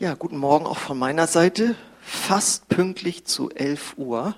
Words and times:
Ja, 0.00 0.14
guten 0.14 0.36
Morgen 0.36 0.64
auch 0.64 0.78
von 0.78 0.96
meiner 0.96 1.26
Seite. 1.26 1.74
Fast 2.00 2.68
pünktlich 2.68 3.24
zu 3.24 3.50
11 3.50 3.94
Uhr 3.96 4.36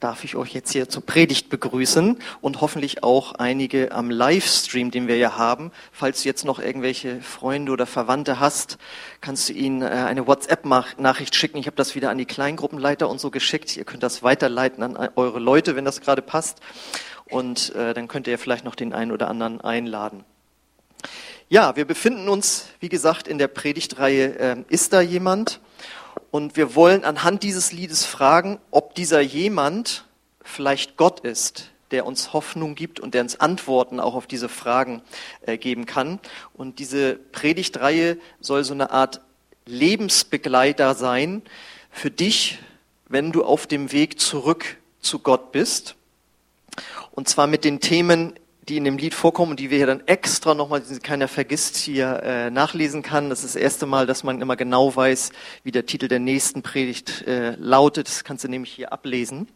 darf 0.00 0.24
ich 0.24 0.34
euch 0.34 0.52
jetzt 0.52 0.72
hier 0.72 0.88
zur 0.88 1.06
Predigt 1.06 1.50
begrüßen 1.50 2.18
und 2.40 2.60
hoffentlich 2.60 3.04
auch 3.04 3.34
einige 3.34 3.92
am 3.92 4.10
Livestream, 4.10 4.90
den 4.90 5.06
wir 5.06 5.18
ja 5.18 5.36
haben. 5.36 5.70
Falls 5.92 6.22
du 6.22 6.28
jetzt 6.28 6.44
noch 6.44 6.58
irgendwelche 6.58 7.20
Freunde 7.20 7.70
oder 7.70 7.86
Verwandte 7.86 8.40
hast, 8.40 8.78
kannst 9.20 9.50
du 9.50 9.52
ihnen 9.52 9.82
äh, 9.82 9.86
eine 9.86 10.26
WhatsApp-Nachricht 10.26 11.36
schicken. 11.36 11.58
Ich 11.58 11.66
habe 11.66 11.76
das 11.76 11.94
wieder 11.94 12.10
an 12.10 12.18
die 12.18 12.26
Kleingruppenleiter 12.26 13.08
und 13.08 13.20
so 13.20 13.30
geschickt. 13.30 13.76
Ihr 13.76 13.84
könnt 13.84 14.02
das 14.02 14.24
weiterleiten 14.24 14.82
an 14.82 15.10
eure 15.14 15.38
Leute, 15.38 15.76
wenn 15.76 15.84
das 15.84 16.00
gerade 16.00 16.22
passt. 16.22 16.58
Und 17.26 17.72
äh, 17.76 17.94
dann 17.94 18.08
könnt 18.08 18.26
ihr 18.26 18.36
vielleicht 18.40 18.64
noch 18.64 18.74
den 18.74 18.92
einen 18.92 19.12
oder 19.12 19.28
anderen 19.28 19.60
einladen. 19.60 20.24
Ja, 21.50 21.76
wir 21.76 21.86
befinden 21.86 22.28
uns, 22.28 22.66
wie 22.78 22.90
gesagt, 22.90 23.26
in 23.26 23.38
der 23.38 23.48
Predigtreihe 23.48 24.38
äh, 24.38 24.56
Ist 24.68 24.92
da 24.92 25.00
jemand? 25.00 25.60
Und 26.30 26.58
wir 26.58 26.74
wollen 26.74 27.04
anhand 27.04 27.42
dieses 27.42 27.72
Liedes 27.72 28.04
fragen, 28.04 28.58
ob 28.70 28.94
dieser 28.94 29.20
jemand 29.20 30.04
vielleicht 30.42 30.98
Gott 30.98 31.20
ist, 31.20 31.70
der 31.90 32.04
uns 32.04 32.34
Hoffnung 32.34 32.74
gibt 32.74 33.00
und 33.00 33.14
der 33.14 33.22
uns 33.22 33.40
Antworten 33.40 33.98
auch 33.98 34.14
auf 34.14 34.26
diese 34.26 34.50
Fragen 34.50 35.00
äh, 35.40 35.56
geben 35.56 35.86
kann. 35.86 36.20
Und 36.52 36.80
diese 36.80 37.14
Predigtreihe 37.14 38.18
soll 38.40 38.62
so 38.62 38.74
eine 38.74 38.90
Art 38.90 39.22
Lebensbegleiter 39.64 40.94
sein 40.94 41.40
für 41.90 42.10
dich, 42.10 42.58
wenn 43.08 43.32
du 43.32 43.42
auf 43.42 43.66
dem 43.66 43.90
Weg 43.90 44.20
zurück 44.20 44.76
zu 45.00 45.20
Gott 45.20 45.50
bist. 45.52 45.94
Und 47.10 47.26
zwar 47.26 47.46
mit 47.46 47.64
den 47.64 47.80
Themen 47.80 48.34
die 48.68 48.76
in 48.76 48.84
dem 48.84 48.98
Lied 48.98 49.14
vorkommen 49.14 49.52
und 49.52 49.60
die 49.60 49.70
wir 49.70 49.78
hier 49.78 49.86
dann 49.86 50.06
extra 50.06 50.54
nochmal, 50.54 50.80
die 50.82 50.98
keiner 50.98 51.28
vergisst, 51.28 51.76
hier 51.76 52.22
äh, 52.22 52.50
nachlesen 52.50 53.02
kann. 53.02 53.30
Das 53.30 53.44
ist 53.44 53.54
das 53.54 53.62
erste 53.62 53.86
Mal, 53.86 54.06
dass 54.06 54.24
man 54.24 54.40
immer 54.40 54.56
genau 54.56 54.94
weiß, 54.94 55.32
wie 55.62 55.72
der 55.72 55.86
Titel 55.86 56.08
der 56.08 56.18
nächsten 56.18 56.62
Predigt 56.62 57.26
äh, 57.26 57.56
lautet. 57.56 58.08
Das 58.08 58.24
kannst 58.24 58.44
du 58.44 58.48
nämlich 58.48 58.72
hier 58.72 58.92
ablesen. 58.92 59.48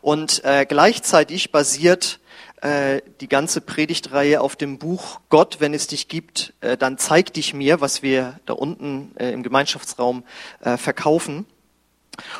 Und 0.00 0.42
äh, 0.44 0.64
gleichzeitig 0.66 1.52
basiert 1.52 2.20
äh, 2.62 3.02
die 3.20 3.28
ganze 3.28 3.60
Predigtreihe 3.60 4.40
auf 4.40 4.56
dem 4.56 4.78
Buch 4.78 5.20
Gott, 5.28 5.56
wenn 5.60 5.74
es 5.74 5.86
dich 5.86 6.08
gibt, 6.08 6.54
äh, 6.60 6.76
dann 6.76 6.96
zeig 6.96 7.34
dich 7.34 7.52
mir, 7.52 7.80
was 7.80 8.02
wir 8.02 8.40
da 8.46 8.54
unten 8.54 9.14
äh, 9.18 9.32
im 9.32 9.42
Gemeinschaftsraum 9.42 10.24
äh, 10.60 10.76
verkaufen. 10.76 11.44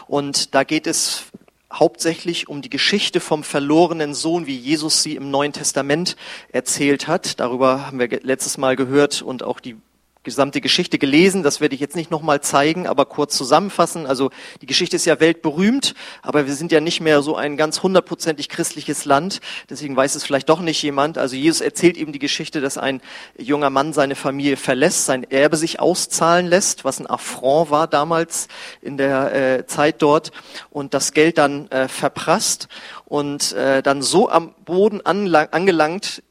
Und 0.07 0.55
da 0.55 0.65
geht 0.65 0.87
es 0.87 1.25
hauptsächlich 1.73 2.49
um 2.49 2.63
die 2.63 2.71
Geschichte 2.71 3.21
vom 3.21 3.45
verlorenen 3.45 4.15
Sohn, 4.15 4.47
wie 4.47 4.57
Jesus 4.57 5.03
sie 5.03 5.17
im 5.17 5.31
Neuen 5.31 5.53
Testament 5.53 6.17
erzählt 6.51 7.09
hat. 7.09 7.41
Darüber 7.41 7.87
haben 7.87 7.99
wir 7.99 8.09
letztes 8.23 8.59
Mal 8.59 8.77
gehört 8.77 9.23
und 9.23 9.43
auch 9.43 9.61
die 9.61 9.77
gesamte 10.23 10.61
Geschichte 10.61 10.99
gelesen. 10.99 11.43
Das 11.43 11.61
werde 11.61 11.75
ich 11.75 11.81
jetzt 11.81 11.97
nicht 11.97 12.11
nochmal 12.11 12.41
zeigen, 12.41 12.87
aber 12.87 13.07
kurz 13.07 13.37
zusammenfassen. 13.37 14.07
Also 14.07 14.31
die 14.61 14.67
Geschichte 14.67 14.97
ist 14.97 15.05
ja 15.05 15.21
weltberühmt, 15.21 15.95
aber 16.23 16.47
wir 16.47 16.55
sind 16.55 16.73
ja 16.73 16.81
nicht 16.81 17.01
mehr 17.01 17.23
so 17.23 17.37
ein 17.37 17.57
ganz 17.57 17.83
hundertprozentig 17.83 18.49
christliches 18.49 19.05
Land. 19.05 19.41
Deswegen 19.69 19.97
weiß 19.97 20.15
es 20.15 20.25
vielleicht 20.25 20.49
doch 20.49 20.61
nicht 20.61 20.83
jemand. 20.83 21.19
Also 21.19 21.35
Jesus 21.37 21.61
erzählt 21.61 21.97
eben 21.97 22.13
die 22.13 22.19
Geschichte, 22.19 22.61
dass 22.61 22.79
ein 22.79 23.01
junger 23.37 23.71
Mann 23.71 23.93
seine 23.93 24.15
Familie 24.15 24.57
verlässt, 24.57 25.07
sein 25.07 25.29
Erbe 25.31 25.57
sich 25.57 25.81
auszahlen 25.81 26.47
lässt, 26.47 26.85
was 26.85 27.01
ein 27.01 27.07
Affront 27.09 27.71
war 27.71 27.87
damals 27.87 28.49
in 28.81 28.97
der 28.97 29.35
äh, 29.35 29.67
Zeit 29.67 30.03
dort 30.03 30.31
und 30.71 30.95
das 30.95 31.13
Geld 31.13 31.39
dann 31.39 31.69
äh, 31.71 31.89
verprasst 31.89 32.69
und 33.05 33.53
äh, 33.53 33.83
dann 33.83 34.03
so 34.03 34.31
am 34.31 34.55
Boden 34.65 35.01
angelangt 35.05 36.23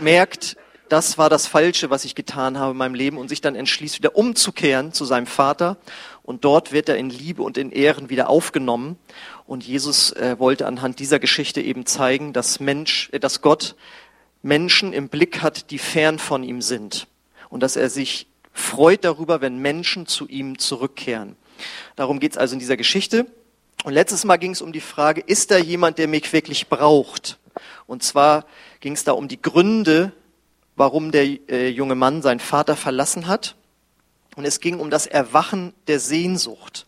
merkt, 0.00 0.56
das 0.88 1.18
war 1.18 1.30
das 1.30 1.46
Falsche, 1.46 1.90
was 1.90 2.04
ich 2.04 2.14
getan 2.14 2.58
habe 2.58 2.72
in 2.72 2.76
meinem 2.76 2.94
Leben 2.94 3.18
und 3.18 3.28
sich 3.28 3.40
dann 3.40 3.54
entschließt, 3.54 3.98
wieder 3.98 4.16
umzukehren 4.16 4.92
zu 4.92 5.04
seinem 5.04 5.26
Vater. 5.26 5.76
Und 6.22 6.44
dort 6.44 6.72
wird 6.72 6.88
er 6.88 6.96
in 6.96 7.10
Liebe 7.10 7.42
und 7.42 7.58
in 7.58 7.70
Ehren 7.70 8.10
wieder 8.10 8.28
aufgenommen. 8.28 8.98
Und 9.46 9.64
Jesus 9.64 10.12
äh, 10.12 10.38
wollte 10.38 10.66
anhand 10.66 10.98
dieser 10.98 11.18
Geschichte 11.18 11.60
eben 11.60 11.86
zeigen, 11.86 12.32
dass 12.32 12.60
Mensch, 12.60 13.10
äh, 13.12 13.20
dass 13.20 13.40
Gott 13.40 13.76
Menschen 14.42 14.92
im 14.92 15.08
Blick 15.08 15.42
hat, 15.42 15.70
die 15.70 15.78
fern 15.78 16.18
von 16.18 16.42
ihm 16.42 16.62
sind. 16.62 17.06
Und 17.48 17.62
dass 17.62 17.76
er 17.76 17.90
sich 17.90 18.26
freut 18.52 19.04
darüber, 19.04 19.40
wenn 19.40 19.58
Menschen 19.58 20.06
zu 20.06 20.28
ihm 20.28 20.58
zurückkehren. 20.58 21.36
Darum 21.96 22.20
geht 22.20 22.32
es 22.32 22.38
also 22.38 22.54
in 22.54 22.58
dieser 22.58 22.76
Geschichte. 22.76 23.26
Und 23.84 23.92
letztes 23.92 24.24
Mal 24.24 24.36
ging 24.36 24.52
es 24.52 24.62
um 24.62 24.72
die 24.72 24.80
Frage, 24.80 25.20
ist 25.20 25.50
da 25.50 25.58
jemand, 25.58 25.98
der 25.98 26.08
mich 26.08 26.32
wirklich 26.32 26.68
braucht? 26.68 27.38
Und 27.86 28.02
zwar 28.02 28.46
ging 28.80 28.94
es 28.94 29.04
da 29.04 29.12
um 29.12 29.28
die 29.28 29.40
Gründe, 29.40 30.12
warum 30.76 31.12
der 31.12 31.24
äh, 31.48 31.68
junge 31.68 31.94
Mann 31.94 32.22
seinen 32.22 32.40
Vater 32.40 32.76
verlassen 32.76 33.26
hat. 33.26 33.56
Und 34.36 34.44
es 34.44 34.60
ging 34.60 34.80
um 34.80 34.90
das 34.90 35.06
Erwachen 35.06 35.74
der 35.86 36.00
Sehnsucht. 36.00 36.86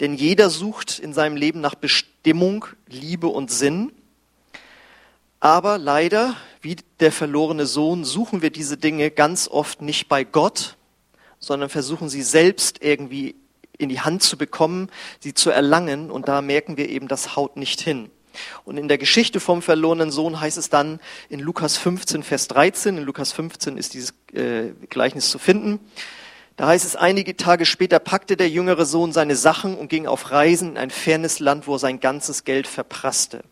Denn 0.00 0.14
jeder 0.14 0.48
sucht 0.48 0.98
in 0.98 1.12
seinem 1.12 1.36
Leben 1.36 1.60
nach 1.60 1.74
Bestimmung, 1.74 2.66
Liebe 2.86 3.26
und 3.26 3.50
Sinn. 3.50 3.92
Aber 5.40 5.78
leider, 5.78 6.36
wie 6.60 6.76
der 7.00 7.10
verlorene 7.10 7.66
Sohn, 7.66 8.04
suchen 8.04 8.42
wir 8.42 8.50
diese 8.50 8.76
Dinge 8.76 9.10
ganz 9.10 9.48
oft 9.48 9.82
nicht 9.82 10.08
bei 10.08 10.24
Gott, 10.24 10.76
sondern 11.40 11.68
versuchen 11.68 12.08
sie 12.08 12.22
selbst 12.22 12.82
irgendwie 12.82 13.34
in 13.76 13.88
die 13.88 14.00
Hand 14.00 14.22
zu 14.22 14.36
bekommen, 14.36 14.90
sie 15.20 15.34
zu 15.34 15.50
erlangen. 15.50 16.10
Und 16.10 16.28
da 16.28 16.42
merken 16.42 16.76
wir 16.76 16.88
eben, 16.88 17.08
das 17.08 17.36
haut 17.36 17.56
nicht 17.56 17.80
hin. 17.80 18.10
Und 18.64 18.76
in 18.76 18.88
der 18.88 18.98
Geschichte 18.98 19.40
vom 19.40 19.62
verlorenen 19.62 20.10
Sohn 20.10 20.40
heißt 20.40 20.58
es 20.58 20.70
dann 20.70 21.00
in 21.28 21.40
Lukas 21.40 21.76
15, 21.76 22.22
Vers 22.22 22.48
13, 22.48 22.98
in 22.98 23.04
Lukas 23.04 23.32
15 23.32 23.76
ist 23.76 23.94
dieses 23.94 24.14
äh, 24.32 24.72
Gleichnis 24.88 25.30
zu 25.30 25.38
finden, 25.38 25.80
da 26.58 26.66
heißt 26.66 26.84
es, 26.84 26.96
einige 26.96 27.36
Tage 27.36 27.64
später 27.64 28.00
packte 28.00 28.36
der 28.36 28.48
jüngere 28.48 28.84
Sohn 28.84 29.12
seine 29.12 29.36
Sachen 29.36 29.76
und 29.76 29.88
ging 29.88 30.08
auf 30.08 30.32
Reisen 30.32 30.70
in 30.70 30.76
ein 30.76 30.90
fernes 30.90 31.38
Land, 31.38 31.68
wo 31.68 31.76
er 31.76 31.78
sein 31.78 32.00
ganzes 32.00 32.42
Geld 32.42 32.66
verprasste. 32.66 33.44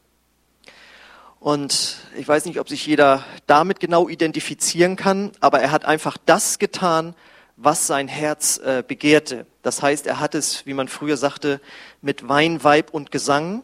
Und 1.39 1.99
ich 2.19 2.27
weiß 2.27 2.47
nicht, 2.47 2.59
ob 2.59 2.69
sich 2.69 2.85
jeder 2.85 3.23
damit 3.47 3.79
genau 3.79 4.09
identifizieren 4.09 4.97
kann, 4.97 5.31
aber 5.39 5.61
er 5.61 5.71
hat 5.71 5.85
einfach 5.85 6.17
das 6.27 6.59
getan, 6.59 7.15
was 7.57 7.87
sein 7.87 8.09
Herz 8.09 8.59
äh, 8.59 8.83
begehrte. 8.85 9.47
Das 9.63 9.83
heißt, 9.83 10.09
er 10.09 10.19
hat 10.19 10.35
es, 10.35 10.67
wie 10.67 10.75
man 10.75 10.89
früher 10.89 11.17
sagte, 11.17 11.61
mit 12.03 12.29
Wein, 12.29 12.65
Weib 12.65 12.91
und 12.93 13.13
Gesang 13.13 13.63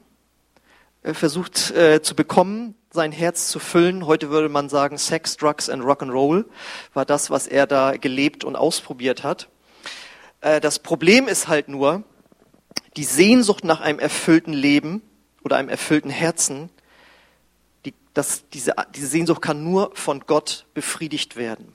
versucht 1.03 1.71
äh, 1.73 2.01
zu 2.03 2.15
bekommen, 2.15 2.75
sein 2.91 3.13
Herz 3.13 3.49
zu 3.49 3.59
füllen. 3.59 4.07
Heute 4.07 4.31
würde 4.31 4.49
man 4.49 4.69
sagen, 4.69 4.99
Sex, 4.99 5.37
Drugs 5.37 5.69
and 5.69 5.83
Rock'n'Roll 5.83 6.45
war 6.95 7.05
das, 7.05 7.31
was 7.31 7.47
er 7.47 7.67
da 7.67 7.97
gelebt 7.97 8.45
und 8.45 8.55
ausprobiert 8.55 9.25
hat. 9.25 9.49
Äh, 10.41 10.61
das 10.61 10.79
Problem 10.79 11.27
ist 11.29 11.49
halt 11.49 11.69
nur, 11.69 12.05
die 12.97 13.05
Sehnsucht 13.05 13.65
nach 13.65 13.81
einem 13.81 13.99
erfüllten 13.99 14.53
Leben 14.53 15.03
oder 15.43 15.57
einem 15.57 15.69
erfüllten 15.71 16.11
Herzen, 16.11 16.71
die, 17.85 17.95
das, 18.15 18.45
diese, 18.53 18.75
diese 18.95 19.07
Sehnsucht 19.07 19.43
kann 19.43 19.65
nur 19.65 19.91
von 19.95 20.21
Gott 20.27 20.67
befriedigt 20.75 21.37
werden. 21.37 21.75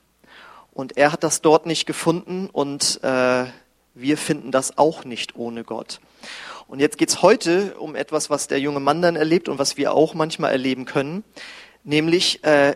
Und 0.73 0.95
er 0.95 1.11
hat 1.11 1.23
das 1.23 1.41
dort 1.41 1.65
nicht 1.65 1.85
gefunden 1.85 2.49
und 2.51 3.03
äh, 3.03 3.45
wir 3.95 4.17
finden 4.17 4.51
das 4.51 4.77
auch 4.77 5.05
nicht 5.05 5.35
ohne 5.35 5.63
Gott. 5.63 5.99
Und 6.67 6.81
jetzt 6.81 6.97
geht's 6.97 7.21
heute 7.21 7.75
um 7.79 7.95
etwas, 7.95 8.29
was 8.29 8.47
der 8.47 8.59
junge 8.59 8.81
Mann 8.81 9.01
dann 9.01 9.15
erlebt 9.15 9.47
und 9.47 9.57
was 9.57 9.77
wir 9.77 9.93
auch 9.93 10.13
manchmal 10.13 10.51
erleben 10.51 10.83
können, 10.83 11.23
nämlich, 11.85 12.43
äh, 12.43 12.75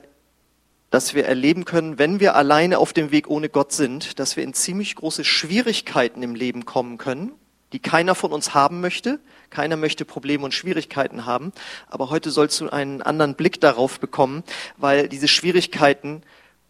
dass 0.90 1.13
wir 1.13 1.25
erleben 1.25 1.66
können, 1.66 2.00
wenn 2.00 2.19
wir 2.22 2.35
alleine 2.35 2.80
auf 2.80 2.94
dem 2.94 3.12
Weg 3.12 3.30
ohne 3.30 3.50
Gott 3.50 3.74
sind, 3.74 4.19
dass 4.19 4.38
wir 4.38 4.44
in 4.44 4.53
ziemlich 4.53 4.96
große 4.96 5.25
Schwierigkeiten 5.25 6.24
im 6.24 6.35
Leben 6.35 6.63
kommen 6.66 6.97
können, 6.97 7.34
die 7.74 7.80
keiner 7.80 8.16
von 8.16 8.31
uns 8.31 8.53
haben 8.53 8.81
möchte. 8.81 9.19
Keiner 9.50 9.75
möchte 9.75 10.06
Probleme 10.06 10.46
und 10.46 10.53
Schwierigkeiten 10.53 11.25
haben. 11.25 11.51
Aber 11.88 12.09
heute 12.09 12.31
sollst 12.31 12.59
du 12.62 12.69
einen 12.69 13.01
anderen 13.01 13.35
Blick 13.35 13.59
darauf 13.59 14.00
bekommen, 14.00 14.44
weil 14.78 15.09
diese 15.09 15.28
Schwierigkeiten 15.28 16.24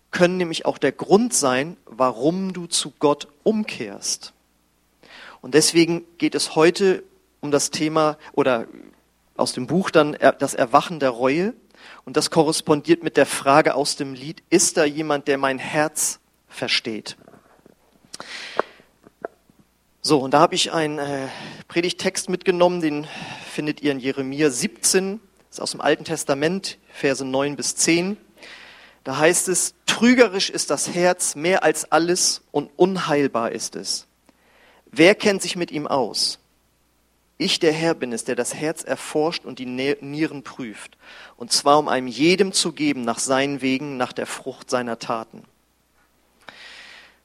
können 0.10 0.38
nämlich 0.38 0.66
auch 0.66 0.78
der 0.78 0.92
Grund 0.92 1.34
sein, 1.34 1.78
warum 1.86 2.54
du 2.54 2.66
zu 2.66 2.94
Gott 3.00 3.28
umkehrst. 3.44 4.34
Und 5.42 5.54
deswegen 5.56 6.04
geht 6.18 6.36
es 6.36 6.56
heute 6.56 7.04
um 7.42 7.52
das 7.52 7.72
Thema 7.72 8.18
oder 8.34 8.68
aus 9.36 9.54
dem 9.54 9.68
Buch 9.68 9.90
dann 9.90 10.18
das 10.40 10.54
Erwachen 10.54 11.00
der 11.00 11.10
Reue. 11.10 11.54
Und 12.06 12.16
das 12.16 12.30
korrespondiert 12.30 13.04
mit 13.04 13.18
der 13.18 13.26
Frage 13.26 13.74
aus 13.76 13.96
dem 13.96 14.14
Lied, 14.14 14.44
ist 14.50 14.78
da 14.78 14.86
jemand, 14.86 15.28
der 15.28 15.38
mein 15.38 15.58
Herz 15.58 16.20
versteht? 16.48 17.18
So, 20.04 20.20
und 20.20 20.34
da 20.34 20.40
habe 20.40 20.56
ich 20.56 20.72
einen 20.72 21.00
äh, 21.00 21.28
Predigtext 21.68 22.30
mitgenommen, 22.30 22.82
den 22.82 23.08
findet 23.52 23.82
ihr 23.82 23.92
in 23.92 24.00
Jeremia 24.00 24.50
17, 24.50 25.20
das 25.50 25.58
ist 25.58 25.62
aus 25.62 25.72
dem 25.72 25.82
Alten 25.82 26.06
Testament, 26.06 26.78
Verse 26.92 27.24
9 27.24 27.56
bis 27.56 27.76
10. 27.76 28.18
Da 29.04 29.18
heißt 29.18 29.48
es, 29.48 29.76
trügerisch 29.86 30.50
ist 30.50 30.70
das 30.70 30.94
Herz 30.94 31.36
mehr 31.36 31.64
als 31.64 31.92
alles 31.92 32.42
und 32.52 32.72
unheilbar 32.78 33.52
ist 33.52 33.76
es. 33.76 34.08
Wer 34.86 35.14
kennt 35.14 35.42
sich 35.42 35.56
mit 35.56 35.72
ihm 35.72 35.88
aus? 35.88 36.40
Ich, 37.42 37.58
der 37.58 37.74
Herr, 37.74 37.96
bin 37.96 38.14
es, 38.14 38.24
der 38.24 38.36
das 38.36 38.54
Herz 38.54 38.84
erforscht 38.84 39.46
und 39.46 39.58
die 39.58 39.66
Nieren 39.66 40.44
prüft, 40.44 40.96
und 41.38 41.52
zwar 41.52 41.80
um 41.80 41.88
einem 41.88 42.06
jedem 42.06 42.54
zu 42.54 42.72
geben 42.72 43.02
nach 43.02 43.18
seinen 43.18 43.64
Wegen, 43.64 43.98
nach 43.98 44.14
der 44.14 44.28
Frucht 44.28 44.70
seiner 44.70 45.00
Taten. 45.00 45.44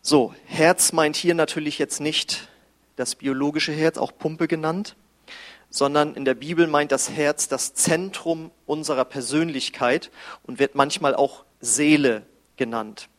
So, 0.01 0.35
Herz 0.47 0.93
meint 0.93 1.17
hier 1.17 1.35
natürlich 1.35 1.79
jetzt 1.79 2.01
nicht 2.01 2.49
das 2.97 3.15
biologische 3.17 3.73
Herz, 3.73 3.99
auch 3.99 4.11
Pumpe 4.17 4.49
genannt, 4.49 4.97
sondern 5.69 6.15
in 6.15 6.25
der 6.25 6.33
Bibel 6.33 6.67
meint 6.67 6.93
das 6.93 7.11
Herz 7.11 7.49
das 7.49 7.75
Zentrum 7.75 8.51
unserer 8.65 9.05
Persönlichkeit 9.05 10.11
und 10.45 10.59
wird 10.59 10.75
manchmal 10.75 11.15
auch 11.15 11.45
Seele 11.61 12.25
genannt. 12.57 13.11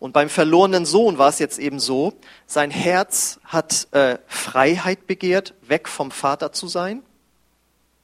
Und 0.00 0.12
beim 0.12 0.28
verlorenen 0.28 0.84
Sohn 0.84 1.18
war 1.18 1.28
es 1.28 1.38
jetzt 1.38 1.60
eben 1.60 1.78
so, 1.78 2.14
sein 2.46 2.72
Herz 2.72 3.38
hat 3.44 3.86
äh, 3.92 4.18
Freiheit 4.26 5.06
begehrt, 5.06 5.54
weg 5.62 5.88
vom 5.88 6.10
Vater 6.10 6.50
zu 6.52 6.66
sein. 6.66 7.04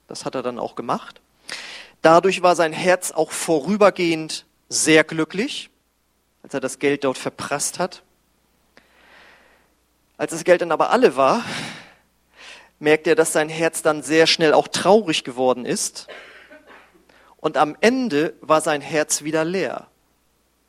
Das 0.07 0.25
hat 0.25 0.37
er 0.37 0.43
dann 0.45 0.61
auch 0.61 0.77
gemacht. 0.77 1.21
Dadurch 2.03 2.43
war 2.43 2.55
sein 2.55 2.73
Herz 2.73 3.11
auch 3.11 3.33
vorübergehend 3.33 4.47
sehr 4.69 5.03
glücklich 5.03 5.71
als 6.47 6.55
er 6.55 6.61
das 6.61 6.79
Geld 6.79 7.03
dort 7.03 7.19
verprasst 7.19 7.81
hat. 7.81 8.05
Als 10.17 10.31
das 10.31 10.45
Geld 10.45 10.61
dann 10.61 10.71
aber 10.71 10.91
alle 10.91 11.17
war, 11.17 11.45
merkt 12.79 13.09
er, 13.09 13.17
dass 13.17 13.33
sein 13.33 13.49
Herz 13.49 13.83
dann 13.83 14.01
sehr 14.05 14.29
schnell 14.29 14.55
auch 14.55 14.69
traurig 14.69 15.25
geworden 15.25 15.67
ist. 15.67 16.07
Und 17.39 17.57
am 17.57 17.77
Ende 17.81 18.35
war 18.43 18.61
sein 18.61 18.81
Herz 18.81 19.25
wieder 19.25 19.45
leer. 19.45 19.89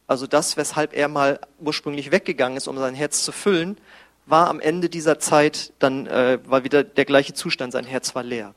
Also 0.07 0.25
das, 0.25 0.57
weshalb 0.57 0.93
er 0.93 1.09
mal 1.09 1.39
ursprünglich 1.59 2.11
weggegangen 2.11 2.57
ist, 2.57 2.67
um 2.67 2.77
sein 2.77 2.95
Herz 2.95 3.23
zu 3.23 3.31
füllen, 3.31 3.77
war 4.25 4.47
am 4.49 4.59
Ende 4.59 4.89
dieser 4.89 5.19
Zeit 5.19 5.73
dann 5.79 6.07
äh, 6.07 6.39
war 6.45 6.63
wieder 6.63 6.83
der 6.83 7.05
gleiche 7.05 7.33
Zustand. 7.33 7.73
Sein 7.73 7.85
Herz 7.85 8.15
war 8.15 8.23
leer. 8.23 8.55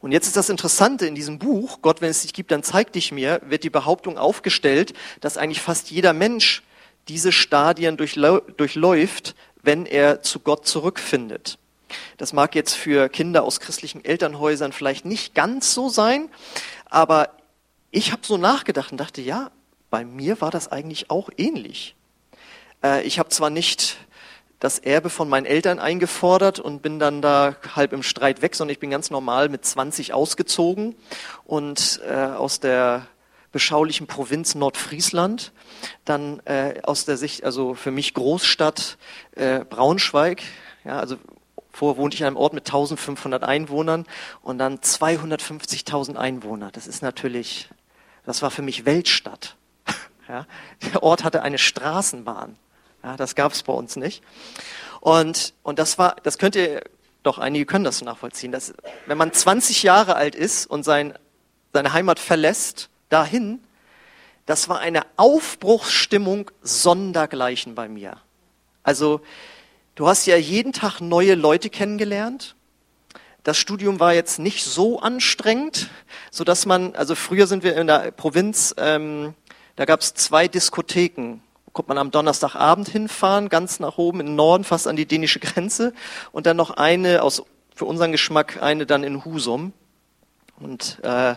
Und 0.00 0.12
jetzt 0.12 0.28
ist 0.28 0.36
das 0.36 0.48
Interessante 0.48 1.06
in 1.06 1.14
diesem 1.14 1.38
Buch, 1.38 1.80
Gott, 1.82 2.00
wenn 2.00 2.10
es 2.10 2.22
dich 2.22 2.32
gibt, 2.32 2.52
dann 2.52 2.62
zeig 2.62 2.92
dich 2.92 3.12
mir, 3.12 3.40
wird 3.44 3.64
die 3.64 3.70
Behauptung 3.70 4.16
aufgestellt, 4.16 4.94
dass 5.20 5.36
eigentlich 5.36 5.60
fast 5.60 5.90
jeder 5.90 6.12
Mensch 6.12 6.62
diese 7.08 7.32
Stadien 7.32 7.96
durchläuft, 7.96 9.34
wenn 9.62 9.86
er 9.86 10.22
zu 10.22 10.40
Gott 10.40 10.66
zurückfindet. 10.66 11.58
Das 12.16 12.32
mag 12.32 12.54
jetzt 12.54 12.74
für 12.74 13.08
Kinder 13.08 13.42
aus 13.42 13.58
christlichen 13.58 14.04
Elternhäusern 14.04 14.72
vielleicht 14.72 15.04
nicht 15.04 15.34
ganz 15.34 15.74
so 15.74 15.88
sein, 15.88 16.28
aber 16.86 17.30
ich 17.90 18.12
habe 18.12 18.22
so 18.24 18.36
nachgedacht 18.36 18.92
und 18.92 18.98
dachte, 18.98 19.20
ja, 19.20 19.50
bei 19.90 20.04
mir 20.04 20.40
war 20.40 20.50
das 20.50 20.68
eigentlich 20.68 21.10
auch 21.10 21.28
ähnlich. 21.36 21.94
Äh, 22.82 23.02
ich 23.02 23.18
habe 23.18 23.28
zwar 23.28 23.50
nicht 23.50 23.96
das 24.60 24.78
Erbe 24.78 25.10
von 25.10 25.28
meinen 25.28 25.46
Eltern 25.46 25.78
eingefordert 25.78 26.60
und 26.60 26.82
bin 26.82 26.98
dann 26.98 27.22
da 27.22 27.56
halb 27.74 27.92
im 27.92 28.02
Streit 28.02 28.42
weg, 28.42 28.54
sondern 28.54 28.72
ich 28.72 28.78
bin 28.78 28.90
ganz 28.90 29.10
normal 29.10 29.48
mit 29.48 29.64
20 29.64 30.12
ausgezogen 30.12 30.94
und 31.44 32.00
äh, 32.06 32.14
aus 32.14 32.60
der 32.60 33.06
beschaulichen 33.52 34.06
Provinz 34.06 34.54
Nordfriesland, 34.54 35.52
dann 36.04 36.40
äh, 36.44 36.80
aus 36.84 37.04
der 37.04 37.16
Sicht, 37.16 37.42
also 37.42 37.74
für 37.74 37.90
mich 37.90 38.14
Großstadt 38.14 38.98
äh, 39.32 39.64
Braunschweig, 39.64 40.42
ja, 40.84 41.00
also 41.00 41.16
Vorher 41.72 41.98
wohnte 41.98 42.16
ich 42.16 42.20
in 42.20 42.26
einem 42.26 42.36
Ort 42.36 42.52
mit 42.52 42.66
1500 42.66 43.44
Einwohnern 43.44 44.04
und 44.42 44.58
dann 44.58 44.78
250.000 44.78 46.16
Einwohner. 46.16 46.70
Das 46.72 46.86
ist 46.86 47.00
natürlich, 47.00 47.68
das 48.26 48.42
war 48.42 48.50
für 48.50 48.62
mich 48.62 48.84
Weltstadt. 48.84 49.56
Ja, 50.30 50.46
der 50.92 51.02
Ort 51.02 51.24
hatte 51.24 51.42
eine 51.42 51.58
Straßenbahn. 51.58 52.56
Ja, 53.02 53.16
das 53.16 53.34
gab 53.34 53.52
es 53.52 53.62
bei 53.62 53.72
uns 53.72 53.96
nicht. 53.96 54.22
Und, 55.00 55.54
und 55.62 55.78
das 55.78 55.98
war, 55.98 56.16
das 56.22 56.38
könnt 56.38 56.54
ihr, 56.54 56.82
doch 57.22 57.38
einige 57.38 57.66
können 57.66 57.84
das 57.84 58.00
nachvollziehen, 58.02 58.52
dass 58.52 58.74
wenn 59.06 59.18
man 59.18 59.32
20 59.32 59.82
Jahre 59.82 60.14
alt 60.14 60.34
ist 60.34 60.66
und 60.66 60.84
sein, 60.84 61.14
seine 61.72 61.92
Heimat 61.92 62.18
verlässt, 62.18 62.90
dahin, 63.08 63.60
das 64.46 64.68
war 64.68 64.78
eine 64.78 65.02
Aufbruchsstimmung 65.16 66.50
sondergleichen 66.62 67.74
bei 67.74 67.88
mir. 67.88 68.18
Also, 68.82 69.20
du 69.94 70.06
hast 70.06 70.26
ja 70.26 70.36
jeden 70.36 70.72
Tag 70.72 71.00
neue 71.00 71.34
Leute 71.34 71.70
kennengelernt. 71.70 72.54
Das 73.42 73.58
Studium 73.58 74.00
war 74.00 74.12
jetzt 74.12 74.38
nicht 74.38 74.64
so 74.64 75.00
anstrengend, 75.00 75.88
so 76.30 76.44
dass 76.44 76.66
man, 76.66 76.94
also 76.94 77.14
früher 77.14 77.46
sind 77.46 77.64
wir 77.64 77.76
in 77.76 77.86
der 77.86 78.10
Provinz, 78.10 78.74
ähm, 78.76 79.34
da 79.76 79.84
gab 79.84 80.00
es 80.00 80.14
zwei 80.14 80.48
Diskotheken 80.48 81.40
kommt 81.72 81.88
man 81.88 81.98
am 81.98 82.10
Donnerstagabend 82.10 82.88
hinfahren, 82.88 83.48
ganz 83.48 83.80
nach 83.80 83.98
oben 83.98 84.20
in 84.20 84.26
den 84.26 84.36
Norden, 84.36 84.64
fast 84.64 84.86
an 84.86 84.96
die 84.96 85.06
dänische 85.06 85.40
Grenze. 85.40 85.92
Und 86.32 86.46
dann 86.46 86.56
noch 86.56 86.70
eine, 86.70 87.22
aus, 87.22 87.42
für 87.74 87.84
unseren 87.84 88.12
Geschmack, 88.12 88.62
eine 88.62 88.86
dann 88.86 89.04
in 89.04 89.24
Husum. 89.24 89.72
Und, 90.58 90.98
äh, 91.02 91.36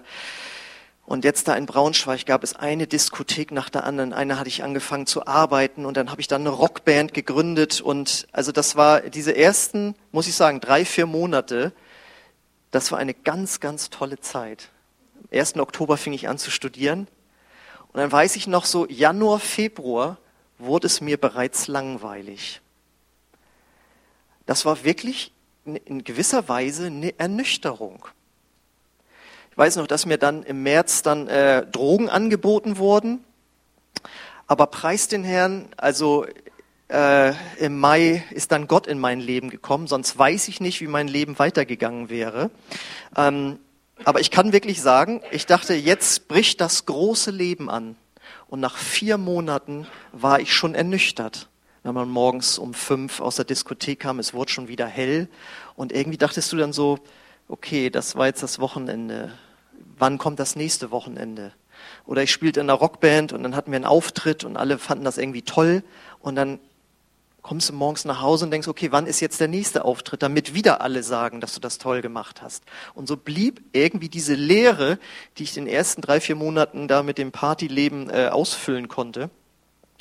und 1.05 1.23
jetzt 1.23 1.47
da 1.47 1.55
in 1.55 1.65
Braunschweig 1.65 2.25
gab 2.25 2.43
es 2.43 2.55
eine 2.55 2.87
Diskothek 2.87 3.51
nach 3.51 3.69
der 3.69 3.83
anderen. 3.83 4.13
Eine 4.13 4.39
hatte 4.39 4.49
ich 4.49 4.63
angefangen 4.63 5.05
zu 5.05 5.27
arbeiten 5.27 5.85
und 5.85 5.97
dann 5.97 6.09
habe 6.09 6.21
ich 6.21 6.27
dann 6.27 6.41
eine 6.41 6.49
Rockband 6.49 7.13
gegründet. 7.13 7.81
Und 7.81 8.27
also 8.31 8.51
das 8.51 8.75
war 8.75 9.01
diese 9.01 9.35
ersten, 9.35 9.95
muss 10.11 10.27
ich 10.27 10.35
sagen, 10.35 10.59
drei, 10.59 10.85
vier 10.85 11.05
Monate. 11.05 11.73
Das 12.71 12.91
war 12.91 12.99
eine 12.99 13.13
ganz, 13.13 13.59
ganz 13.59 13.89
tolle 13.89 14.19
Zeit. 14.19 14.69
Am 15.31 15.37
1. 15.37 15.57
Oktober 15.57 15.97
fing 15.97 16.13
ich 16.13 16.27
an 16.27 16.37
zu 16.37 16.49
studieren. 16.49 17.07
Und 17.93 17.99
dann 17.99 18.11
weiß 18.11 18.35
ich 18.35 18.47
noch 18.47 18.65
so, 18.65 18.87
Januar, 18.87 19.39
Februar 19.39 20.17
wurde 20.57 20.87
es 20.87 20.99
mir 20.99 21.17
bereits 21.17 21.67
langweilig. 21.67 22.61
Das 24.45 24.65
war 24.65 24.83
wirklich 24.83 25.31
in 25.63 26.03
gewisser 26.03 26.49
Weise 26.49 26.87
eine 26.87 27.17
Ernüchterung. 27.19 28.05
Ich 29.51 29.57
weiß 29.57 29.75
noch, 29.75 29.87
dass 29.87 30.07
mir 30.07 30.17
dann 30.17 30.41
im 30.43 30.63
März 30.63 31.03
dann 31.03 31.27
äh, 31.27 31.65
Drogen 31.67 32.09
angeboten 32.09 32.77
wurden. 32.77 33.23
Aber 34.47 34.67
preis 34.67 35.07
den 35.07 35.23
Herrn, 35.23 35.69
also 35.77 36.25
äh, 36.87 37.33
im 37.59 37.79
Mai 37.79 38.23
ist 38.31 38.51
dann 38.51 38.67
Gott 38.67 38.87
in 38.87 38.99
mein 38.99 39.19
Leben 39.19 39.49
gekommen, 39.49 39.87
sonst 39.87 40.17
weiß 40.17 40.47
ich 40.47 40.59
nicht, 40.59 40.81
wie 40.81 40.87
mein 40.87 41.07
Leben 41.07 41.39
weitergegangen 41.39 42.09
wäre. 42.09 42.49
Ähm, 43.15 43.59
aber 44.05 44.19
ich 44.19 44.31
kann 44.31 44.53
wirklich 44.53 44.81
sagen, 44.81 45.21
ich 45.31 45.45
dachte, 45.45 45.73
jetzt 45.73 46.27
bricht 46.27 46.61
das 46.61 46.85
große 46.85 47.31
Leben 47.31 47.69
an. 47.69 47.95
Und 48.47 48.59
nach 48.59 48.77
vier 48.77 49.17
Monaten 49.17 49.87
war 50.11 50.39
ich 50.39 50.53
schon 50.53 50.75
ernüchtert. 50.75 51.49
Wenn 51.83 51.95
man 51.95 52.09
morgens 52.09 52.57
um 52.57 52.73
fünf 52.73 53.19
aus 53.19 53.35
der 53.35 53.45
Diskothek 53.45 53.99
kam, 53.99 54.19
es 54.19 54.33
wurde 54.33 54.51
schon 54.51 54.67
wieder 54.67 54.87
hell. 54.87 55.27
Und 55.75 55.91
irgendwie 55.91 56.17
dachtest 56.17 56.51
du 56.51 56.57
dann 56.57 56.71
so, 56.71 56.99
okay, 57.47 57.89
das 57.89 58.15
war 58.15 58.27
jetzt 58.27 58.43
das 58.43 58.59
Wochenende. 58.59 59.31
Wann 59.97 60.17
kommt 60.17 60.39
das 60.39 60.55
nächste 60.55 60.91
Wochenende? 60.91 61.51
Oder 62.05 62.23
ich 62.23 62.31
spielte 62.31 62.59
in 62.59 62.69
einer 62.69 62.79
Rockband 62.79 63.33
und 63.33 63.43
dann 63.43 63.55
hatten 63.55 63.71
wir 63.71 63.75
einen 63.75 63.85
Auftritt 63.85 64.43
und 64.43 64.55
alle 64.55 64.77
fanden 64.77 65.03
das 65.03 65.17
irgendwie 65.17 65.41
toll. 65.41 65.83
Und 66.19 66.35
dann 66.35 66.59
kommst 67.43 67.69
du 67.69 67.73
morgens 67.73 68.05
nach 68.05 68.21
Hause 68.21 68.45
und 68.45 68.51
denkst, 68.51 68.69
okay, 68.69 68.91
wann 68.91 69.05
ist 69.05 69.19
jetzt 69.19 69.39
der 69.39 69.49
nächste 69.49 69.83
Auftritt, 69.83 70.23
damit 70.23 70.53
wieder 70.53 70.81
alle 70.81 71.03
sagen, 71.03 71.41
dass 71.41 71.53
du 71.53 71.59
das 71.59 71.77
toll 71.77 72.01
gemacht 72.01 72.41
hast. 72.41 72.63
Und 72.95 73.07
so 73.07 73.17
blieb 73.17 73.61
irgendwie 73.73 74.09
diese 74.09 74.33
Lehre, 74.33 74.97
die 75.37 75.43
ich 75.43 75.55
in 75.57 75.65
den 75.65 75.73
ersten 75.73 76.01
drei, 76.01 76.21
vier 76.21 76.35
Monaten 76.35 76.87
da 76.87 77.03
mit 77.03 77.17
dem 77.17 77.33
Partyleben 77.33 78.09
äh, 78.09 78.29
ausfüllen 78.29 78.87
konnte. 78.87 79.29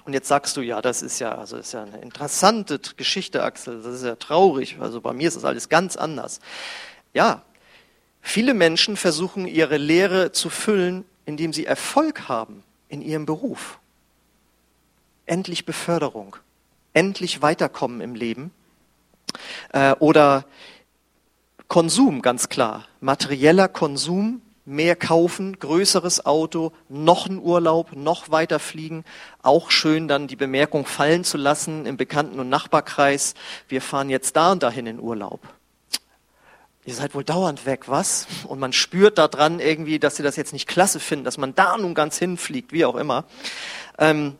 Und 0.04 0.14
jetzt 0.14 0.28
sagst 0.28 0.56
du, 0.56 0.60
ja, 0.62 0.80
das 0.80 1.02
ist 1.02 1.18
ja, 1.18 1.36
also 1.36 1.56
ist 1.56 1.72
ja 1.72 1.82
eine 1.82 1.98
interessante 1.98 2.80
Geschichte, 2.96 3.42
Axel, 3.42 3.82
das 3.82 3.96
ist 3.96 4.04
ja 4.04 4.14
traurig. 4.14 4.78
Also 4.80 5.00
bei 5.00 5.12
mir 5.12 5.28
ist 5.28 5.36
das 5.36 5.44
alles 5.44 5.68
ganz 5.68 5.96
anders. 5.96 6.38
Ja, 7.12 7.42
viele 8.20 8.54
Menschen 8.54 8.96
versuchen 8.96 9.46
ihre 9.46 9.78
Lehre 9.78 10.30
zu 10.30 10.48
füllen, 10.48 11.04
indem 11.26 11.52
sie 11.52 11.66
Erfolg 11.66 12.28
haben 12.28 12.62
in 12.88 13.02
ihrem 13.02 13.26
Beruf. 13.26 13.80
Endlich 15.26 15.66
Beförderung 15.66 16.36
endlich 16.92 17.42
weiterkommen 17.42 18.00
im 18.00 18.14
Leben. 18.14 18.50
Äh, 19.72 19.94
oder 19.98 20.44
Konsum, 21.68 22.22
ganz 22.22 22.48
klar. 22.48 22.86
Materieller 23.00 23.68
Konsum, 23.68 24.42
mehr 24.64 24.94
kaufen, 24.94 25.58
größeres 25.58 26.24
Auto, 26.24 26.72
noch 26.88 27.26
ein 27.26 27.38
Urlaub, 27.38 27.96
noch 27.96 28.30
weiter 28.30 28.58
fliegen. 28.58 29.04
Auch 29.42 29.70
schön 29.70 30.06
dann 30.06 30.28
die 30.28 30.36
Bemerkung 30.36 30.86
fallen 30.86 31.24
zu 31.24 31.36
lassen 31.36 31.86
im 31.86 31.96
Bekannten- 31.96 32.38
und 32.38 32.48
Nachbarkreis, 32.48 33.34
wir 33.68 33.82
fahren 33.82 34.10
jetzt 34.10 34.36
da 34.36 34.52
und 34.52 34.62
dahin 34.62 34.86
in 34.86 35.00
Urlaub. 35.00 35.40
Ihr 36.84 36.94
seid 36.94 37.14
wohl 37.14 37.22
dauernd 37.22 37.64
weg, 37.64 37.84
was? 37.86 38.26
Und 38.48 38.58
man 38.58 38.72
spürt 38.72 39.16
da 39.16 39.28
dran 39.28 39.60
irgendwie, 39.60 40.00
dass 40.00 40.16
sie 40.16 40.24
das 40.24 40.34
jetzt 40.34 40.52
nicht 40.52 40.68
klasse 40.68 40.98
finden, 40.98 41.24
dass 41.24 41.38
man 41.38 41.54
da 41.54 41.78
nun 41.78 41.94
ganz 41.94 42.18
hinfliegt, 42.18 42.72
wie 42.72 42.84
auch 42.84 42.96
immer. 42.96 43.24
Ähm, 43.98 44.36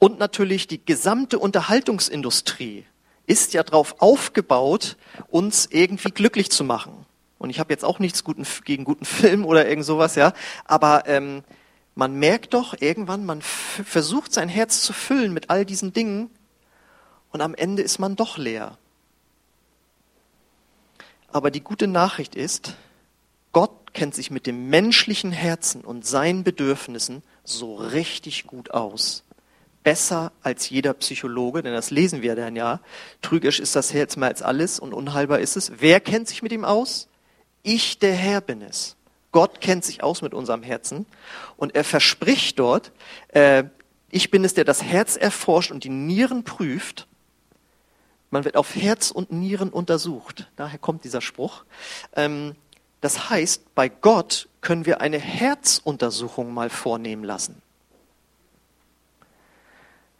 und 0.00 0.18
natürlich 0.18 0.66
die 0.66 0.84
gesamte 0.84 1.38
Unterhaltungsindustrie 1.38 2.86
ist 3.26 3.52
ja 3.52 3.62
darauf 3.62 4.00
aufgebaut, 4.00 4.96
uns 5.28 5.68
irgendwie 5.70 6.10
glücklich 6.10 6.50
zu 6.50 6.64
machen. 6.64 7.04
Und 7.38 7.50
ich 7.50 7.60
habe 7.60 7.72
jetzt 7.72 7.84
auch 7.84 7.98
nichts 7.98 8.24
guten, 8.24 8.46
gegen 8.64 8.84
guten 8.84 9.04
Film 9.04 9.44
oder 9.44 9.68
irgend 9.68 9.84
sowas, 9.84 10.14
ja. 10.14 10.32
Aber 10.64 11.06
ähm, 11.06 11.44
man 11.94 12.14
merkt 12.14 12.54
doch 12.54 12.74
irgendwann, 12.80 13.26
man 13.26 13.42
versucht 13.42 14.32
sein 14.32 14.48
Herz 14.48 14.80
zu 14.80 14.94
füllen 14.94 15.34
mit 15.34 15.50
all 15.50 15.66
diesen 15.66 15.92
Dingen 15.92 16.30
und 17.30 17.42
am 17.42 17.54
Ende 17.54 17.82
ist 17.82 17.98
man 17.98 18.16
doch 18.16 18.38
leer. 18.38 18.78
Aber 21.30 21.50
die 21.50 21.60
gute 21.60 21.86
Nachricht 21.86 22.34
ist, 22.34 22.74
Gott 23.52 23.92
kennt 23.92 24.14
sich 24.14 24.30
mit 24.30 24.46
dem 24.46 24.70
menschlichen 24.70 25.30
Herzen 25.30 25.82
und 25.82 26.06
seinen 26.06 26.42
Bedürfnissen 26.42 27.22
so 27.44 27.74
richtig 27.74 28.46
gut 28.46 28.70
aus 28.70 29.24
besser 29.82 30.32
als 30.42 30.68
jeder 30.68 30.94
Psychologe, 30.94 31.62
denn 31.62 31.72
das 31.72 31.90
lesen 31.90 32.22
wir 32.22 32.36
dann 32.36 32.56
ja. 32.56 32.80
Trügerisch 33.22 33.60
ist 33.60 33.76
das 33.76 33.94
Herz 33.94 34.16
mehr 34.16 34.28
als 34.28 34.42
alles 34.42 34.78
und 34.78 34.92
unheilbar 34.92 35.40
ist 35.40 35.56
es. 35.56 35.72
Wer 35.78 36.00
kennt 36.00 36.28
sich 36.28 36.42
mit 36.42 36.52
ihm 36.52 36.64
aus? 36.64 37.08
Ich, 37.62 37.98
der 37.98 38.14
Herr, 38.14 38.40
bin 38.40 38.62
es. 38.62 38.96
Gott 39.32 39.60
kennt 39.60 39.84
sich 39.84 40.02
aus 40.02 40.22
mit 40.22 40.34
unserem 40.34 40.62
Herzen 40.62 41.06
und 41.56 41.74
er 41.74 41.84
verspricht 41.84 42.58
dort, 42.58 42.92
äh, 43.28 43.64
ich 44.10 44.30
bin 44.30 44.44
es, 44.44 44.54
der 44.54 44.64
das 44.64 44.82
Herz 44.82 45.16
erforscht 45.16 45.70
und 45.70 45.84
die 45.84 45.88
Nieren 45.88 46.42
prüft. 46.42 47.06
Man 48.30 48.44
wird 48.44 48.56
auf 48.56 48.74
Herz 48.74 49.10
und 49.10 49.30
Nieren 49.30 49.70
untersucht. 49.70 50.48
Daher 50.56 50.78
kommt 50.78 51.04
dieser 51.04 51.20
Spruch. 51.20 51.64
Ähm, 52.16 52.56
das 53.00 53.30
heißt, 53.30 53.74
bei 53.74 53.88
Gott 53.88 54.48
können 54.60 54.84
wir 54.84 55.00
eine 55.00 55.18
Herzuntersuchung 55.18 56.52
mal 56.52 56.70
vornehmen 56.70 57.24
lassen. 57.24 57.62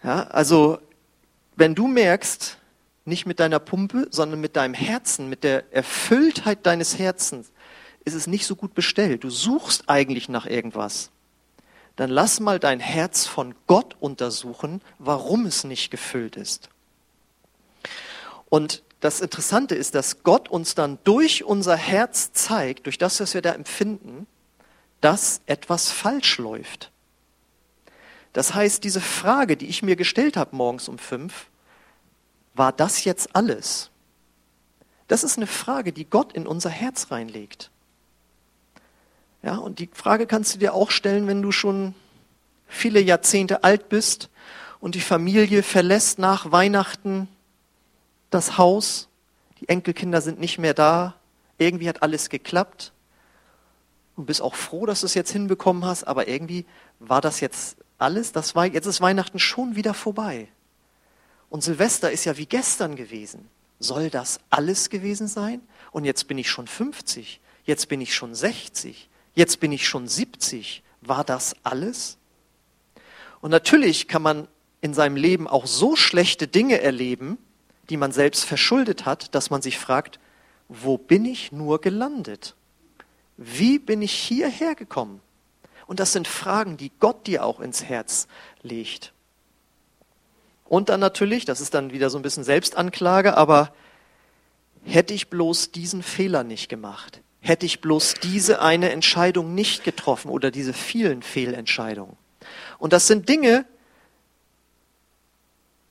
Ja, 0.03 0.25
also, 0.25 0.79
wenn 1.57 1.75
du 1.75 1.87
merkst, 1.87 2.59
nicht 3.05 3.27
mit 3.27 3.41
deiner 3.41 3.59
Pumpe, 3.59 4.09
sondern 4.11 4.41
mit 4.41 4.57
deinem 4.57 4.75
Herzen, 4.75 5.29
mit 5.29 5.45
der 5.45 5.73
Erfülltheit 5.75 6.65
deines 6.65 6.99
Herzens, 6.99 7.51
ist 8.05 8.15
es 8.15 8.27
nicht 8.27 8.47
so 8.47 8.57
gut 8.57 8.75
bestellt. 8.75 9.25
Du 9.25 9.31
suchst 9.31 9.85
eigentlich 9.89 10.29
nach 10.29 10.47
irgendwas. 10.47 11.11
Dann 11.97 12.09
lass 12.11 12.41
mal 12.41 12.59
dein 12.59 12.81
Herz 12.81 13.27
von 13.27 13.55
Gott 13.67 13.97
untersuchen, 14.01 14.81
warum 14.99 15.45
es 15.45 15.65
nicht 15.65 15.91
gefüllt 15.91 16.37
ist. 16.37 16.71
Und 18.49 18.83
das 19.01 19.21
Interessante 19.21 19.75
ist, 19.75 19.95
dass 19.95 20.23
Gott 20.23 20.49
uns 20.49 20.75
dann 20.75 20.99
durch 21.05 21.45
unser 21.45 21.77
Herz 21.77 22.33
zeigt, 22.33 22.87
durch 22.87 22.99
das, 22.99 23.21
was 23.21 23.35
wir 23.35 23.43
da 23.43 23.53
empfinden, 23.53 24.27
dass 25.01 25.41
etwas 25.47 25.91
falsch 25.91 26.39
läuft. 26.39 26.91
Das 28.33 28.55
heißt, 28.55 28.85
diese 28.85 29.01
Frage, 29.01 29.57
die 29.57 29.67
ich 29.67 29.83
mir 29.83 29.97
gestellt 29.97 30.37
habe 30.37 30.55
morgens 30.55 30.89
um 30.89 30.99
fünf, 30.99 31.47
war 32.55 32.73
das 32.73 33.05
jetzt 33.05 33.35
alles? 33.35 33.91
Das 35.09 35.25
ist 35.25 35.37
eine 35.37 35.47
Frage, 35.47 35.93
die 35.93 36.05
Gott 36.05 36.33
in 36.33 36.47
unser 36.47 36.71
Herz 36.71 37.11
reinlegt. 37.11 37.71
Ja, 39.43 39.57
und 39.57 39.79
die 39.79 39.89
Frage 39.93 40.27
kannst 40.27 40.55
du 40.55 40.59
dir 40.59 40.75
auch 40.75 40.91
stellen, 40.91 41.27
wenn 41.27 41.43
du 41.43 41.51
schon 41.51 41.95
viele 42.69 43.01
Jahrzehnte 43.01 43.65
alt 43.65 43.89
bist 43.89 44.29
und 44.79 44.95
die 44.95 45.01
Familie 45.01 45.63
verlässt 45.63 46.19
nach 46.19 46.53
Weihnachten 46.53 47.29
das 48.31 48.59
Haus, 48.59 49.09
die 49.61 49.69
Enkelkinder 49.69 50.21
sind 50.21 50.39
nicht 50.39 50.59
mehr 50.59 50.75
da, 50.75 51.17
irgendwie 51.59 51.89
hat 51.89 52.03
alles 52.03 52.31
geklappt. 52.31 52.93
Du 54.17 54.25
bist 54.25 54.41
auch 54.41 54.55
froh, 54.55 54.87
dass 54.87 55.01
du 55.01 55.07
es 55.07 55.15
jetzt 55.15 55.33
hinbekommen 55.33 55.85
hast, 55.85 56.05
aber 56.05 56.29
irgendwie 56.29 56.67
war 56.99 57.21
das 57.21 57.41
jetzt 57.41 57.77
alles, 58.01 58.33
das 58.33 58.55
war, 58.55 58.67
jetzt 58.67 58.87
ist 58.87 59.01
Weihnachten 59.01 59.39
schon 59.39 59.77
wieder 59.77 59.95
vorbei. 59.95 60.49
Und 61.49 61.63
Silvester 61.63 62.11
ist 62.11 62.25
ja 62.25 62.37
wie 62.37 62.47
gestern 62.47 62.97
gewesen. 62.97 63.49
Soll 63.79 64.11
das 64.11 64.41
alles 64.51 64.91
gewesen 64.91 65.27
sein? 65.27 65.61
Und 65.91 66.05
jetzt 66.05 66.29
bin 66.29 66.39
ich 66.39 66.51
schon 66.51 66.67
50, 66.67 67.41
jetzt 67.65 67.89
bin 67.89 68.01
ich 68.01 68.15
schon 68.15 68.35
60, 68.35 69.09
jetzt 69.35 69.61
bin 69.61 69.73
ich 69.73 69.89
schon 69.89 70.07
70. 70.07 70.83
War 71.01 71.25
das 71.25 71.57
alles? 71.63 72.19
Und 73.41 73.51
natürlich 73.51 74.07
kann 74.07 74.23
man 74.23 74.49
in 74.81 74.95
seinem 74.95 75.17
Leben 75.17 75.49
auch 75.49 75.67
so 75.67 75.97
schlechte 75.97 76.47
Dinge 76.47 76.81
erleben, 76.81 77.39
die 77.89 77.97
man 77.97 78.13
selbst 78.13 78.45
verschuldet 78.45 79.05
hat, 79.05 79.35
dass 79.35 79.51
man 79.51 79.63
sich 79.63 79.79
fragt, 79.79 80.21
wo 80.69 80.97
bin 80.97 81.25
ich 81.25 81.51
nur 81.51 81.81
gelandet? 81.81 82.55
Wie 83.37 83.79
bin 83.79 84.03
ich 84.03 84.13
hierher 84.13 84.75
gekommen? 84.75 85.21
Und 85.91 85.99
das 85.99 86.13
sind 86.13 86.29
Fragen, 86.29 86.77
die 86.77 86.93
Gott 87.01 87.27
dir 87.27 87.45
auch 87.45 87.59
ins 87.59 87.83
Herz 87.83 88.29
legt. 88.63 89.13
Und 90.65 90.89
dann 90.89 91.01
natürlich, 91.01 91.47
das 91.47 91.61
ist 91.61 91.75
dann 91.75 91.93
wieder 91.93 92.11
so 92.11 92.19
ein 92.19 92.23
bisschen 92.23 92.45
Selbstanklage, 92.45 93.37
aber 93.37 93.75
hätte 94.85 95.15
ich 95.15 95.31
bloß 95.31 95.73
diesen 95.73 96.05
Fehler 96.05 96.45
nicht 96.45 96.69
gemacht, 96.69 97.23
hätte 97.41 97.67
ich 97.67 97.81
bloß 97.81 98.15
diese 98.23 98.63
eine 98.63 98.93
Entscheidung 98.93 99.57
nicht 99.57 99.83
getroffen 99.83 100.31
oder 100.31 100.53
diese 100.53 100.75
vielen 100.75 101.23
Fehlentscheidungen. 101.23 102.17
Und 102.79 102.93
das 102.93 103.09
sind 103.09 103.29
Dinge, 103.29 103.67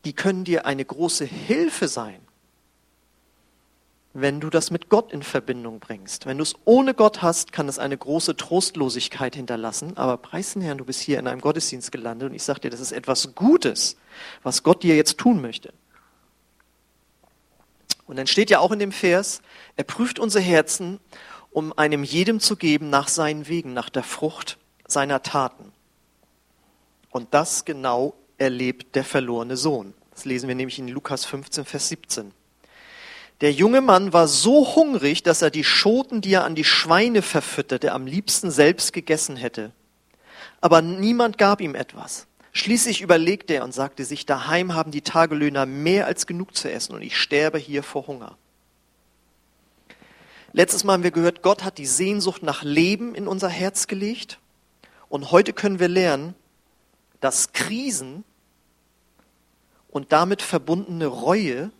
die 0.05 0.13
können 0.13 0.45
dir 0.45 0.65
eine 0.65 0.85
große 0.85 1.25
Hilfe 1.25 1.89
sein, 1.89 2.21
wenn 4.13 4.39
du 4.39 4.49
das 4.49 4.71
mit 4.71 4.89
Gott 4.89 5.11
in 5.11 5.21
Verbindung 5.21 5.79
bringst. 5.79 6.25
Wenn 6.25 6.37
du 6.37 6.43
es 6.43 6.55
ohne 6.65 6.93
Gott 6.93 7.21
hast, 7.21 7.51
kann 7.51 7.69
es 7.69 7.77
eine 7.77 7.97
große 7.97 8.35
Trostlosigkeit 8.35 9.35
hinterlassen. 9.35 9.97
Aber 9.97 10.17
preisen 10.17 10.61
Herrn, 10.61 10.79
du 10.79 10.85
bist 10.85 11.01
hier 11.01 11.19
in 11.19 11.27
einem 11.27 11.41
Gottesdienst 11.41 11.91
gelandet 11.91 12.29
und 12.29 12.35
ich 12.35 12.43
sage 12.43 12.61
dir, 12.61 12.69
das 12.71 12.79
ist 12.79 12.91
etwas 12.91 13.35
Gutes, 13.35 13.97
was 14.41 14.63
Gott 14.63 14.83
dir 14.83 14.95
jetzt 14.95 15.17
tun 15.17 15.41
möchte. 15.41 15.73
Und 18.07 18.15
dann 18.15 18.25
steht 18.25 18.49
ja 18.49 18.59
auch 18.59 18.71
in 18.71 18.79
dem 18.79 18.91
Vers, 18.91 19.41
er 19.75 19.83
prüft 19.83 20.17
unsere 20.17 20.43
Herzen 20.43 20.99
um 21.51 21.77
einem 21.77 22.03
jedem 22.03 22.39
zu 22.39 22.55
geben 22.55 22.89
nach 22.89 23.07
seinen 23.07 23.47
Wegen, 23.47 23.73
nach 23.73 23.89
der 23.89 24.03
Frucht 24.03 24.57
seiner 24.87 25.23
Taten. 25.23 25.71
Und 27.09 27.33
das 27.33 27.65
genau 27.65 28.13
erlebt 28.37 28.95
der 28.95 29.03
verlorene 29.03 29.57
Sohn. 29.57 29.93
Das 30.11 30.25
lesen 30.25 30.47
wir 30.47 30.55
nämlich 30.55 30.79
in 30.79 30.87
Lukas 30.87 31.25
15, 31.25 31.65
Vers 31.65 31.89
17. 31.89 32.31
Der 33.41 33.53
junge 33.53 33.79
Mann 33.81 34.11
war 34.11 34.27
so 34.27 34.75
hungrig, 34.75 35.23
dass 35.23 35.41
er 35.41 35.49
die 35.49 35.63
Schoten, 35.63 36.21
die 36.21 36.33
er 36.33 36.43
an 36.43 36.55
die 36.55 36.65
Schweine 36.65 37.21
verfütterte, 37.21 37.93
am 37.93 38.05
liebsten 38.05 38.51
selbst 38.51 38.91
gegessen 38.91 39.37
hätte. 39.37 39.71
Aber 40.59 40.81
niemand 40.81 41.37
gab 41.37 41.61
ihm 41.61 41.73
etwas. 41.73 42.27
Schließlich 42.51 43.01
überlegte 43.01 43.53
er 43.53 43.63
und 43.63 43.73
sagte 43.73 44.03
sich, 44.03 44.25
daheim 44.25 44.73
haben 44.73 44.91
die 44.91 45.01
Tagelöhner 45.01 45.65
mehr 45.65 46.05
als 46.05 46.27
genug 46.27 46.55
zu 46.55 46.69
essen 46.69 46.93
und 46.93 47.01
ich 47.01 47.17
sterbe 47.17 47.57
hier 47.57 47.83
vor 47.83 48.07
Hunger. 48.07 48.37
Letztes 50.51 50.83
Mal 50.83 50.93
haben 50.93 51.03
wir 51.03 51.11
gehört, 51.11 51.43
Gott 51.43 51.63
hat 51.63 51.77
die 51.77 51.85
Sehnsucht 51.85 52.43
nach 52.43 52.63
Leben 52.63 53.13
in 53.13 53.27
unser 53.27 53.49
Herz 53.49 53.87
gelegt. 53.87 54.39
Und 55.07 55.31
heute 55.31 55.53
können 55.53 55.79
wir 55.79 55.87
lernen, 55.87 56.33
dass 57.21 57.53
Krisen 57.53 58.23
und 59.89 60.11
damit 60.11 60.41
verbundene 60.41 61.05
Reue 61.05 61.71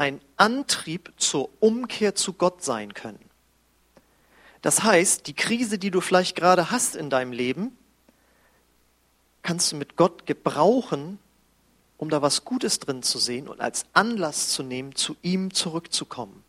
ein 0.00 0.22
Antrieb 0.38 1.12
zur 1.18 1.50
Umkehr 1.60 2.14
zu 2.14 2.32
Gott 2.32 2.64
sein 2.64 2.94
können. 2.94 3.20
Das 4.62 4.82
heißt, 4.82 5.26
die 5.26 5.34
Krise, 5.34 5.78
die 5.78 5.90
du 5.90 6.00
vielleicht 6.00 6.36
gerade 6.36 6.70
hast 6.70 6.96
in 6.96 7.10
deinem 7.10 7.32
Leben, 7.32 7.76
kannst 9.42 9.72
du 9.72 9.76
mit 9.76 9.96
Gott 9.96 10.24
gebrauchen, 10.24 11.18
um 11.98 12.08
da 12.08 12.22
was 12.22 12.46
Gutes 12.46 12.78
drin 12.78 13.02
zu 13.02 13.18
sehen 13.18 13.46
und 13.46 13.60
als 13.60 13.84
Anlass 13.92 14.48
zu 14.48 14.62
nehmen, 14.62 14.94
zu 14.94 15.16
ihm 15.20 15.52
zurückzukommen. 15.52 16.44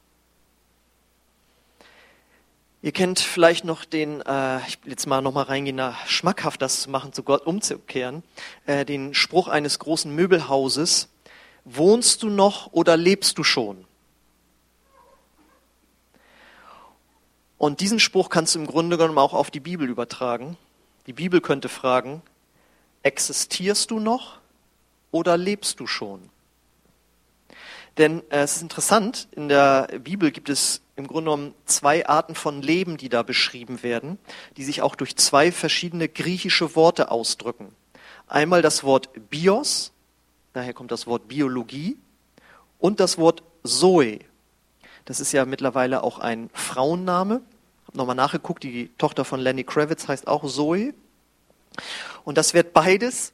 Ihr 2.82 2.94
kennt 2.94 3.20
vielleicht 3.20 3.66
noch 3.66 3.84
den, 3.84 4.22
äh, 4.22 4.66
ich 4.66 4.82
will 4.84 4.92
jetzt 4.92 5.08
mal 5.08 5.22
nochmal 5.22 5.44
reingehen, 5.44 5.76
da 5.76 5.98
schmackhaft 6.08 6.62
das 6.62 6.82
zu 6.82 6.90
machen, 6.90 7.12
zu 7.12 7.22
Gott 7.22 7.46
umzukehren, 7.46 8.24
äh, 8.66 8.86
den 8.86 9.14
Spruch 9.14 9.50
eines 9.50 9.78
großen 9.78 10.16
Möbelhauses, 10.16 11.10
wohnst 11.66 12.24
du 12.24 12.30
noch 12.30 12.72
oder 12.74 12.98
lebst 12.98 13.38
du 13.38 13.44
schon? 13.44 13.86
Und 17.58 17.80
diesen 17.80 18.00
Spruch 18.00 18.30
kannst 18.30 18.56
du 18.56 18.60
im 18.60 18.66
Grunde 18.66 18.98
genommen 18.98 19.20
auch 19.20 19.34
auf 19.34 19.52
die 19.52 19.60
Bibel 19.60 19.88
übertragen. 19.88 20.58
Die 21.06 21.14
Bibel 21.14 21.42
könnte 21.42 21.70
fragen, 21.70 22.24
existierst 23.04 23.92
du 23.92 24.00
noch 24.00 24.40
oder 25.12 25.38
lebst 25.38 25.80
du 25.80 25.86
schon? 25.86 26.30
Denn 27.98 28.24
äh, 28.32 28.40
es 28.40 28.56
ist 28.56 28.62
interessant, 28.62 29.28
in 29.32 29.50
der 29.50 29.88
Bibel 30.00 30.32
gibt 30.32 30.50
es 30.50 30.82
im 30.96 31.08
Grunde 31.08 31.32
genommen 31.32 31.54
zwei 31.66 32.08
Arten 32.08 32.36
von 32.36 32.62
Leben, 32.62 32.98
die 32.98 33.10
da 33.10 33.22
beschrieben 33.24 33.84
werden, 33.84 34.18
die 34.58 34.64
sich 34.64 34.82
auch 34.82 34.96
durch 34.96 35.16
zwei 35.16 35.52
verschiedene 35.52 36.08
griechische 36.08 36.76
Worte 36.76 37.12
ausdrücken. 37.12 37.76
Einmal 38.28 38.62
das 38.62 38.84
Wort 38.84 39.10
Bios, 39.30 39.92
daher 40.54 40.74
kommt 40.74 40.92
das 40.92 41.08
Wort 41.08 41.28
Biologie, 41.28 41.98
und 42.82 43.00
das 43.00 43.18
Wort 43.18 43.44
Zoe. 43.64 44.20
Das 45.06 45.22
ist 45.22 45.32
ja 45.32 45.46
mittlerweile 45.46 46.04
auch 46.04 46.20
ein 46.20 46.50
Frauenname. 46.54 47.42
Habe 47.88 47.98
nochmal 47.98 48.16
nachgeguckt, 48.16 48.64
die 48.64 48.90
Tochter 48.98 49.24
von 49.24 49.40
Lenny 49.40 49.64
Kravitz 49.64 50.08
heißt 50.08 50.28
auch 50.28 50.46
Zoe. 50.46 50.94
Und 52.26 52.38
das 52.38 52.54
wird 52.54 52.74
beides 52.74 53.34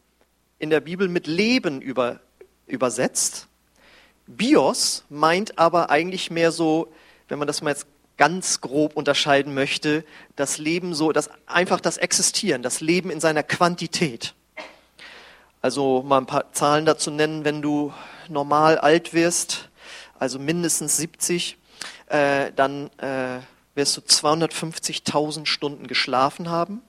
in 0.59 0.69
der 0.69 0.81
Bibel 0.81 1.07
mit 1.07 1.27
Leben 1.27 1.81
über, 1.81 2.19
übersetzt. 2.67 3.47
Bios 4.27 5.05
meint 5.09 5.57
aber 5.57 5.89
eigentlich 5.89 6.29
mehr 6.29 6.51
so, 6.51 6.89
wenn 7.29 7.39
man 7.39 7.47
das 7.47 7.61
mal 7.61 7.71
jetzt 7.71 7.87
ganz 8.17 8.61
grob 8.61 8.95
unterscheiden 8.97 9.53
möchte, 9.53 10.03
das 10.35 10.57
Leben 10.57 10.93
so, 10.93 11.11
das, 11.11 11.29
einfach 11.45 11.79
das 11.79 11.97
Existieren, 11.97 12.63
das 12.63 12.81
Leben 12.81 13.09
in 13.11 13.19
seiner 13.19 13.43
Quantität. 13.43 14.33
Also 15.67 16.01
mal 16.01 16.19
ein 16.19 16.25
paar 16.25 16.53
Zahlen 16.53 16.85
dazu 16.85 17.11
nennen, 17.11 17.43
wenn 17.43 17.61
du 17.61 17.91
normal 18.29 18.77
alt 18.77 19.13
wirst, 19.13 19.67
also 20.17 20.39
mindestens 20.39 20.95
70, 20.95 21.57
äh, 22.07 22.53
dann 22.55 22.89
äh, 22.99 23.39
wirst 23.75 23.97
du 23.97 23.99
250.000 23.99 25.45
Stunden 25.45 25.87
geschlafen 25.87 26.49
haben, 26.49 26.81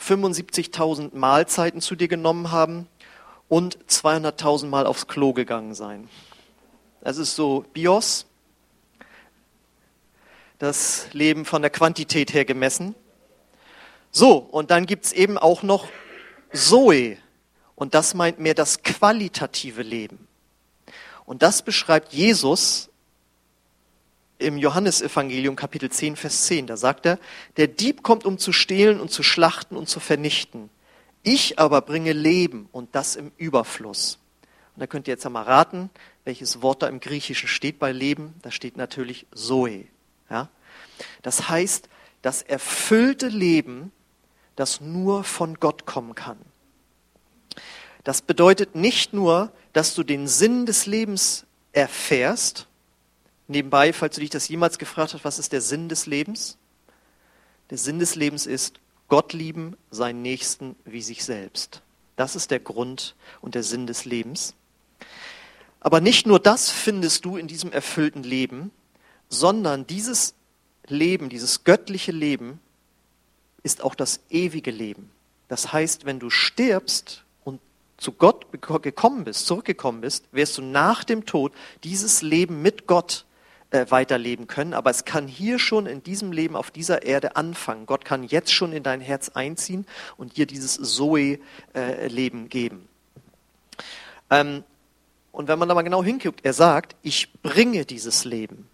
75.000 0.00 1.14
Mahlzeiten 1.14 1.82
zu 1.82 1.94
dir 1.94 2.08
genommen 2.08 2.52
haben 2.52 2.88
und 3.50 3.76
200.000 3.84 4.68
Mal 4.68 4.86
aufs 4.86 5.06
Klo 5.06 5.34
gegangen 5.34 5.74
sein. 5.74 6.08
Das 7.02 7.18
ist 7.18 7.36
so 7.36 7.66
Bios, 7.74 8.24
das 10.58 11.06
Leben 11.12 11.44
von 11.44 11.60
der 11.60 11.70
Quantität 11.70 12.32
her 12.32 12.46
gemessen. 12.46 12.94
So, 14.10 14.38
und 14.38 14.70
dann 14.70 14.86
gibt's 14.86 15.12
eben 15.12 15.36
auch 15.36 15.62
noch 15.62 15.86
Zoe, 16.52 17.16
und 17.74 17.94
das 17.94 18.14
meint 18.14 18.38
mehr 18.38 18.54
das 18.54 18.82
qualitative 18.82 19.82
Leben. 19.82 20.26
Und 21.24 21.42
das 21.42 21.62
beschreibt 21.62 22.12
Jesus 22.12 22.90
im 24.38 24.56
Johannesevangelium 24.56 25.54
Kapitel 25.54 25.90
10, 25.90 26.16
Vers 26.16 26.46
10. 26.46 26.66
Da 26.66 26.76
sagt 26.76 27.06
er, 27.06 27.18
der 27.56 27.68
Dieb 27.68 28.02
kommt, 28.02 28.24
um 28.24 28.38
zu 28.38 28.52
stehlen 28.52 29.00
und 29.00 29.10
zu 29.10 29.22
schlachten 29.22 29.76
und 29.76 29.88
zu 29.88 30.00
vernichten. 30.00 30.70
Ich 31.22 31.58
aber 31.58 31.82
bringe 31.82 32.12
Leben 32.12 32.68
und 32.72 32.94
das 32.94 33.16
im 33.16 33.32
Überfluss. 33.36 34.18
Und 34.74 34.80
da 34.80 34.86
könnt 34.86 35.06
ihr 35.08 35.14
jetzt 35.14 35.26
einmal 35.26 35.44
raten, 35.44 35.90
welches 36.24 36.62
Wort 36.62 36.82
da 36.82 36.88
im 36.88 37.00
Griechischen 37.00 37.48
steht 37.48 37.78
bei 37.78 37.92
Leben. 37.92 38.34
Da 38.42 38.50
steht 38.50 38.76
natürlich 38.76 39.26
Zoe. 39.34 39.84
Ja? 40.30 40.48
Das 41.22 41.48
heißt, 41.48 41.88
das 42.22 42.42
erfüllte 42.42 43.28
Leben, 43.28 43.92
das 44.60 44.80
nur 44.80 45.24
von 45.24 45.54
Gott 45.54 45.86
kommen 45.86 46.14
kann. 46.14 46.38
Das 48.04 48.22
bedeutet 48.22 48.74
nicht 48.74 49.12
nur, 49.12 49.52
dass 49.72 49.94
du 49.94 50.02
den 50.02 50.28
Sinn 50.28 50.66
des 50.66 50.86
Lebens 50.86 51.46
erfährst. 51.72 52.66
Nebenbei, 53.48 53.92
falls 53.92 54.14
du 54.14 54.20
dich 54.20 54.30
das 54.30 54.48
jemals 54.48 54.78
gefragt 54.78 55.14
hast, 55.14 55.24
was 55.24 55.38
ist 55.38 55.52
der 55.52 55.62
Sinn 55.62 55.88
des 55.88 56.06
Lebens? 56.06 56.58
Der 57.70 57.78
Sinn 57.78 57.98
des 57.98 58.14
Lebens 58.16 58.46
ist 58.46 58.80
Gott 59.08 59.32
lieben, 59.32 59.76
seinen 59.90 60.22
Nächsten 60.22 60.76
wie 60.84 61.02
sich 61.02 61.24
selbst. 61.24 61.82
Das 62.16 62.36
ist 62.36 62.50
der 62.50 62.60
Grund 62.60 63.16
und 63.40 63.54
der 63.54 63.62
Sinn 63.62 63.86
des 63.86 64.04
Lebens. 64.04 64.54
Aber 65.80 66.00
nicht 66.00 66.26
nur 66.26 66.38
das 66.38 66.70
findest 66.70 67.24
du 67.24 67.38
in 67.38 67.48
diesem 67.48 67.72
erfüllten 67.72 68.22
Leben, 68.22 68.70
sondern 69.30 69.86
dieses 69.86 70.34
Leben, 70.86 71.30
dieses 71.30 71.64
göttliche 71.64 72.12
Leben 72.12 72.60
ist 73.62 73.82
auch 73.82 73.94
das 73.94 74.20
ewige 74.30 74.70
Leben. 74.70 75.10
Das 75.48 75.72
heißt, 75.72 76.04
wenn 76.04 76.18
du 76.18 76.30
stirbst 76.30 77.24
und 77.44 77.60
zu 77.96 78.12
Gott 78.12 78.46
gekommen 78.52 79.24
bist, 79.24 79.46
zurückgekommen 79.46 80.00
bist, 80.00 80.26
wirst 80.32 80.58
du 80.58 80.62
nach 80.62 81.04
dem 81.04 81.26
Tod 81.26 81.52
dieses 81.82 82.22
Leben 82.22 82.62
mit 82.62 82.86
Gott 82.86 83.24
äh, 83.70 83.86
weiterleben 83.90 84.46
können. 84.46 84.74
Aber 84.74 84.90
es 84.90 85.04
kann 85.04 85.26
hier 85.26 85.58
schon 85.58 85.86
in 85.86 86.02
diesem 86.02 86.32
Leben 86.32 86.56
auf 86.56 86.70
dieser 86.70 87.02
Erde 87.02 87.36
anfangen. 87.36 87.86
Gott 87.86 88.04
kann 88.04 88.24
jetzt 88.24 88.52
schon 88.52 88.72
in 88.72 88.82
dein 88.82 89.00
Herz 89.00 89.30
einziehen 89.30 89.86
und 90.16 90.36
dir 90.36 90.46
dieses 90.46 90.74
Zoe-Leben 90.74 92.44
äh, 92.44 92.48
geben. 92.48 92.88
Ähm, 94.30 94.64
und 95.32 95.48
wenn 95.48 95.58
man 95.58 95.68
da 95.68 95.74
mal 95.74 95.82
genau 95.82 96.02
hinguckt, 96.02 96.44
er 96.44 96.52
sagt, 96.52 96.96
ich 97.02 97.32
bringe 97.42 97.84
dieses 97.84 98.24
Leben. 98.24 98.68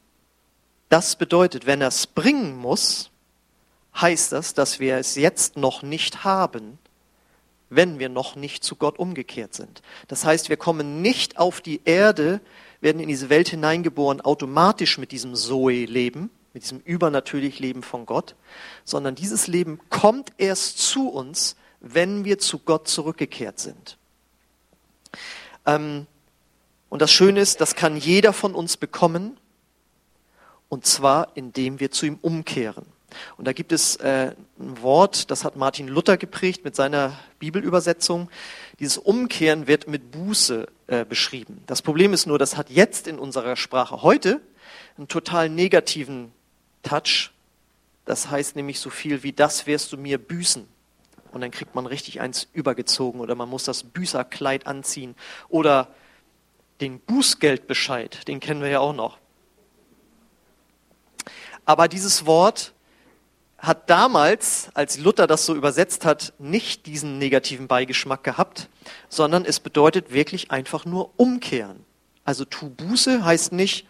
Das 0.89 1.17
bedeutet, 1.17 1.67
wenn 1.67 1.81
er 1.81 1.89
es 1.89 2.07
bringen 2.07 2.57
muss, 2.57 3.11
heißt 4.01 4.33
das, 4.33 4.55
dass 4.55 4.81
wir 4.81 4.97
es 4.97 5.15
jetzt 5.15 5.57
noch 5.57 5.83
nicht 5.83 6.25
haben, 6.25 6.79
wenn 7.69 7.99
wir 7.99 8.09
noch 8.09 8.37
nicht 8.37 8.63
zu 8.63 8.77
Gott 8.77 8.99
umgekehrt 8.99 9.55
sind. 9.55 9.83
Das 10.09 10.25
heißt, 10.25 10.49
wir 10.49 10.57
kommen 10.57 11.03
nicht 11.03 11.39
auf 11.39 11.61
die 11.61 11.81
Erde, 11.85 12.41
werden 12.81 13.01
in 13.01 13.09
diese 13.09 13.29
Welt 13.29 13.49
hineingeboren, 13.49 14.21
automatisch 14.21 14.99
mit 14.99 15.13
diesem 15.13 15.35
Zoe-Leben, 15.35 16.31
mit 16.53 16.63
diesem 16.63 16.81
übernatürlichen 16.81 17.63
Leben 17.63 17.83
von 17.83 18.07
Gott, 18.07 18.37
sondern 18.85 19.15
dieses 19.15 19.47
Leben 19.47 19.81
kommt 19.91 20.33
erst 20.39 20.79
zu 20.79 21.09
uns, 21.09 21.57
wenn 21.81 22.25
wir 22.25 22.39
zu 22.39 22.59
Gott 22.59 22.89
zurückgekehrt 22.89 23.59
sind. 23.59 23.99
Ähm, 25.67 26.07
und 26.89 27.03
das 27.03 27.11
Schöne 27.11 27.41
ist, 27.41 27.61
das 27.61 27.75
kann 27.75 27.97
jeder 27.97 28.33
von 28.33 28.55
uns 28.55 28.77
bekommen, 28.77 29.37
und 30.69 30.87
zwar 30.87 31.33
indem 31.35 31.81
wir 31.81 31.91
zu 31.91 32.07
ihm 32.07 32.19
umkehren. 32.23 32.87
Und 33.37 33.47
da 33.47 33.53
gibt 33.53 33.73
es 33.73 33.97
äh, 33.97 34.35
ein 34.59 34.83
Wort, 34.83 35.31
das 35.31 35.45
hat 35.45 35.57
Martin 35.57 35.89
Luther 35.89 36.17
geprägt 36.17 36.65
mit 36.65 36.77
seiner 36.77 37.19
Bibelübersetzung. 37.39 38.31
Dieses 38.81 38.99
Umkehren 38.99 39.67
wird 39.67 39.89
mit 39.89 40.11
Buße 40.11 40.67
äh, 40.87 41.05
beschrieben. 41.05 41.63
Das 41.67 41.83
Problem 41.83 42.13
ist 42.13 42.27
nur, 42.27 42.39
das 42.39 42.57
hat 42.57 42.71
jetzt 42.71 43.07
in 43.09 43.19
unserer 43.19 43.57
Sprache 43.57 44.03
heute 44.03 44.41
einen 44.97 45.09
total 45.09 45.49
negativen 45.49 46.33
Touch. 46.83 47.31
Das 48.05 48.31
heißt 48.31 48.57
nämlich 48.57 48.81
so 48.81 48.91
viel 48.91 49.23
wie, 49.23 49.33
das 49.33 49.67
wirst 49.67 49.93
du 49.93 49.97
mir 49.97 50.19
büßen. 50.19 50.67
Und 51.33 51.41
dann 51.41 51.51
kriegt 51.51 51.75
man 51.75 51.87
richtig 51.87 52.21
eins 52.21 52.49
übergezogen 52.53 53.21
oder 53.21 53.35
man 53.35 53.49
muss 53.49 53.65
das 53.65 53.83
Büßerkleid 53.83 54.67
anziehen 54.67 55.15
oder 55.49 55.89
den 56.81 57.01
Bußgeldbescheid, 57.01 58.27
den 58.29 58.41
kennen 58.41 58.63
wir 58.63 58.69
ja 58.69 58.81
auch 58.81 58.95
noch. 58.95 59.19
Aber 61.65 61.89
dieses 61.89 62.27
Wort 62.27 62.73
hat 63.59 63.89
damals, 63.89 64.69
als 64.75 64.99
Luther 64.99 65.27
das 65.27 65.47
so 65.47 65.55
übersetzt 65.55 66.05
hat, 66.05 66.35
nicht 66.39 66.87
diesen 66.87 67.19
negativen 67.19 67.69
Beigeschmack 67.69 68.23
gehabt, 68.23 68.69
sondern 69.09 69.45
es 69.45 69.61
bedeutet 69.61 70.13
wirklich 70.13 70.51
einfach 70.51 70.85
nur 70.85 71.11
umkehren. 71.17 71.85
Also 72.25 72.45
tu 72.45 72.69
Buße 72.69 73.25
heißt 73.25 73.53
nicht, 73.53 73.87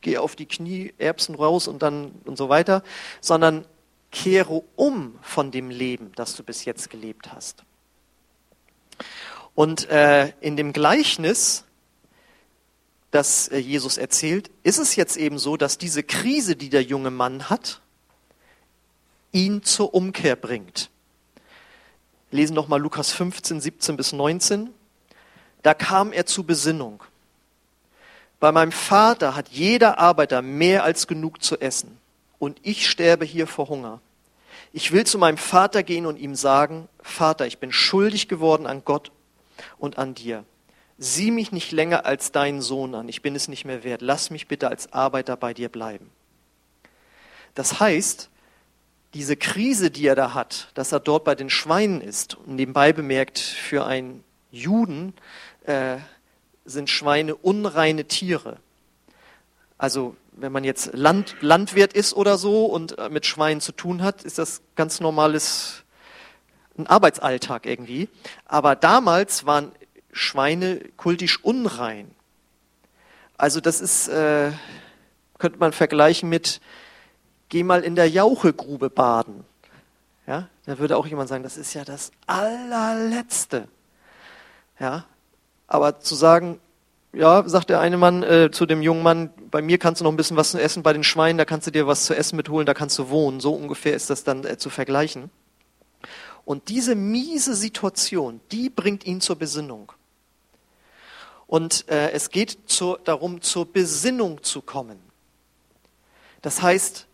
geh 0.00 0.18
auf 0.18 0.36
die 0.36 0.46
Knie, 0.46 0.94
Erbsen 0.98 1.34
raus 1.34 1.66
und 1.66 1.82
dann 1.82 2.12
und 2.24 2.36
so 2.36 2.48
weiter, 2.48 2.82
sondern 3.20 3.64
kehre 4.12 4.62
um 4.76 5.18
von 5.22 5.50
dem 5.50 5.70
Leben, 5.70 6.12
das 6.16 6.34
du 6.34 6.42
bis 6.42 6.64
jetzt 6.64 6.90
gelebt 6.90 7.32
hast. 7.32 7.64
Und 9.54 9.88
äh, 9.88 10.32
in 10.40 10.56
dem 10.56 10.72
Gleichnis 10.72 11.64
das 13.10 13.48
äh, 13.48 13.58
Jesus 13.58 13.98
erzählt, 13.98 14.50
ist 14.62 14.78
es 14.78 14.96
jetzt 14.96 15.16
eben 15.16 15.38
so, 15.38 15.56
dass 15.56 15.78
diese 15.78 16.02
Krise, 16.02 16.56
die 16.56 16.70
der 16.70 16.82
junge 16.82 17.10
Mann 17.10 17.50
hat, 17.50 17.80
ihn 19.32 19.62
zur 19.62 19.94
Umkehr 19.94 20.36
bringt. 20.36 20.90
Lesen 22.30 22.54
nochmal 22.54 22.80
Lukas 22.80 23.12
15, 23.12 23.60
17 23.60 23.96
bis 23.96 24.12
19. 24.12 24.70
Da 25.62 25.74
kam 25.74 26.12
er 26.12 26.26
zu 26.26 26.44
Besinnung. 26.44 27.02
Bei 28.38 28.52
meinem 28.52 28.72
Vater 28.72 29.34
hat 29.36 29.48
jeder 29.48 29.98
Arbeiter 29.98 30.40
mehr 30.40 30.84
als 30.84 31.06
genug 31.06 31.42
zu 31.42 31.60
essen 31.60 31.98
und 32.38 32.58
ich 32.62 32.88
sterbe 32.88 33.24
hier 33.24 33.46
vor 33.46 33.68
Hunger. 33.68 34.00
Ich 34.72 34.92
will 34.92 35.04
zu 35.04 35.18
meinem 35.18 35.36
Vater 35.36 35.82
gehen 35.82 36.06
und 36.06 36.16
ihm 36.16 36.34
sagen, 36.34 36.88
Vater, 37.02 37.46
ich 37.46 37.58
bin 37.58 37.72
schuldig 37.72 38.28
geworden 38.28 38.66
an 38.66 38.82
Gott 38.84 39.10
und 39.78 39.98
an 39.98 40.14
dir 40.14 40.44
sieh 41.00 41.30
mich 41.30 41.50
nicht 41.50 41.72
länger 41.72 42.04
als 42.04 42.30
deinen 42.30 42.60
Sohn 42.60 42.94
an, 42.94 43.08
ich 43.08 43.22
bin 43.22 43.34
es 43.34 43.48
nicht 43.48 43.64
mehr 43.64 43.82
wert, 43.82 44.02
lass 44.02 44.30
mich 44.30 44.46
bitte 44.46 44.68
als 44.68 44.92
Arbeiter 44.92 45.36
bei 45.36 45.54
dir 45.54 45.70
bleiben. 45.70 46.10
Das 47.54 47.80
heißt, 47.80 48.28
diese 49.14 49.36
Krise, 49.36 49.90
die 49.90 50.06
er 50.06 50.14
da 50.14 50.34
hat, 50.34 50.68
dass 50.74 50.92
er 50.92 51.00
dort 51.00 51.24
bei 51.24 51.34
den 51.34 51.50
Schweinen 51.50 52.00
ist, 52.00 52.34
und 52.34 52.56
nebenbei 52.56 52.92
bemerkt, 52.92 53.38
für 53.38 53.86
einen 53.86 54.24
Juden 54.50 55.14
äh, 55.64 55.96
sind 56.64 56.90
Schweine 56.90 57.34
unreine 57.34 58.04
Tiere. 58.04 58.58
Also 59.78 60.16
wenn 60.32 60.52
man 60.52 60.64
jetzt 60.64 60.90
Land, 60.92 61.36
Landwirt 61.40 61.92
ist 61.92 62.14
oder 62.14 62.38
so 62.38 62.66
und 62.66 62.98
äh, 62.98 63.08
mit 63.08 63.26
Schweinen 63.26 63.60
zu 63.60 63.72
tun 63.72 64.02
hat, 64.02 64.22
ist 64.22 64.38
das 64.38 64.62
ganz 64.76 65.00
normales 65.00 65.82
ein 66.78 66.86
Arbeitsalltag 66.86 67.66
irgendwie. 67.66 68.08
Aber 68.46 68.76
damals 68.76 69.46
waren 69.46 69.72
Schweine 70.12 70.80
kultisch 70.96 71.42
unrein. 71.42 72.10
Also 73.36 73.60
das 73.60 73.80
ist, 73.80 74.08
äh, 74.08 74.50
könnte 75.38 75.58
man 75.58 75.72
vergleichen 75.72 76.28
mit, 76.28 76.60
geh 77.50 77.62
mal 77.62 77.84
in 77.84 77.94
der 77.94 78.08
Jauchegrube 78.08 78.88
baden. 78.88 79.44
Ja, 80.26 80.48
da 80.64 80.78
würde 80.78 80.96
auch 80.96 81.06
jemand 81.06 81.28
sagen, 81.28 81.42
das 81.42 81.58
ist 81.58 81.74
ja 81.74 81.84
das 81.84 82.12
allerletzte. 82.26 83.68
Ja, 84.78 85.04
aber 85.66 86.00
zu 86.00 86.14
sagen, 86.14 86.58
ja, 87.12 87.46
sagt 87.48 87.70
der 87.70 87.80
eine 87.80 87.96
Mann 87.96 88.22
äh, 88.22 88.50
zu 88.50 88.66
dem 88.66 88.82
jungen 88.82 89.02
Mann, 89.02 89.30
bei 89.50 89.60
mir 89.60 89.78
kannst 89.78 90.00
du 90.00 90.04
noch 90.04 90.12
ein 90.12 90.16
bisschen 90.16 90.36
was 90.36 90.52
zu 90.52 90.60
essen, 90.60 90.82
bei 90.82 90.92
den 90.92 91.02
Schweinen, 91.04 91.38
da 91.38 91.44
kannst 91.44 91.66
du 91.66 91.70
dir 91.72 91.86
was 91.86 92.04
zu 92.04 92.14
essen 92.14 92.36
mitholen, 92.36 92.66
da 92.66 92.74
kannst 92.74 92.98
du 92.98 93.10
wohnen. 93.10 93.40
So 93.40 93.52
ungefähr 93.52 93.94
ist 93.94 94.08
das 94.08 94.24
dann 94.24 94.44
äh, 94.44 94.56
zu 94.56 94.70
vergleichen. 94.70 95.30
Und 96.44 96.68
diese 96.68 96.94
miese 96.94 97.54
Situation, 97.54 98.40
die 98.52 98.70
bringt 98.70 99.04
ihn 99.06 99.20
zur 99.20 99.36
Besinnung. 99.36 99.92
Und 101.46 101.88
äh, 101.88 102.12
es 102.12 102.30
geht 102.30 102.58
zu, 102.66 102.96
darum, 103.02 103.42
zur 103.42 103.66
Besinnung 103.66 104.42
zu 104.44 104.62
kommen. 104.62 105.00
Das 106.42 106.62
heißt, 106.62 107.08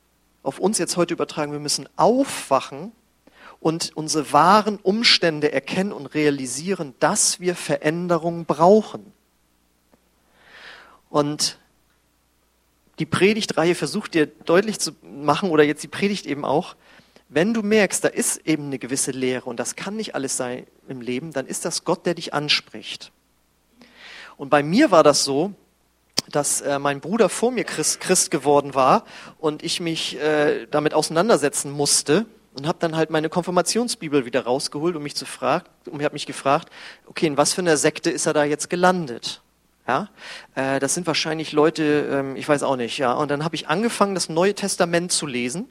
auf 0.46 0.60
uns 0.60 0.78
jetzt 0.78 0.96
heute 0.96 1.12
übertragen, 1.12 1.50
wir 1.50 1.58
müssen 1.58 1.88
aufwachen 1.96 2.92
und 3.58 3.96
unsere 3.96 4.32
wahren 4.32 4.78
Umstände 4.80 5.50
erkennen 5.50 5.92
und 5.92 6.06
realisieren, 6.06 6.94
dass 7.00 7.40
wir 7.40 7.56
Veränderung 7.56 8.44
brauchen. 8.44 9.12
Und 11.10 11.58
die 13.00 13.06
Predigtreihe 13.06 13.74
versucht 13.74 14.14
dir 14.14 14.26
deutlich 14.26 14.78
zu 14.78 14.92
machen, 15.02 15.50
oder 15.50 15.64
jetzt 15.64 15.82
die 15.82 15.88
Predigt 15.88 16.26
eben 16.26 16.44
auch, 16.44 16.76
wenn 17.28 17.52
du 17.52 17.62
merkst, 17.62 18.04
da 18.04 18.08
ist 18.08 18.46
eben 18.46 18.66
eine 18.66 18.78
gewisse 18.78 19.10
Lehre 19.10 19.50
und 19.50 19.58
das 19.58 19.74
kann 19.74 19.96
nicht 19.96 20.14
alles 20.14 20.36
sein 20.36 20.64
im 20.86 21.00
Leben, 21.00 21.32
dann 21.32 21.46
ist 21.46 21.64
das 21.64 21.82
Gott, 21.82 22.06
der 22.06 22.14
dich 22.14 22.34
anspricht. 22.34 23.10
Und 24.36 24.48
bei 24.48 24.62
mir 24.62 24.92
war 24.92 25.02
das 25.02 25.24
so, 25.24 25.54
dass 26.30 26.60
äh, 26.60 26.78
mein 26.78 27.00
Bruder 27.00 27.28
vor 27.28 27.52
mir 27.52 27.64
Christ, 27.64 28.00
Christ 28.00 28.30
geworden 28.30 28.74
war 28.74 29.04
und 29.38 29.62
ich 29.62 29.80
mich 29.80 30.20
äh, 30.20 30.66
damit 30.70 30.94
auseinandersetzen 30.94 31.70
musste 31.70 32.26
und 32.54 32.66
habe 32.66 32.78
dann 32.80 32.96
halt 32.96 33.10
meine 33.10 33.28
Konfirmationsbibel 33.28 34.24
wieder 34.24 34.44
rausgeholt 34.44 34.96
und 34.96 35.02
mich 35.02 35.14
zu 35.14 35.26
fragen, 35.26 35.66
und 35.90 36.02
habe 36.02 36.14
mich 36.14 36.26
gefragt, 36.26 36.70
okay, 37.06 37.26
in 37.26 37.36
was 37.36 37.52
für 37.52 37.60
einer 37.60 37.76
Sekte 37.76 38.10
ist 38.10 38.26
er 38.26 38.32
da 38.32 38.44
jetzt 38.44 38.70
gelandet? 38.70 39.42
Ja, 39.86 40.08
äh, 40.54 40.80
das 40.80 40.94
sind 40.94 41.06
wahrscheinlich 41.06 41.52
Leute, 41.52 42.08
ähm, 42.10 42.36
ich 42.36 42.48
weiß 42.48 42.64
auch 42.64 42.76
nicht, 42.76 42.98
ja. 42.98 43.12
Und 43.12 43.30
dann 43.30 43.44
habe 43.44 43.54
ich 43.54 43.68
angefangen, 43.68 44.14
das 44.14 44.28
Neue 44.28 44.54
Testament 44.54 45.12
zu 45.12 45.26
lesen 45.26 45.68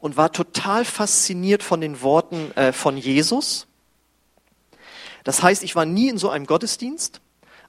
und 0.00 0.16
war 0.16 0.32
total 0.32 0.84
fasziniert 0.84 1.62
von 1.62 1.80
den 1.80 2.02
Worten 2.02 2.50
äh, 2.56 2.72
von 2.72 2.96
Jesus. 2.96 3.68
Das 5.22 5.42
heißt, 5.42 5.62
ich 5.62 5.76
war 5.76 5.84
nie 5.84 6.08
in 6.08 6.18
so 6.18 6.30
einem 6.30 6.46
Gottesdienst 6.46 7.20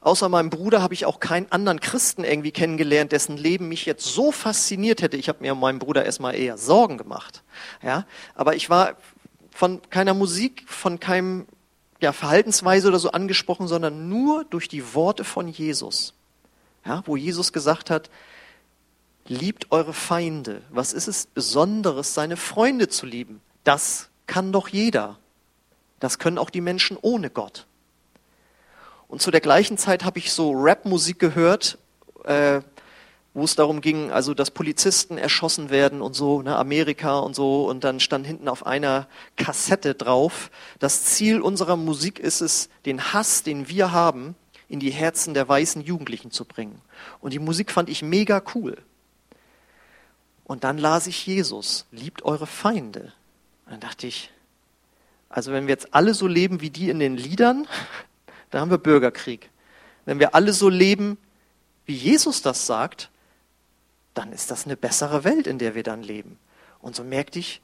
Außer 0.02 0.30
meinem 0.30 0.50
Bruder 0.50 0.82
habe 0.82 0.96
ich 0.96 1.06
auch 1.06 1.20
keinen 1.20 1.52
anderen 1.52 1.80
Christen 1.80 2.24
irgendwie 2.24 2.52
kennengelernt, 2.52 3.12
dessen 3.12 3.38
Leben 3.38 3.68
mich 3.68 3.86
jetzt 3.86 4.06
so 4.06 4.32
fasziniert 4.32 5.04
hätte. 5.04 5.16
Ich 5.16 5.30
habe 5.30 5.42
mir 5.42 5.54
um 5.54 5.60
meinen 5.60 5.78
Bruder 5.78 6.04
erstmal 6.04 6.36
eher 6.36 6.58
Sorgen 6.58 6.98
gemacht. 6.98 7.44
Ja, 7.84 8.06
aber 8.34 8.56
ich 8.56 8.70
war 8.70 8.96
von 9.52 9.80
keiner 9.92 10.16
Musik, 10.16 10.64
von 10.68 11.00
keinem 11.00 11.46
ja, 12.00 12.14
Verhaltensweise 12.14 12.88
oder 12.88 12.98
so 12.98 13.12
angesprochen, 13.12 13.68
sondern 13.68 14.10
nur 14.10 14.44
durch 14.46 14.68
die 14.68 14.96
Worte 14.96 15.24
von 15.24 15.48
Jesus. 15.48 16.16
Ja, 16.84 17.04
wo 17.06 17.16
Jesus 17.16 17.54
gesagt 17.54 17.92
hat, 17.92 18.10
liebt 19.28 19.72
eure 19.72 19.94
Feinde. 19.94 20.64
Was 20.72 20.94
ist 20.94 21.08
es 21.08 21.28
Besonderes, 21.28 22.16
seine 22.16 22.38
Freunde 22.38 22.90
zu 22.90 23.06
lieben? 23.06 23.40
Das 23.64 24.10
kann 24.26 24.52
doch 24.52 24.68
jeder. 24.68 25.20
Das 26.00 26.18
können 26.18 26.40
auch 26.40 26.50
die 26.50 26.62
Menschen 26.62 26.98
ohne 27.00 27.30
Gott. 27.30 27.68
Und 29.12 29.22
zu 29.22 29.30
der 29.30 29.42
gleichen 29.42 29.78
Zeit 29.78 30.06
habe 30.06 30.20
ich 30.20 30.32
so 30.32 30.52
Rap-Musik 30.52 31.20
gehört, 31.20 31.78
äh, 32.24 32.62
wo 33.34 33.44
es 33.44 33.58
darum 33.58 33.82
ging, 33.82 34.10
also 34.10 34.34
dass 34.34 34.52
Polizisten 34.52 35.18
erschossen 35.18 35.70
werden 35.70 36.02
und 36.02 36.14
so, 36.14 36.42
ne, 36.42 36.56
Amerika 36.56 37.20
und 37.20 37.36
so. 37.36 37.68
Und 37.68 37.84
dann 37.84 38.00
stand 38.00 38.26
hinten 38.26 38.48
auf 38.48 38.66
einer 38.66 39.10
Kassette 39.36 39.96
drauf, 39.96 40.50
das 40.80 41.04
Ziel 41.04 41.42
unserer 41.42 41.76
Musik 41.76 42.20
ist 42.20 42.40
es, 42.40 42.70
den 42.86 43.12
Hass, 43.12 43.44
den 43.44 43.68
wir 43.68 43.92
haben, 43.92 44.34
in 44.70 44.80
die 44.80 44.92
Herzen 44.92 45.34
der 45.34 45.46
weißen 45.46 45.82
Jugendlichen 45.82 46.32
zu 46.32 46.46
bringen. 46.46 46.82
Und 47.20 47.34
die 47.34 47.40
Musik 47.40 47.70
fand 47.70 47.90
ich 47.90 48.04
mega 48.04 48.42
cool. 48.56 48.78
Und 50.46 50.64
dann 50.64 50.78
las 50.78 51.06
ich 51.08 51.28
Jesus, 51.28 51.86
liebt 51.92 52.24
eure 52.24 52.48
Feinde. 52.48 53.12
Und 53.66 53.74
dann 53.74 53.82
dachte 53.82 54.08
ich, 54.08 54.32
also 55.28 55.52
wenn 55.52 55.68
wir 55.68 55.74
jetzt 55.74 55.94
alle 55.94 56.14
so 56.14 56.28
leben 56.28 56.62
wie 56.62 56.70
die 56.70 56.90
in 56.90 57.00
den 57.00 57.18
Liedern, 57.18 57.68
da 58.52 58.60
haben 58.60 58.70
wir 58.70 58.78
Bürgerkrieg. 58.78 59.50
Wenn 60.06 60.20
wir 60.20 60.36
alle 60.36 60.54
so 60.54 60.70
leben, 60.70 61.18
wie 61.86 61.96
Jesus 61.96 62.42
das 62.42 62.66
sagt, 62.66 63.10
dann 64.14 64.32
ist 64.34 64.52
das 64.52 64.66
eine 64.66 64.78
bessere 64.78 65.24
Welt, 65.24 65.48
in 65.48 65.58
der 65.58 65.74
wir 65.74 65.84
dann 65.84 66.04
leben. 66.04 66.38
Und 66.82 66.96
so 66.96 67.04
merkte 67.04 67.40
ich, 67.40 67.62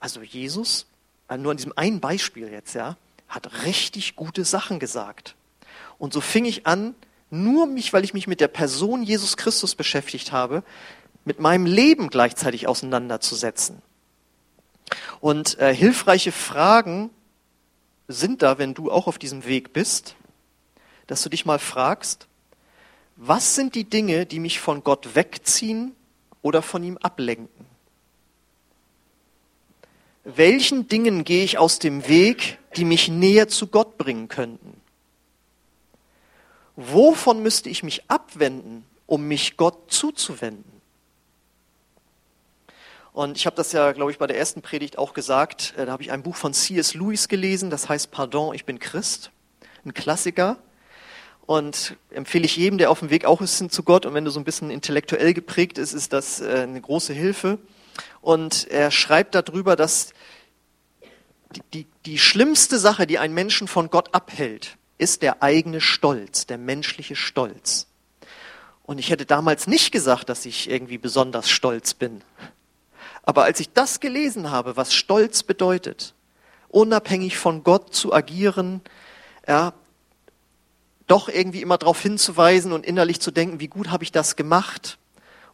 also 0.00 0.22
Jesus, 0.22 0.86
äh, 1.28 1.36
nur 1.36 1.52
an 1.52 1.56
diesem 1.56 1.76
einen 1.76 2.00
Beispiel 2.00 2.48
jetzt, 2.48 2.74
ja, 2.74 2.96
hat 3.28 3.64
richtig 3.64 4.16
gute 4.16 4.44
Sachen 4.44 4.80
gesagt. 4.80 5.36
Und 5.98 6.12
so 6.12 6.20
fing 6.20 6.46
ich 6.46 6.66
an, 6.66 6.94
nur 7.30 7.66
mich, 7.66 7.92
weil 7.92 8.02
ich 8.02 8.14
mich 8.14 8.26
mit 8.26 8.40
der 8.40 8.48
Person 8.48 9.02
Jesus 9.02 9.36
Christus 9.36 9.74
beschäftigt 9.74 10.32
habe, 10.32 10.62
mit 11.24 11.38
meinem 11.38 11.66
Leben 11.66 12.08
gleichzeitig 12.08 12.66
auseinanderzusetzen. 12.66 13.82
Und 15.20 15.58
äh, 15.58 15.74
hilfreiche 15.74 16.32
Fragen 16.32 17.10
sind 18.08 18.42
da, 18.42 18.58
wenn 18.58 18.74
du 18.74 18.90
auch 18.90 19.06
auf 19.06 19.18
diesem 19.18 19.44
Weg 19.44 19.72
bist 19.72 20.16
dass 21.10 21.22
du 21.22 21.28
dich 21.28 21.44
mal 21.44 21.58
fragst, 21.58 22.28
was 23.16 23.56
sind 23.56 23.74
die 23.74 23.84
Dinge, 23.84 24.26
die 24.26 24.38
mich 24.38 24.60
von 24.60 24.84
Gott 24.84 25.16
wegziehen 25.16 25.94
oder 26.40 26.62
von 26.62 26.84
ihm 26.84 26.96
ablenken? 26.98 27.66
Welchen 30.22 30.86
Dingen 30.86 31.24
gehe 31.24 31.42
ich 31.42 31.58
aus 31.58 31.80
dem 31.80 32.06
Weg, 32.06 32.58
die 32.76 32.84
mich 32.84 33.08
näher 33.08 33.48
zu 33.48 33.66
Gott 33.66 33.98
bringen 33.98 34.28
könnten? 34.28 34.80
Wovon 36.76 37.42
müsste 37.42 37.68
ich 37.68 37.82
mich 37.82 38.08
abwenden, 38.08 38.84
um 39.06 39.26
mich 39.26 39.56
Gott 39.56 39.90
zuzuwenden? 39.90 40.80
Und 43.12 43.36
ich 43.36 43.46
habe 43.46 43.56
das 43.56 43.72
ja, 43.72 43.90
glaube 43.90 44.12
ich, 44.12 44.18
bei 44.18 44.28
der 44.28 44.38
ersten 44.38 44.62
Predigt 44.62 44.96
auch 44.96 45.12
gesagt. 45.12 45.74
Äh, 45.76 45.86
da 45.86 45.92
habe 45.92 46.04
ich 46.04 46.12
ein 46.12 46.22
Buch 46.22 46.36
von 46.36 46.54
C.S. 46.54 46.94
Lewis 46.94 47.26
gelesen, 47.26 47.68
das 47.68 47.88
heißt 47.88 48.12
Pardon, 48.12 48.54
ich 48.54 48.64
bin 48.64 48.78
Christ. 48.78 49.32
Ein 49.84 49.92
Klassiker. 49.92 50.58
Und 51.50 51.96
empfehle 52.10 52.44
ich 52.44 52.54
jedem, 52.54 52.78
der 52.78 52.92
auf 52.92 53.00
dem 53.00 53.10
Weg 53.10 53.24
auch 53.24 53.40
ist 53.40 53.72
zu 53.72 53.82
Gott 53.82 54.06
und 54.06 54.14
wenn 54.14 54.24
du 54.24 54.30
so 54.30 54.38
ein 54.38 54.44
bisschen 54.44 54.70
intellektuell 54.70 55.34
geprägt 55.34 55.78
ist, 55.78 55.94
ist 55.94 56.12
das 56.12 56.40
äh, 56.40 56.60
eine 56.62 56.80
große 56.80 57.12
Hilfe. 57.12 57.58
Und 58.20 58.68
er 58.68 58.92
schreibt 58.92 59.34
darüber, 59.34 59.74
dass 59.74 60.12
die, 61.56 61.62
die, 61.74 61.86
die 62.06 62.18
schlimmste 62.18 62.78
Sache, 62.78 63.04
die 63.04 63.18
einen 63.18 63.34
Menschen 63.34 63.66
von 63.66 63.90
Gott 63.90 64.14
abhält, 64.14 64.76
ist 64.96 65.22
der 65.22 65.42
eigene 65.42 65.80
Stolz, 65.80 66.46
der 66.46 66.56
menschliche 66.56 67.16
Stolz. 67.16 67.88
Und 68.84 68.98
ich 68.98 69.10
hätte 69.10 69.26
damals 69.26 69.66
nicht 69.66 69.90
gesagt, 69.90 70.28
dass 70.28 70.46
ich 70.46 70.70
irgendwie 70.70 70.98
besonders 70.98 71.50
stolz 71.50 71.94
bin. 71.94 72.22
Aber 73.24 73.42
als 73.42 73.58
ich 73.58 73.72
das 73.72 73.98
gelesen 73.98 74.52
habe, 74.52 74.76
was 74.76 74.94
Stolz 74.94 75.42
bedeutet, 75.42 76.14
unabhängig 76.68 77.38
von 77.38 77.64
Gott 77.64 77.92
zu 77.92 78.14
agieren, 78.14 78.82
ja, 79.48 79.72
doch 81.10 81.28
irgendwie 81.28 81.62
immer 81.62 81.76
darauf 81.76 82.00
hinzuweisen 82.00 82.72
und 82.72 82.86
innerlich 82.86 83.20
zu 83.20 83.30
denken, 83.30 83.58
wie 83.58 83.68
gut 83.68 83.90
habe 83.90 84.04
ich 84.04 84.12
das 84.12 84.36
gemacht 84.36 84.98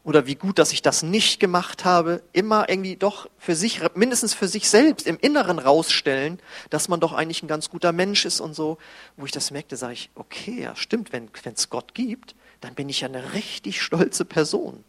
oder 0.05 0.27
wie 0.27 0.35
gut, 0.35 0.59
dass 0.59 0.73
ich 0.73 0.83
das 0.83 1.03
nicht 1.03 1.41
gemacht 1.41 1.85
habe, 1.85 2.23
immer 2.33 2.69
irgendwie 2.69 2.97
doch 2.97 3.29
für 3.39 3.57
sich, 3.57 3.81
mindestens 3.95 4.35
für 4.35 4.49
sich 4.49 4.69
selbst 4.69 5.07
im 5.07 5.19
Inneren 5.19 5.59
rausstellen, 5.59 6.39
dass 6.71 6.89
man 6.89 7.01
doch 7.01 7.13
eigentlich 7.13 7.43
ein 7.43 7.49
ganz 7.49 7.71
guter 7.71 7.93
Mensch 7.93 8.25
ist 8.25 8.41
und 8.41 8.55
so. 8.55 8.79
Wo 9.17 9.25
ich 9.25 9.33
das 9.33 9.51
merkte, 9.51 9.77
sage 9.77 9.95
ich, 9.95 10.11
okay, 10.15 10.63
ja 10.63 10.77
stimmt, 10.77 11.13
wenn 11.13 11.31
es 11.55 11.71
Gott 11.71 11.95
gibt, 11.95 12.35
dann 12.61 12.75
bin 12.75 12.89
ich 12.89 13.01
ja 13.01 13.09
eine 13.09 13.33
richtig 13.33 13.81
stolze 13.81 14.25
Person. 14.25 14.85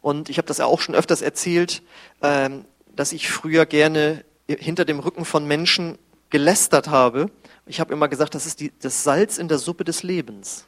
Und 0.00 0.28
ich 0.28 0.38
habe 0.38 0.48
das 0.48 0.58
ja 0.58 0.66
auch 0.66 0.80
schon 0.80 0.96
öfters 0.96 1.22
erzählt, 1.22 1.82
ähm, 2.20 2.64
dass 2.94 3.12
ich 3.12 3.30
früher 3.30 3.64
gerne 3.64 4.24
hinter 4.48 4.84
dem 4.84 4.98
Rücken 4.98 5.24
von 5.24 5.46
Menschen 5.46 5.96
gelästert 6.28 6.88
habe 6.88 7.30
ich 7.66 7.80
habe 7.80 7.92
immer 7.92 8.08
gesagt, 8.08 8.34
das 8.34 8.46
ist 8.46 8.60
die, 8.60 8.72
das 8.80 9.04
Salz 9.04 9.38
in 9.38 9.48
der 9.48 9.58
Suppe 9.58 9.84
des 9.84 10.02
Lebens. 10.02 10.66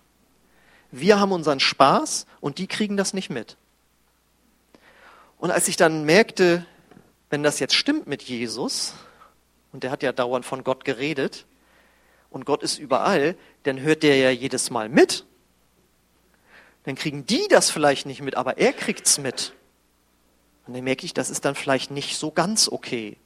Wir 0.90 1.18
haben 1.18 1.32
unseren 1.32 1.60
Spaß 1.60 2.26
und 2.40 2.58
die 2.58 2.66
kriegen 2.66 2.96
das 2.96 3.14
nicht 3.14 3.30
mit. 3.30 3.56
Und 5.38 5.50
als 5.50 5.68
ich 5.68 5.76
dann 5.76 6.04
merkte, 6.04 6.64
wenn 7.30 7.42
das 7.42 7.58
jetzt 7.58 7.74
stimmt 7.74 8.06
mit 8.06 8.22
Jesus, 8.22 8.94
und 9.72 9.82
der 9.82 9.90
hat 9.90 10.02
ja 10.02 10.12
dauernd 10.12 10.46
von 10.46 10.62
Gott 10.62 10.84
geredet, 10.84 11.46
und 12.30 12.46
Gott 12.46 12.62
ist 12.62 12.78
überall, 12.78 13.36
dann 13.64 13.80
hört 13.80 14.02
der 14.02 14.16
ja 14.16 14.30
jedes 14.30 14.70
Mal 14.70 14.88
mit. 14.88 15.24
Dann 16.84 16.96
kriegen 16.96 17.26
die 17.26 17.46
das 17.48 17.70
vielleicht 17.70 18.06
nicht 18.06 18.22
mit, 18.22 18.36
aber 18.36 18.58
er 18.58 18.72
kriegt's 18.72 19.18
mit. 19.18 19.52
Und 20.66 20.74
dann 20.74 20.84
merke 20.84 21.06
ich, 21.06 21.14
das 21.14 21.30
ist 21.30 21.44
dann 21.44 21.54
vielleicht 21.54 21.90
nicht 21.90 22.16
so 22.16 22.30
ganz 22.30 22.68
okay. 22.68 23.16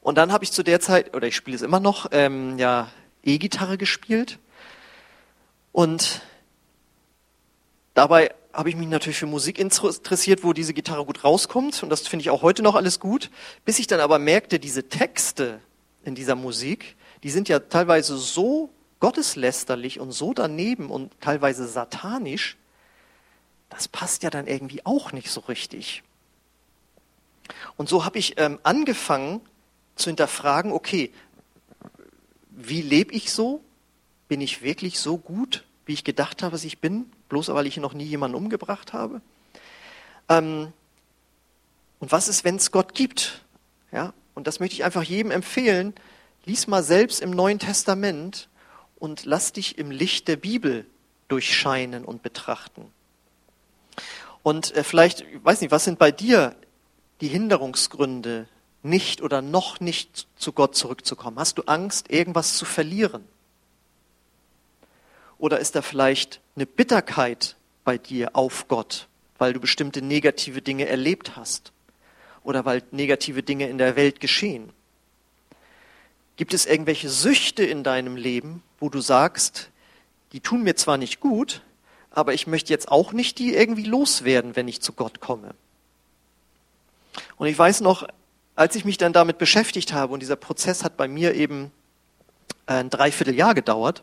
Und 0.00 0.16
dann 0.16 0.32
habe 0.32 0.44
ich 0.44 0.52
zu 0.52 0.62
der 0.62 0.80
Zeit, 0.80 1.14
oder 1.14 1.26
ich 1.26 1.36
spiele 1.36 1.56
es 1.56 1.62
immer 1.62 1.80
noch, 1.80 2.08
ähm, 2.12 2.58
ja, 2.58 2.90
E-Gitarre 3.22 3.76
gespielt. 3.76 4.38
Und 5.72 6.22
dabei 7.94 8.34
habe 8.52 8.70
ich 8.70 8.76
mich 8.76 8.88
natürlich 8.88 9.18
für 9.18 9.26
Musik 9.26 9.58
interessiert, 9.58 10.42
wo 10.42 10.52
diese 10.52 10.74
Gitarre 10.74 11.04
gut 11.04 11.22
rauskommt. 11.22 11.82
Und 11.82 11.90
das 11.90 12.08
finde 12.08 12.22
ich 12.22 12.30
auch 12.30 12.42
heute 12.42 12.62
noch 12.62 12.74
alles 12.74 12.98
gut. 12.98 13.30
Bis 13.64 13.78
ich 13.78 13.86
dann 13.86 14.00
aber 14.00 14.18
merkte, 14.18 14.58
diese 14.58 14.88
Texte 14.88 15.60
in 16.04 16.14
dieser 16.14 16.34
Musik, 16.34 16.96
die 17.22 17.30
sind 17.30 17.48
ja 17.48 17.58
teilweise 17.58 18.16
so 18.16 18.70
gotteslästerlich 19.00 20.00
und 20.00 20.12
so 20.12 20.32
daneben 20.32 20.90
und 20.90 21.12
teilweise 21.20 21.66
satanisch, 21.68 22.56
das 23.68 23.88
passt 23.88 24.22
ja 24.22 24.30
dann 24.30 24.46
irgendwie 24.46 24.84
auch 24.84 25.12
nicht 25.12 25.30
so 25.30 25.40
richtig. 25.40 26.02
Und 27.76 27.88
so 27.88 28.04
habe 28.04 28.18
ich 28.18 28.38
ähm, 28.38 28.58
angefangen, 28.62 29.40
zu 30.00 30.10
hinterfragen, 30.10 30.72
okay, 30.72 31.12
wie 32.50 32.82
lebe 32.82 33.12
ich 33.12 33.32
so? 33.32 33.62
Bin 34.28 34.40
ich 34.40 34.62
wirklich 34.62 34.98
so 34.98 35.16
gut, 35.18 35.64
wie 35.86 35.92
ich 35.92 36.04
gedacht 36.04 36.42
habe, 36.42 36.52
dass 36.52 36.64
ich 36.64 36.78
bin, 36.78 37.10
bloß 37.28 37.48
weil 37.48 37.66
ich 37.66 37.76
noch 37.78 37.94
nie 37.94 38.04
jemanden 38.04 38.36
umgebracht 38.36 38.92
habe? 38.92 39.20
Ähm, 40.28 40.72
und 41.98 42.12
was 42.12 42.28
ist, 42.28 42.44
wenn 42.44 42.56
es 42.56 42.70
Gott 42.70 42.94
gibt? 42.94 43.44
Ja, 43.92 44.12
und 44.34 44.46
das 44.46 44.60
möchte 44.60 44.74
ich 44.74 44.84
einfach 44.84 45.02
jedem 45.02 45.30
empfehlen. 45.30 45.94
Lies 46.44 46.66
mal 46.66 46.82
selbst 46.82 47.20
im 47.20 47.30
Neuen 47.30 47.58
Testament 47.58 48.48
und 48.98 49.24
lass 49.24 49.52
dich 49.52 49.78
im 49.78 49.90
Licht 49.90 50.28
der 50.28 50.36
Bibel 50.36 50.86
durchscheinen 51.28 52.04
und 52.04 52.22
betrachten. 52.22 52.90
Und 54.42 54.74
äh, 54.74 54.84
vielleicht, 54.84 55.22
ich 55.22 55.44
weiß 55.44 55.60
nicht, 55.60 55.70
was 55.70 55.84
sind 55.84 55.98
bei 55.98 56.10
dir 56.10 56.54
die 57.20 57.28
Hinderungsgründe, 57.28 58.48
nicht 58.82 59.20
oder 59.20 59.42
noch 59.42 59.80
nicht 59.80 60.26
zu 60.36 60.52
Gott 60.52 60.74
zurückzukommen? 60.74 61.38
Hast 61.38 61.58
du 61.58 61.62
Angst, 61.62 62.10
irgendwas 62.10 62.56
zu 62.56 62.64
verlieren? 62.64 63.24
Oder 65.38 65.58
ist 65.58 65.74
da 65.74 65.82
vielleicht 65.82 66.40
eine 66.56 66.66
Bitterkeit 66.66 67.56
bei 67.84 67.98
dir 67.98 68.36
auf 68.36 68.68
Gott, 68.68 69.08
weil 69.38 69.52
du 69.52 69.60
bestimmte 69.60 70.02
negative 70.02 70.62
Dinge 70.62 70.86
erlebt 70.86 71.36
hast? 71.36 71.72
Oder 72.42 72.64
weil 72.64 72.82
negative 72.90 73.42
Dinge 73.42 73.68
in 73.68 73.78
der 73.78 73.96
Welt 73.96 74.20
geschehen? 74.20 74.70
Gibt 76.36 76.54
es 76.54 76.66
irgendwelche 76.66 77.08
Süchte 77.08 77.64
in 77.64 77.84
deinem 77.84 78.16
Leben, 78.16 78.62
wo 78.78 78.88
du 78.88 79.00
sagst, 79.00 79.70
die 80.32 80.40
tun 80.40 80.62
mir 80.62 80.76
zwar 80.76 80.96
nicht 80.96 81.20
gut, 81.20 81.62
aber 82.10 82.34
ich 82.34 82.46
möchte 82.46 82.72
jetzt 82.72 82.90
auch 82.90 83.12
nicht 83.12 83.38
die 83.38 83.54
irgendwie 83.54 83.84
loswerden, 83.84 84.56
wenn 84.56 84.68
ich 84.68 84.80
zu 84.80 84.92
Gott 84.92 85.20
komme. 85.20 85.54
Und 87.36 87.46
ich 87.46 87.58
weiß 87.58 87.80
noch, 87.80 88.06
als 88.60 88.76
ich 88.76 88.84
mich 88.84 88.98
dann 88.98 89.14
damit 89.14 89.38
beschäftigt 89.38 89.94
habe, 89.94 90.12
und 90.12 90.20
dieser 90.20 90.36
Prozess 90.36 90.84
hat 90.84 90.98
bei 90.98 91.08
mir 91.08 91.34
eben 91.34 91.72
ein 92.66 92.90
Dreivierteljahr 92.90 93.54
gedauert, 93.54 94.02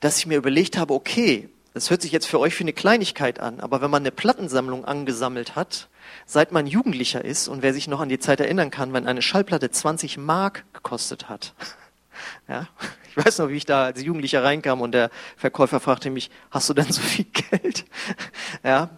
dass 0.00 0.18
ich 0.18 0.26
mir 0.26 0.36
überlegt 0.36 0.76
habe, 0.76 0.92
okay, 0.92 1.48
das 1.72 1.88
hört 1.88 2.02
sich 2.02 2.10
jetzt 2.10 2.26
für 2.26 2.40
euch 2.40 2.52
für 2.52 2.64
eine 2.64 2.72
Kleinigkeit 2.72 3.38
an, 3.38 3.60
aber 3.60 3.80
wenn 3.80 3.92
man 3.92 4.02
eine 4.02 4.10
Plattensammlung 4.10 4.84
angesammelt 4.84 5.54
hat, 5.54 5.88
seit 6.26 6.50
man 6.50 6.66
Jugendlicher 6.66 7.24
ist 7.24 7.46
und 7.46 7.62
wer 7.62 7.72
sich 7.72 7.86
noch 7.86 8.00
an 8.00 8.08
die 8.08 8.18
Zeit 8.18 8.40
erinnern 8.40 8.72
kann, 8.72 8.92
wenn 8.92 9.06
eine 9.06 9.22
Schallplatte 9.22 9.70
20 9.70 10.18
Mark 10.18 10.64
gekostet 10.72 11.28
hat, 11.28 11.54
ja, 12.48 12.66
ich 13.08 13.24
weiß 13.24 13.38
noch, 13.38 13.50
wie 13.50 13.56
ich 13.56 13.66
da 13.66 13.84
als 13.84 14.02
Jugendlicher 14.02 14.42
reinkam 14.42 14.80
und 14.80 14.90
der 14.90 15.10
Verkäufer 15.36 15.78
fragte 15.78 16.10
mich, 16.10 16.32
hast 16.50 16.68
du 16.68 16.74
denn 16.74 16.90
so 16.90 17.00
viel 17.00 17.26
Geld? 17.50 17.84
Ja. 18.64 18.90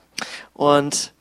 Und, 0.55 1.13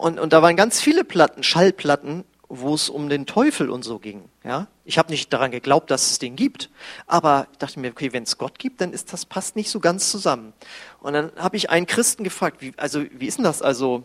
und, 0.00 0.18
und 0.18 0.32
da 0.32 0.40
waren 0.40 0.56
ganz 0.56 0.80
viele 0.80 1.04
Platten, 1.04 1.42
Schallplatten, 1.42 2.24
wo 2.48 2.74
es 2.74 2.88
um 2.88 3.10
den 3.10 3.26
Teufel 3.26 3.68
und 3.68 3.84
so 3.84 3.98
ging. 3.98 4.30
Ja. 4.42 4.66
Ich 4.86 4.96
habe 4.96 5.10
nicht 5.10 5.30
daran 5.30 5.50
geglaubt, 5.50 5.90
dass 5.90 6.10
es 6.10 6.18
den 6.18 6.36
gibt, 6.36 6.70
aber 7.06 7.46
ich 7.52 7.58
dachte 7.58 7.78
mir, 7.78 7.90
okay, 7.90 8.14
wenn 8.14 8.22
es 8.22 8.38
Gott 8.38 8.58
gibt, 8.58 8.80
dann 8.80 8.94
ist 8.94 9.12
das 9.12 9.26
passt 9.26 9.56
nicht 9.56 9.70
so 9.70 9.78
ganz 9.78 10.10
zusammen. 10.10 10.54
Und 11.00 11.12
dann 11.12 11.32
habe 11.36 11.58
ich 11.58 11.68
einen 11.68 11.86
Christen 11.86 12.24
gefragt, 12.24 12.62
wie, 12.62 12.72
also 12.78 13.04
wie 13.12 13.26
ist 13.26 13.36
denn 13.36 13.44
das? 13.44 13.60
Also 13.60 14.04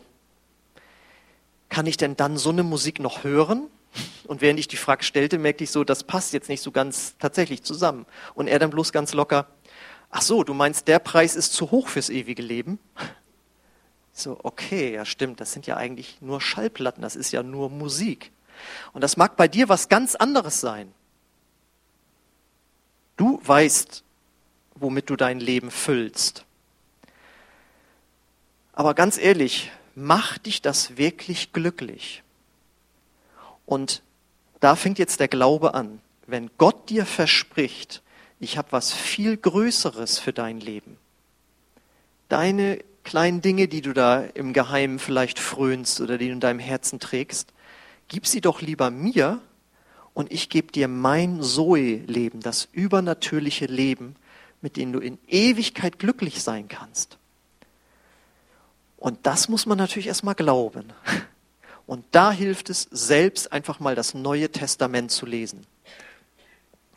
kann 1.69 1.85
ich 1.85 1.95
denn 1.95 2.17
dann 2.17 2.37
so 2.37 2.49
eine 2.49 2.63
Musik 2.63 2.99
noch 2.99 3.23
hören? 3.23 3.67
Und 4.27 4.41
während 4.41 4.59
ich 4.59 4.67
die 4.67 4.75
Frage 4.75 5.05
stellte, 5.05 5.37
merkte 5.37 5.63
ich 5.63 5.71
so, 5.71 5.85
das 5.85 6.03
passt 6.03 6.33
jetzt 6.33 6.49
nicht 6.49 6.61
so 6.61 6.71
ganz 6.71 7.15
tatsächlich 7.19 7.63
zusammen. 7.63 8.05
Und 8.33 8.47
er 8.47 8.59
dann 8.59 8.69
bloß 8.69 8.91
ganz 8.91 9.13
locker, 9.13 9.47
ach 10.09 10.21
so, 10.21 10.43
du 10.43 10.53
meinst, 10.53 10.89
der 10.89 10.99
Preis 10.99 11.37
ist 11.37 11.53
zu 11.53 11.71
hoch 11.71 11.87
fürs 11.87 12.09
ewige 12.09 12.41
Leben? 12.41 12.79
So, 14.17 14.39
okay, 14.43 14.93
ja 14.93 15.03
stimmt, 15.03 15.41
das 15.41 15.51
sind 15.51 15.67
ja 15.67 15.75
eigentlich 15.75 16.17
nur 16.21 16.39
Schallplatten, 16.39 17.01
das 17.01 17.17
ist 17.17 17.33
ja 17.33 17.43
nur 17.43 17.69
Musik. 17.69 18.31
Und 18.93 19.01
das 19.01 19.17
mag 19.17 19.35
bei 19.35 19.49
dir 19.49 19.67
was 19.67 19.89
ganz 19.89 20.15
anderes 20.15 20.61
sein. 20.61 20.91
Du 23.17 23.41
weißt, 23.43 24.03
womit 24.75 25.09
du 25.09 25.17
dein 25.17 25.41
Leben 25.41 25.69
füllst. 25.69 26.45
Aber 28.71 28.93
ganz 28.93 29.17
ehrlich, 29.17 29.69
macht 29.95 30.45
dich 30.45 30.61
das 30.61 30.95
wirklich 30.97 31.51
glücklich? 31.51 32.23
Und 33.65 34.01
da 34.61 34.77
fängt 34.77 34.97
jetzt 34.97 35.19
der 35.19 35.27
Glaube 35.27 35.73
an. 35.73 35.99
Wenn 36.25 36.49
Gott 36.57 36.89
dir 36.89 37.05
verspricht, 37.05 38.01
ich 38.39 38.57
habe 38.57 38.71
was 38.71 38.93
viel 38.93 39.35
Größeres 39.35 40.19
für 40.19 40.31
dein 40.31 40.61
Leben, 40.61 40.97
deine 42.29 42.79
kleinen 43.05 43.41
Dinge, 43.41 43.69
die 43.69 43.81
du 43.81 43.93
da 43.93 44.21
im 44.21 44.51
Geheimen 44.51 44.99
vielleicht 44.99 45.39
frönst 45.39 46.01
oder 46.01 46.17
die 46.17 46.27
du 46.27 46.33
in 46.33 46.39
deinem 46.41 46.59
Herzen 46.59 46.99
trägst, 46.99 47.53
gib 48.09 48.27
sie 48.27 48.41
doch 48.41 48.61
lieber 48.61 48.89
mir 48.91 49.39
und 50.13 50.31
ich 50.31 50.49
gebe 50.49 50.71
dir 50.71 50.89
mein 50.89 51.41
Zoe-Leben, 51.41 52.41
das 52.41 52.67
übernatürliche 52.73 53.67
Leben, 53.67 54.15
mit 54.61 54.75
dem 54.75 54.91
du 54.91 54.99
in 54.99 55.17
Ewigkeit 55.27 55.99
glücklich 55.99 56.43
sein 56.43 56.67
kannst. 56.67 57.17
Und 58.97 59.19
das 59.23 59.47
muss 59.49 59.65
man 59.65 59.77
natürlich 59.77 60.07
erstmal 60.07 60.35
glauben. 60.35 60.91
Und 61.85 62.03
da 62.11 62.31
hilft 62.31 62.71
es, 62.71 62.87
selbst 62.89 63.51
einfach 63.51 63.79
mal 63.79 63.93
das 63.93 64.15
Neue 64.15 64.51
Testament 64.51 65.11
zu 65.11 65.27
lesen. 65.27 65.67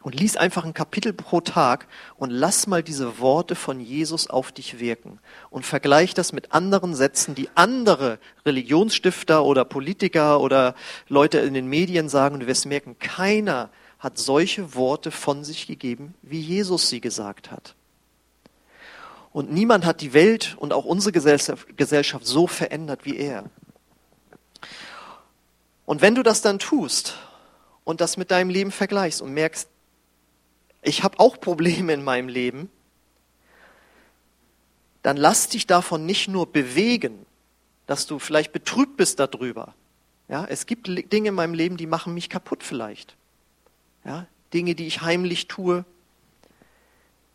Und 0.01 0.19
lies 0.19 0.37
einfach 0.37 0.65
ein 0.65 0.75
Kapitel 0.75 1.13
pro 1.13 1.41
Tag 1.41 1.89
und 2.17 2.31
lass 2.31 2.67
mal 2.67 2.83
diese 2.83 3.19
Worte 3.19 3.55
von 3.57 3.81
Jesus 3.81 4.31
auf 4.31 4.53
dich 4.53 4.79
wirken. 4.79 5.19
Und 5.51 5.67
vergleich 5.67 6.15
das 6.15 6.33
mit 6.33 6.53
anderen 6.53 6.95
Sätzen, 6.95 7.35
die 7.35 7.49
andere 7.57 8.19
Religionsstifter 8.47 9.45
oder 9.45 9.65
Politiker 9.65 10.41
oder 10.41 10.75
Leute 11.09 11.39
in 11.39 11.53
den 11.53 11.67
Medien 11.67 12.09
sagen. 12.09 12.35
Und 12.35 12.41
du 12.41 12.47
wirst 12.47 12.67
merken, 12.67 12.99
keiner 12.99 13.71
hat 13.99 14.19
solche 14.19 14.75
Worte 14.75 15.11
von 15.11 15.43
sich 15.43 15.67
gegeben, 15.67 16.15
wie 16.23 16.41
Jesus 16.41 16.89
sie 16.89 17.01
gesagt 17.01 17.51
hat. 17.51 17.75
Und 19.33 19.53
niemand 19.53 19.85
hat 19.85 20.01
die 20.01 20.15
Welt 20.15 20.57
und 20.59 20.73
auch 20.73 20.85
unsere 20.85 21.13
Gesellschaft 21.13 22.27
so 22.27 22.47
verändert 22.47 23.05
wie 23.05 23.17
er. 23.17 23.45
Und 25.85 26.03
wenn 26.03 26.15
du 26.15 26.23
das 26.23 26.41
dann 26.41 26.59
tust 26.59 27.17
und 27.85 28.01
das 28.01 28.17
mit 28.17 28.31
deinem 28.31 28.51
Leben 28.51 28.71
vergleichst 28.71 29.21
und 29.23 29.33
merkst, 29.33 29.69
ich 30.83 31.03
habe 31.03 31.19
auch 31.21 31.41
Probleme 31.41 31.93
in 31.93 32.05
meinem 32.05 32.29
Leben, 32.29 32.71
dann 35.03 35.17
lass 35.17 35.49
dich 35.49 35.67
davon 35.67 36.07
nicht 36.07 36.29
nur 36.29 36.47
bewegen, 36.47 37.27
dass 37.87 38.07
du 38.07 38.19
vielleicht 38.19 38.53
betrübt 38.53 38.97
bist 38.97 39.19
darüber. 39.19 39.75
Ja, 40.29 40.45
es 40.45 40.67
gibt 40.67 40.88
Dinge 40.88 41.31
in 41.31 41.35
meinem 41.35 41.55
Leben, 41.55 41.77
die 41.77 41.87
machen 41.87 42.12
mich 42.12 42.29
kaputt 42.29 42.62
vielleicht. 42.62 43.17
Ja, 44.05 44.27
Dinge, 44.53 44.75
die 44.75 44.87
ich 44.87 45.01
heimlich 45.01 45.49
tue, 45.49 45.85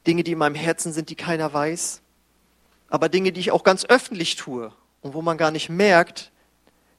Dinge, 0.06 0.24
die 0.24 0.34
in 0.34 0.38
meinem 0.38 0.56
Herzen 0.56 0.94
sind, 0.94 1.10
die 1.10 1.16
keiner 1.16 1.52
weiß, 1.54 2.02
aber 2.90 3.10
Dinge, 3.10 3.32
die 3.32 3.40
ich 3.40 3.52
auch 3.52 3.64
ganz 3.64 3.86
öffentlich 3.86 4.36
tue 4.36 4.72
und 5.02 5.14
wo 5.14 5.22
man 5.22 5.38
gar 5.38 5.52
nicht 5.52 5.70
merkt, 5.70 6.32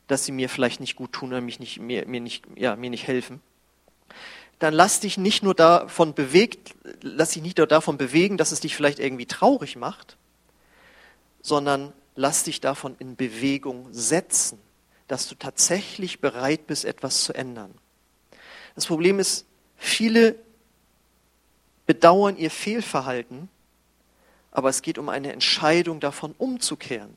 dass 0.06 0.24
sie 0.24 0.32
mir 0.32 0.48
vielleicht 0.48 0.80
nicht 0.80 0.96
gut 0.96 1.12
tun 1.12 1.30
oder 1.30 1.40
mich 1.40 1.60
nicht, 1.60 1.80
mir, 1.80 2.06
mir, 2.06 2.20
nicht, 2.20 2.44
ja, 2.56 2.76
mir 2.76 2.90
nicht 2.90 3.06
helfen, 3.06 3.40
dann 4.58 4.74
lass 4.74 5.00
dich 5.00 5.18
nicht 5.18 5.42
nur 5.42 5.54
davon 5.54 6.14
bewegt, 6.14 6.74
lass 7.02 7.30
dich 7.30 7.42
nicht 7.42 7.58
nur 7.58 7.66
davon 7.66 7.98
bewegen, 7.98 8.36
dass 8.36 8.52
es 8.52 8.60
dich 8.60 8.76
vielleicht 8.76 8.98
irgendwie 8.98 9.26
traurig 9.26 9.76
macht, 9.76 10.16
sondern 11.42 11.92
lass 12.14 12.44
dich 12.44 12.60
davon 12.60 12.96
in 12.98 13.16
Bewegung 13.16 13.88
setzen, 13.92 14.58
dass 15.08 15.28
du 15.28 15.34
tatsächlich 15.34 16.20
bereit 16.20 16.66
bist, 16.66 16.84
etwas 16.84 17.24
zu 17.24 17.32
ändern. 17.34 17.74
Das 18.74 18.86
Problem 18.86 19.18
ist, 19.18 19.44
viele 19.76 20.36
bedauern 21.86 22.36
ihr 22.36 22.50
Fehlverhalten, 22.50 23.48
aber 24.50 24.68
es 24.68 24.82
geht 24.82 24.98
um 24.98 25.08
eine 25.08 25.32
Entscheidung 25.32 26.00
davon 26.00 26.34
umzukehren. 26.38 27.16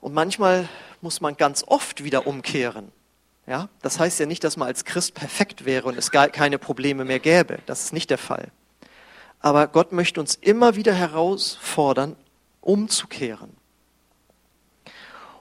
Und 0.00 0.12
manchmal 0.12 0.68
muss 1.00 1.20
man 1.20 1.36
ganz 1.36 1.64
oft 1.66 2.04
wieder 2.04 2.26
umkehren. 2.26 2.92
Ja, 3.46 3.68
das 3.82 3.98
heißt 3.98 4.20
ja 4.20 4.26
nicht, 4.26 4.42
dass 4.42 4.56
man 4.56 4.68
als 4.68 4.84
Christ 4.84 5.14
perfekt 5.14 5.64
wäre 5.66 5.86
und 5.86 5.98
es 5.98 6.10
gar 6.10 6.28
keine 6.28 6.58
Probleme 6.58 7.04
mehr 7.04 7.20
gäbe. 7.20 7.58
Das 7.66 7.84
ist 7.84 7.92
nicht 7.92 8.08
der 8.10 8.18
Fall. 8.18 8.50
Aber 9.40 9.66
Gott 9.66 9.92
möchte 9.92 10.20
uns 10.20 10.36
immer 10.36 10.76
wieder 10.76 10.94
herausfordern, 10.94 12.16
umzukehren. 12.62 13.50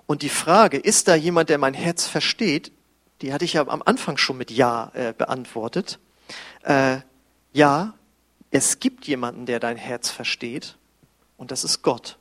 Und 0.06 0.22
die 0.22 0.30
Frage, 0.30 0.78
ist 0.78 1.08
da 1.08 1.16
jemand, 1.16 1.50
der 1.50 1.58
mein 1.58 1.74
Herz 1.74 2.06
versteht, 2.06 2.74
die 3.22 3.32
hatte 3.32 3.46
ich 3.46 3.54
ja 3.54 3.66
am 3.66 3.82
Anfang 3.86 4.18
schon 4.18 4.38
mit 4.38 4.52
Ja 4.52 4.92
äh, 4.94 5.14
beantwortet. 5.14 6.00
Äh, 6.64 6.98
ja, 7.54 7.94
es 8.52 8.80
gibt 8.80 9.08
jemanden, 9.08 9.46
der 9.46 9.62
dein 9.62 9.78
Herz 9.78 10.10
versteht, 10.10 10.78
und 11.38 11.52
das 11.52 11.64
ist 11.64 11.82
Gott. 11.82 12.18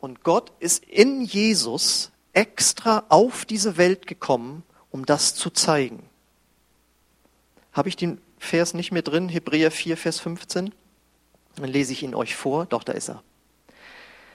Und 0.00 0.22
Gott 0.22 0.52
ist 0.60 0.84
in 0.84 1.22
Jesus 1.22 2.12
extra 2.32 3.04
auf 3.08 3.44
diese 3.44 3.76
Welt 3.76 4.06
gekommen, 4.06 4.62
um 4.90 5.06
das 5.06 5.34
zu 5.34 5.50
zeigen. 5.50 6.08
Habe 7.72 7.88
ich 7.88 7.96
den 7.96 8.20
Vers 8.38 8.74
nicht 8.74 8.92
mehr 8.92 9.02
drin, 9.02 9.28
Hebräer 9.28 9.70
4, 9.70 9.96
Vers 9.96 10.20
15? 10.20 10.74
Dann 11.56 11.68
lese 11.68 11.92
ich 11.92 12.02
ihn 12.02 12.14
euch 12.14 12.34
vor. 12.34 12.66
Doch, 12.66 12.84
da 12.84 12.92
ist 12.92 13.10
er. 13.10 13.22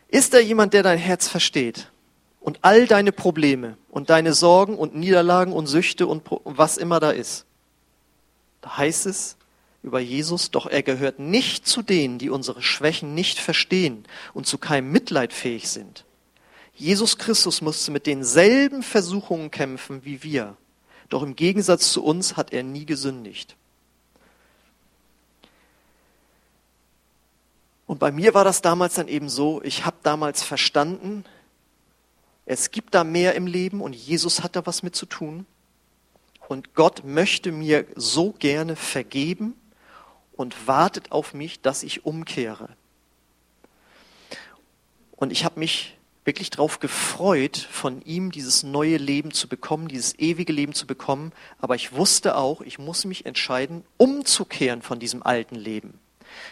Ist 0.07 0.33
da 0.33 0.39
jemand, 0.39 0.73
der 0.73 0.83
dein 0.83 0.99
Herz 0.99 1.27
versteht 1.27 1.91
und 2.39 2.59
all 2.61 2.87
deine 2.87 3.11
Probleme 3.11 3.77
und 3.89 4.09
deine 4.09 4.33
Sorgen 4.33 4.77
und 4.77 4.95
Niederlagen 4.95 5.51
und 5.51 5.67
Süchte 5.67 6.07
und 6.07 6.23
was 6.43 6.77
immer 6.77 6.99
da 6.99 7.11
ist? 7.11 7.45
Da 8.61 8.77
heißt 8.77 9.07
es, 9.07 9.37
über 9.83 9.99
Jesus, 9.99 10.51
doch 10.51 10.65
er 10.65 10.81
gehört 10.81 11.19
nicht 11.19 11.67
zu 11.67 11.81
denen, 11.81 12.17
die 12.17 12.29
unsere 12.29 12.61
Schwächen 12.61 13.13
nicht 13.13 13.39
verstehen 13.39 14.05
und 14.33 14.47
zu 14.47 14.57
keinem 14.57 14.91
Mitleid 14.91 15.33
fähig 15.33 15.69
sind. 15.69 16.04
Jesus 16.75 17.17
Christus 17.17 17.61
musste 17.61 17.91
mit 17.91 18.05
denselben 18.05 18.83
Versuchungen 18.83 19.49
kämpfen 19.49 20.03
wie 20.03 20.23
wir, 20.23 20.57
doch 21.09 21.23
im 21.23 21.35
Gegensatz 21.35 21.91
zu 21.91 22.03
uns 22.03 22.35
hat 22.35 22.51
er 22.51 22.63
nie 22.63 22.85
gesündigt. 22.85 23.55
Und 27.87 27.99
bei 27.99 28.11
mir 28.11 28.33
war 28.33 28.43
das 28.43 28.61
damals 28.61 28.95
dann 28.95 29.07
eben 29.07 29.29
so, 29.29 29.61
ich 29.63 29.85
habe 29.85 29.97
damals 30.03 30.43
verstanden, 30.43 31.23
es 32.45 32.71
gibt 32.71 32.93
da 32.93 33.03
mehr 33.03 33.35
im 33.35 33.47
Leben 33.47 33.81
und 33.81 33.95
Jesus 33.95 34.43
hat 34.43 34.55
da 34.55 34.65
was 34.65 34.83
mit 34.83 34.95
zu 34.95 35.05
tun. 35.05 35.45
Und 36.47 36.75
Gott 36.75 37.03
möchte 37.03 37.51
mir 37.51 37.87
so 37.95 38.31
gerne 38.33 38.75
vergeben 38.75 39.55
und 40.33 40.67
wartet 40.67 41.11
auf 41.11 41.33
mich, 41.33 41.61
dass 41.61 41.81
ich 41.81 42.05
umkehre. 42.05 42.69
Und 45.15 45.31
ich 45.31 45.43
habe 45.43 45.59
mich 45.59 45.94
wirklich 46.25 46.49
darauf 46.49 46.79
gefreut, 46.79 47.55
von 47.55 48.01
ihm 48.01 48.31
dieses 48.31 48.63
neue 48.63 48.97
Leben 48.97 49.31
zu 49.31 49.47
bekommen, 49.47 49.87
dieses 49.87 50.17
ewige 50.17 50.51
Leben 50.51 50.73
zu 50.73 50.87
bekommen. 50.87 51.31
Aber 51.59 51.75
ich 51.75 51.93
wusste 51.93 52.35
auch, 52.35 52.61
ich 52.61 52.79
muss 52.79 53.05
mich 53.05 53.25
entscheiden, 53.25 53.85
umzukehren 53.97 54.81
von 54.81 54.99
diesem 54.99 55.23
alten 55.23 55.55
Leben. 55.55 55.99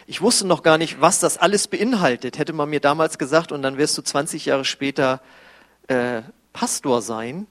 Ich 0.06 0.22
wusste 0.22 0.46
noch 0.46 0.62
gar 0.62 0.78
nicht, 0.78 1.00
was 1.00 1.18
das 1.18 1.36
alles 1.36 1.66
beinhaltet. 1.68 2.38
Hätte 2.38 2.52
man 2.52 2.70
mir 2.70 2.80
damals 2.80 3.18
gesagt, 3.18 3.52
und 3.52 3.62
dann 3.62 3.76
wirst 3.76 3.98
du 3.98 4.02
20 4.02 4.46
Jahre 4.46 4.64
später 4.64 5.20
äh, 5.88 6.22
Pastor 6.52 7.02
sein, 7.02 7.48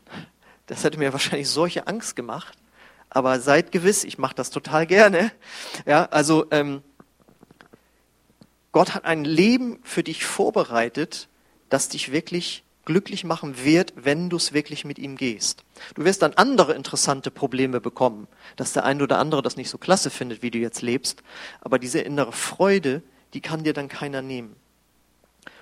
das 0.68 0.84
hätte 0.84 0.98
mir 0.98 1.12
wahrscheinlich 1.14 1.50
solche 1.50 1.88
Angst 1.88 2.16
gemacht. 2.16 2.58
Aber 3.10 3.40
seid 3.40 3.72
gewiss, 3.72 4.06
ich 4.06 4.18
mache 4.18 4.34
das 4.34 4.50
total 4.50 4.88
gerne. 4.88 5.32
Ja, 5.86 6.06
also 6.06 6.46
ähm, 6.52 6.82
Gott 8.72 8.96
hat 8.96 9.06
ein 9.06 9.24
Leben 9.24 9.80
für 9.84 10.02
dich 10.02 10.26
vorbereitet, 10.26 11.28
das 11.74 11.90
dich 11.90 12.12
wirklich 12.12 12.64
glücklich 12.86 13.24
machen 13.24 13.64
wird, 13.64 13.94
wenn 13.96 14.30
du 14.30 14.38
es 14.38 14.54
wirklich 14.54 14.86
mit 14.86 15.00
ihm 15.00 15.16
gehst. 15.16 15.64
Du 15.96 16.04
wirst 16.06 16.22
dann 16.22 16.34
andere 16.34 16.74
interessante 16.74 17.32
Probleme 17.32 17.82
bekommen, 17.82 18.28
dass 18.58 18.74
der 18.74 18.84
eine 18.84 19.04
oder 19.04 19.18
andere 19.18 19.42
das 19.42 19.58
nicht 19.58 19.70
so 19.70 19.78
klasse 19.78 20.10
findet, 20.10 20.44
wie 20.44 20.52
du 20.52 20.60
jetzt 20.60 20.82
lebst, 20.82 21.24
aber 21.62 21.80
diese 21.80 22.00
innere 22.00 22.32
Freude, 22.32 23.02
die 23.34 23.42
kann 23.42 23.64
dir 23.64 23.74
dann 23.74 23.88
keiner 23.88 24.22
nehmen. 24.22 24.56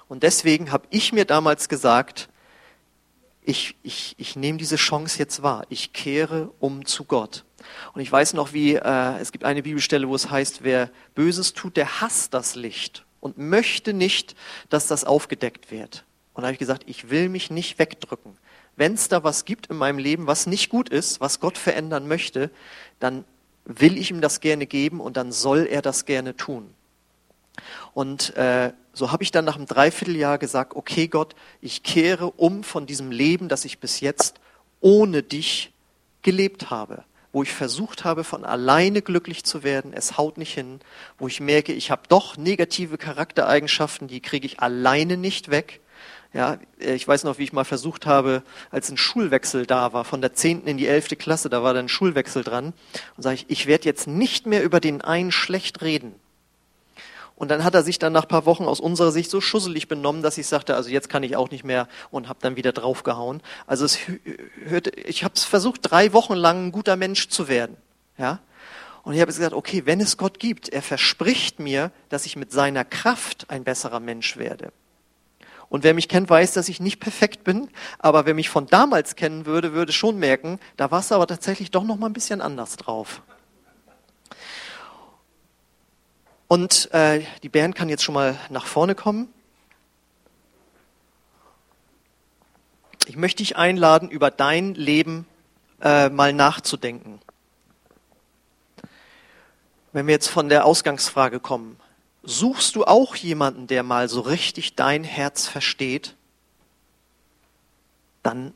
Und 0.10 0.24
deswegen 0.24 0.72
habe 0.72 0.88
ich 0.90 1.14
mir 1.14 1.24
damals 1.24 1.70
gesagt, 1.70 2.28
ich, 3.44 3.76
ich, 3.82 4.16
ich 4.18 4.36
nehme 4.36 4.58
diese 4.58 4.76
Chance 4.76 5.18
jetzt 5.18 5.42
wahr. 5.42 5.66
Ich 5.70 5.94
kehre 5.94 6.52
um 6.60 6.86
zu 6.86 7.06
Gott. 7.06 7.46
Und 7.94 8.02
ich 8.02 8.12
weiß 8.12 8.34
noch, 8.34 8.52
wie 8.52 8.76
äh, 8.76 9.18
es 9.20 9.32
gibt 9.32 9.46
eine 9.46 9.64
Bibelstelle, 9.64 10.10
wo 10.10 10.16
es 10.16 10.30
heißt, 10.30 10.64
wer 10.64 10.92
Böses 11.16 11.54
tut, 11.54 11.78
der 11.78 12.02
hasst 12.02 12.34
das 12.34 12.56
Licht 12.56 13.06
und 13.22 13.38
möchte 13.38 13.94
nicht, 13.94 14.36
dass 14.70 14.88
das 14.88 15.06
aufgedeckt 15.06 15.72
wird. 15.72 16.04
Und 16.34 16.42
da 16.42 16.48
habe 16.48 16.54
ich 16.54 16.60
gesagt, 16.60 16.84
ich 16.88 17.10
will 17.10 17.30
mich 17.30 17.50
nicht 17.50 17.80
wegdrücken. 17.80 18.38
Wenn 18.76 18.94
es 18.94 19.08
da 19.08 19.24
was 19.24 19.46
gibt 19.46 19.68
in 19.68 19.78
meinem 19.78 20.00
Leben, 20.00 20.28
was 20.28 20.48
nicht 20.48 20.70
gut 20.70 20.90
ist, 20.90 21.22
was 21.22 21.40
Gott 21.40 21.58
verändern 21.58 22.08
möchte, 22.08 22.52
dann 23.00 23.24
will 23.66 23.98
ich 23.98 24.12
ihm 24.12 24.22
das 24.22 24.42
gerne 24.42 24.66
geben 24.66 25.00
und 25.00 25.18
dann 25.18 25.32
soll 25.32 25.68
er 25.68 25.82
das 25.82 26.06
gerne 26.06 26.36
tun. 26.36 26.74
Und 27.94 28.36
äh, 28.36 28.74
so 28.94 29.12
habe 29.12 29.24
ich 29.24 29.32
dann 29.32 29.46
nach 29.46 29.56
einem 29.56 29.66
Dreivierteljahr 29.66 30.38
gesagt, 30.38 30.76
okay 30.76 31.08
Gott, 31.08 31.36
ich 31.62 31.84
kehre 31.84 32.32
um 32.32 32.64
von 32.64 32.86
diesem 32.86 33.12
Leben, 33.12 33.50
das 33.50 33.66
ich 33.66 33.80
bis 33.80 34.00
jetzt 34.00 34.40
ohne 34.80 35.22
dich 35.22 35.74
gelebt 36.22 36.70
habe, 36.70 37.04
wo 37.32 37.44
ich 37.44 37.54
versucht 37.54 38.04
habe, 38.04 38.24
von 38.24 38.44
alleine 38.44 39.02
glücklich 39.02 39.44
zu 39.44 39.64
werden, 39.64 39.94
es 39.94 40.18
haut 40.18 40.38
nicht 40.38 40.54
hin, 40.54 40.80
wo 41.18 41.28
ich 41.28 41.40
merke, 41.40 41.74
ich 41.74 41.92
habe 41.92 42.04
doch 42.10 42.38
negative 42.38 42.98
Charaktereigenschaften, 42.98 44.08
die 44.08 44.22
kriege 44.22 44.46
ich 44.46 44.60
alleine 44.60 45.18
nicht 45.18 45.50
weg. 45.50 45.82
Ja, 46.34 46.60
ich 46.78 47.06
weiß 47.06 47.26
noch, 47.26 47.40
wie 47.40 47.44
ich 47.44 47.52
mal 47.52 47.66
versucht 47.66 48.06
habe, 48.06 48.44
als 48.70 48.90
ein 48.90 48.98
Schulwechsel 48.98 49.66
da 49.66 49.92
war, 49.92 50.06
von 50.06 50.22
der 50.22 50.34
zehnten 50.34 50.68
in 50.68 50.78
die 50.78 50.88
elfte 50.88 51.18
Klasse, 51.18 51.50
da 51.50 51.62
war 51.62 51.74
dann 51.74 51.86
ein 51.86 51.90
Schulwechsel 51.90 52.44
dran, 52.44 52.74
und 53.18 53.24
sage 53.24 53.36
ich, 53.36 53.46
ich 53.50 53.68
werde 53.68 53.84
jetzt 53.86 54.08
nicht 54.08 54.46
mehr 54.46 54.64
über 54.64 54.80
den 54.80 55.02
einen 55.02 55.32
schlecht 55.32 55.82
reden. 55.82 56.16
Und 57.42 57.48
dann 57.48 57.64
hat 57.64 57.74
er 57.74 57.82
sich 57.82 57.98
dann 57.98 58.14
nach 58.14 58.28
paar 58.28 58.46
Wochen 58.46 58.66
aus 58.66 58.80
unserer 58.80 59.12
Sicht 59.12 59.32
so 59.32 59.42
schusselig 59.42 59.88
benommen, 59.88 60.22
dass 60.22 60.38
ich 60.38 60.46
sagte, 60.46 60.76
also 60.76 60.92
jetzt 60.92 61.10
kann 61.10 61.24
ich 61.24 61.36
auch 61.36 61.50
nicht 61.50 61.64
mehr 61.64 61.88
und 62.12 62.30
habe 62.30 62.38
dann 62.40 62.56
wieder 62.56 62.72
draufgehauen. 62.72 63.42
Also 63.66 63.84
es 63.84 63.98
hörte, 64.64 64.92
ich 64.92 65.24
habe 65.24 65.34
es 65.36 65.44
versucht, 65.44 65.80
drei 65.82 66.14
Wochen 66.14 66.36
lang 66.36 66.68
ein 66.68 66.72
guter 66.72 66.98
Mensch 66.98 67.30
zu 67.30 67.48
werden. 67.48 67.78
Ja? 68.16 68.42
Und 69.02 69.16
ich 69.16 69.22
habe 69.22 69.32
gesagt, 69.32 69.54
okay, 69.54 69.88
wenn 69.88 70.00
es 70.02 70.18
Gott 70.18 70.38
gibt, 70.38 70.70
er 70.70 70.84
verspricht 70.84 71.60
mir, 71.60 71.92
dass 72.10 72.28
ich 72.28 72.36
mit 72.36 72.52
seiner 72.52 72.86
Kraft 72.86 73.50
ein 73.50 73.64
besserer 73.64 74.00
Mensch 74.00 74.38
werde. 74.38 74.72
Und 75.68 75.84
wer 75.84 75.96
mich 75.96 76.10
kennt, 76.10 76.30
weiß, 76.30 76.54
dass 76.54 76.70
ich 76.70 76.80
nicht 76.80 77.00
perfekt 77.00 77.44
bin, 77.44 77.70
aber 77.98 78.28
wer 78.28 78.36
mich 78.36 78.50
von 78.50 78.68
damals 78.68 79.16
kennen 79.16 79.48
würde, 79.48 79.74
würde 79.74 79.94
schon 79.94 80.20
merken, 80.20 80.60
da 80.78 80.92
war 80.92 81.00
es 81.00 81.12
aber 81.12 81.26
tatsächlich 81.26 81.72
doch 81.72 81.86
noch 81.86 81.98
mal 81.98 82.06
ein 82.06 82.14
bisschen 82.14 82.40
anders 82.40 82.76
drauf. 82.78 83.24
Und 86.52 86.94
äh, 86.94 87.24
die 87.44 87.48
Band 87.48 87.78
kann 87.78 87.88
jetzt 87.88 88.04
schon 88.04 88.14
mal 88.14 88.38
nach 88.50 88.66
vorne 88.66 88.94
kommen. 88.94 89.34
Ich 93.06 93.16
möchte 93.16 93.42
dich 93.42 93.56
einladen, 93.56 94.10
über 94.10 94.32
dein 94.32 94.76
Leben 94.76 95.26
äh, 95.80 96.10
mal 96.10 96.34
nachzudenken. 96.34 97.22
Wenn 99.94 100.08
wir 100.08 100.14
jetzt 100.14 100.28
von 100.28 100.50
der 100.50 100.66
Ausgangsfrage 100.66 101.40
kommen, 101.40 101.80
suchst 102.22 102.76
du 102.76 102.84
auch 102.84 103.16
jemanden, 103.16 103.68
der 103.68 103.84
mal 103.84 104.10
so 104.10 104.20
richtig 104.20 104.76
dein 104.76 105.06
Herz 105.06 105.48
versteht? 105.48 106.18
Dann 108.24 108.54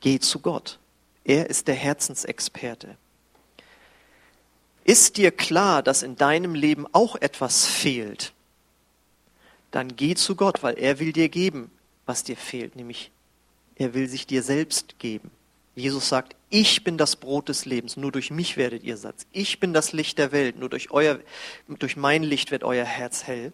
geh 0.00 0.18
zu 0.18 0.40
Gott. 0.40 0.80
Er 1.22 1.48
ist 1.48 1.68
der 1.68 1.76
Herzensexperte. 1.76 2.96
Ist 4.86 5.16
dir 5.16 5.32
klar, 5.32 5.82
dass 5.82 6.04
in 6.04 6.14
deinem 6.14 6.54
Leben 6.54 6.86
auch 6.92 7.16
etwas 7.16 7.66
fehlt? 7.66 8.32
Dann 9.72 9.96
geh 9.96 10.14
zu 10.14 10.36
Gott, 10.36 10.62
weil 10.62 10.78
er 10.78 11.00
will 11.00 11.12
dir 11.12 11.28
geben, 11.28 11.72
was 12.06 12.22
dir 12.22 12.36
fehlt, 12.36 12.76
nämlich 12.76 13.10
er 13.74 13.94
will 13.94 14.08
sich 14.08 14.28
dir 14.28 14.44
selbst 14.44 15.00
geben. 15.00 15.32
Jesus 15.74 16.08
sagt, 16.08 16.36
ich 16.50 16.84
bin 16.84 16.98
das 16.98 17.16
Brot 17.16 17.48
des 17.48 17.64
Lebens, 17.64 17.96
nur 17.96 18.12
durch 18.12 18.30
mich 18.30 18.56
werdet 18.56 18.84
ihr 18.84 18.96
Satz. 18.96 19.26
Ich 19.32 19.58
bin 19.58 19.74
das 19.74 19.92
Licht 19.92 20.18
der 20.18 20.30
Welt, 20.30 20.56
nur 20.56 20.68
durch, 20.68 20.92
euer, 20.92 21.18
durch 21.66 21.96
mein 21.96 22.22
Licht 22.22 22.52
wird 22.52 22.62
euer 22.62 22.84
Herz 22.84 23.24
hell. 23.24 23.52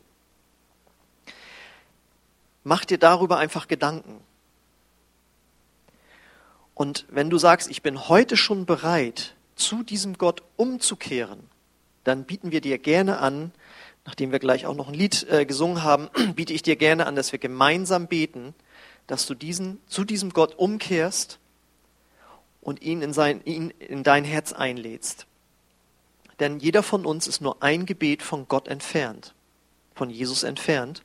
Mach 2.62 2.84
dir 2.84 2.98
darüber 2.98 3.38
einfach 3.38 3.68
Gedanken. 3.68 4.20
Und 6.74 7.06
wenn 7.08 7.30
du 7.30 7.38
sagst, 7.38 7.70
ich 7.70 7.80
bin 7.80 8.10
heute 8.10 8.36
schon 8.36 8.66
bereit, 8.66 9.34
zu 9.62 9.82
diesem 9.82 10.18
Gott 10.18 10.42
umzukehren, 10.56 11.40
dann 12.04 12.24
bieten 12.24 12.52
wir 12.52 12.60
dir 12.60 12.78
gerne 12.78 13.18
an, 13.18 13.52
nachdem 14.04 14.32
wir 14.32 14.38
gleich 14.38 14.66
auch 14.66 14.74
noch 14.74 14.88
ein 14.88 14.94
Lied 14.94 15.26
äh, 15.30 15.46
gesungen 15.46 15.82
haben, 15.82 16.08
biete 16.34 16.52
ich 16.52 16.62
dir 16.62 16.76
gerne 16.76 17.06
an, 17.06 17.16
dass 17.16 17.32
wir 17.32 17.38
gemeinsam 17.38 18.06
beten, 18.08 18.54
dass 19.06 19.26
du 19.26 19.34
diesen, 19.34 19.80
zu 19.86 20.04
diesem 20.04 20.30
Gott 20.30 20.54
umkehrst 20.56 21.38
und 22.60 22.82
ihn 22.82 23.02
in, 23.02 23.12
sein, 23.12 23.40
ihn 23.44 23.70
in 23.70 24.02
dein 24.02 24.24
Herz 24.24 24.52
einlädst. 24.52 25.26
Denn 26.40 26.58
jeder 26.58 26.82
von 26.82 27.04
uns 27.04 27.26
ist 27.26 27.40
nur 27.40 27.62
ein 27.62 27.86
Gebet 27.86 28.22
von 28.22 28.48
Gott 28.48 28.68
entfernt, 28.68 29.34
von 29.94 30.10
Jesus 30.10 30.42
entfernt. 30.42 31.02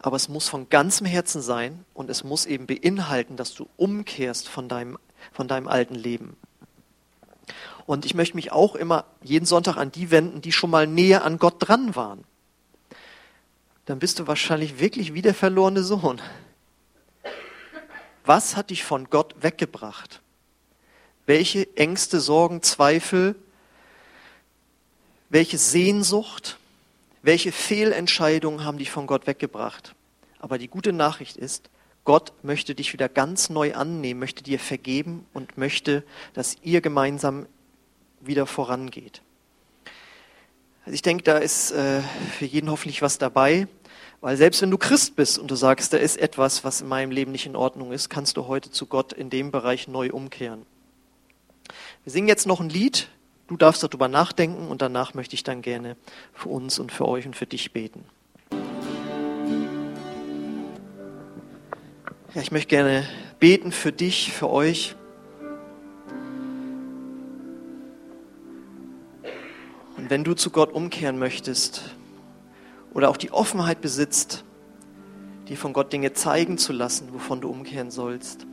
Aber 0.00 0.16
es 0.16 0.28
muss 0.28 0.48
von 0.48 0.68
ganzem 0.68 1.06
Herzen 1.06 1.42
sein 1.42 1.84
und 1.94 2.10
es 2.10 2.24
muss 2.24 2.46
eben 2.46 2.66
beinhalten, 2.66 3.36
dass 3.36 3.54
du 3.54 3.68
umkehrst 3.76 4.48
von 4.48 4.68
deinem, 4.68 4.98
von 5.32 5.46
deinem 5.46 5.68
alten 5.68 5.94
Leben. 5.94 6.36
Und 7.86 8.04
ich 8.04 8.14
möchte 8.14 8.36
mich 8.36 8.52
auch 8.52 8.74
immer 8.74 9.04
jeden 9.22 9.46
Sonntag 9.46 9.76
an 9.76 9.92
die 9.92 10.10
wenden, 10.10 10.40
die 10.40 10.52
schon 10.52 10.70
mal 10.70 10.86
näher 10.86 11.24
an 11.24 11.38
Gott 11.38 11.56
dran 11.58 11.96
waren. 11.96 12.24
Dann 13.86 13.98
bist 13.98 14.18
du 14.18 14.26
wahrscheinlich 14.26 14.78
wirklich 14.78 15.14
wie 15.14 15.22
der 15.22 15.34
verlorene 15.34 15.82
Sohn. 15.82 16.20
Was 18.24 18.56
hat 18.56 18.70
dich 18.70 18.84
von 18.84 19.10
Gott 19.10 19.34
weggebracht? 19.40 20.20
Welche 21.26 21.76
Ängste, 21.76 22.20
Sorgen, 22.20 22.62
Zweifel, 22.62 23.34
welche 25.28 25.58
Sehnsucht, 25.58 26.58
welche 27.22 27.52
Fehlentscheidungen 27.52 28.64
haben 28.64 28.78
dich 28.78 28.90
von 28.90 29.06
Gott 29.06 29.26
weggebracht? 29.26 29.94
Aber 30.38 30.58
die 30.58 30.68
gute 30.68 30.92
Nachricht 30.92 31.36
ist, 31.36 31.70
Gott 32.04 32.32
möchte 32.42 32.74
dich 32.74 32.92
wieder 32.92 33.08
ganz 33.08 33.48
neu 33.48 33.74
annehmen, 33.74 34.20
möchte 34.20 34.42
dir 34.42 34.58
vergeben 34.58 35.26
und 35.32 35.56
möchte, 35.56 36.02
dass 36.34 36.56
ihr 36.62 36.80
gemeinsam 36.80 37.46
wieder 38.26 38.46
vorangeht. 38.46 39.22
Also 40.84 40.94
ich 40.94 41.02
denke, 41.02 41.22
da 41.22 41.38
ist 41.38 41.70
äh, 41.70 42.00
für 42.36 42.44
jeden 42.44 42.70
hoffentlich 42.70 43.02
was 43.02 43.18
dabei, 43.18 43.68
weil 44.20 44.36
selbst 44.36 44.62
wenn 44.62 44.70
du 44.70 44.78
Christ 44.78 45.14
bist 45.16 45.38
und 45.38 45.50
du 45.50 45.54
sagst, 45.54 45.92
da 45.92 45.96
ist 45.96 46.16
etwas, 46.16 46.64
was 46.64 46.80
in 46.80 46.88
meinem 46.88 47.10
Leben 47.10 47.32
nicht 47.32 47.46
in 47.46 47.56
Ordnung 47.56 47.92
ist, 47.92 48.08
kannst 48.08 48.36
du 48.36 48.46
heute 48.46 48.70
zu 48.70 48.86
Gott 48.86 49.12
in 49.12 49.30
dem 49.30 49.50
Bereich 49.50 49.88
neu 49.88 50.10
umkehren. 50.10 50.66
Wir 52.04 52.12
singen 52.12 52.28
jetzt 52.28 52.46
noch 52.46 52.60
ein 52.60 52.68
Lied, 52.68 53.08
du 53.46 53.56
darfst 53.56 53.82
darüber 53.82 54.08
nachdenken 54.08 54.68
und 54.68 54.82
danach 54.82 55.14
möchte 55.14 55.34
ich 55.34 55.44
dann 55.44 55.62
gerne 55.62 55.96
für 56.32 56.48
uns 56.48 56.78
und 56.78 56.90
für 56.90 57.06
euch 57.06 57.26
und 57.26 57.36
für 57.36 57.46
dich 57.46 57.72
beten. 57.72 58.04
Ja, 62.34 62.40
ich 62.40 62.50
möchte 62.50 62.68
gerne 62.68 63.06
beten 63.38 63.72
für 63.72 63.92
dich, 63.92 64.32
für 64.32 64.50
euch. 64.50 64.96
Und 70.02 70.10
wenn 70.10 70.24
du 70.24 70.34
zu 70.34 70.50
Gott 70.50 70.72
umkehren 70.72 71.16
möchtest 71.16 71.94
oder 72.92 73.08
auch 73.08 73.16
die 73.16 73.30
Offenheit 73.30 73.80
besitzt, 73.80 74.42
dir 75.48 75.56
von 75.56 75.72
Gott 75.72 75.92
Dinge 75.92 76.12
zeigen 76.12 76.58
zu 76.58 76.72
lassen, 76.72 77.14
wovon 77.14 77.40
du 77.40 77.48
umkehren 77.48 77.92
sollst, 77.92 78.44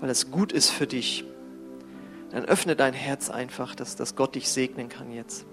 weil 0.00 0.10
es 0.10 0.32
gut 0.32 0.50
ist 0.50 0.70
für 0.70 0.88
dich, 0.88 1.24
dann 2.32 2.44
öffne 2.44 2.74
dein 2.74 2.92
Herz 2.92 3.30
einfach, 3.30 3.76
dass, 3.76 3.94
dass 3.94 4.16
Gott 4.16 4.34
dich 4.34 4.48
segnen 4.48 4.88
kann 4.88 5.12
jetzt. 5.12 5.46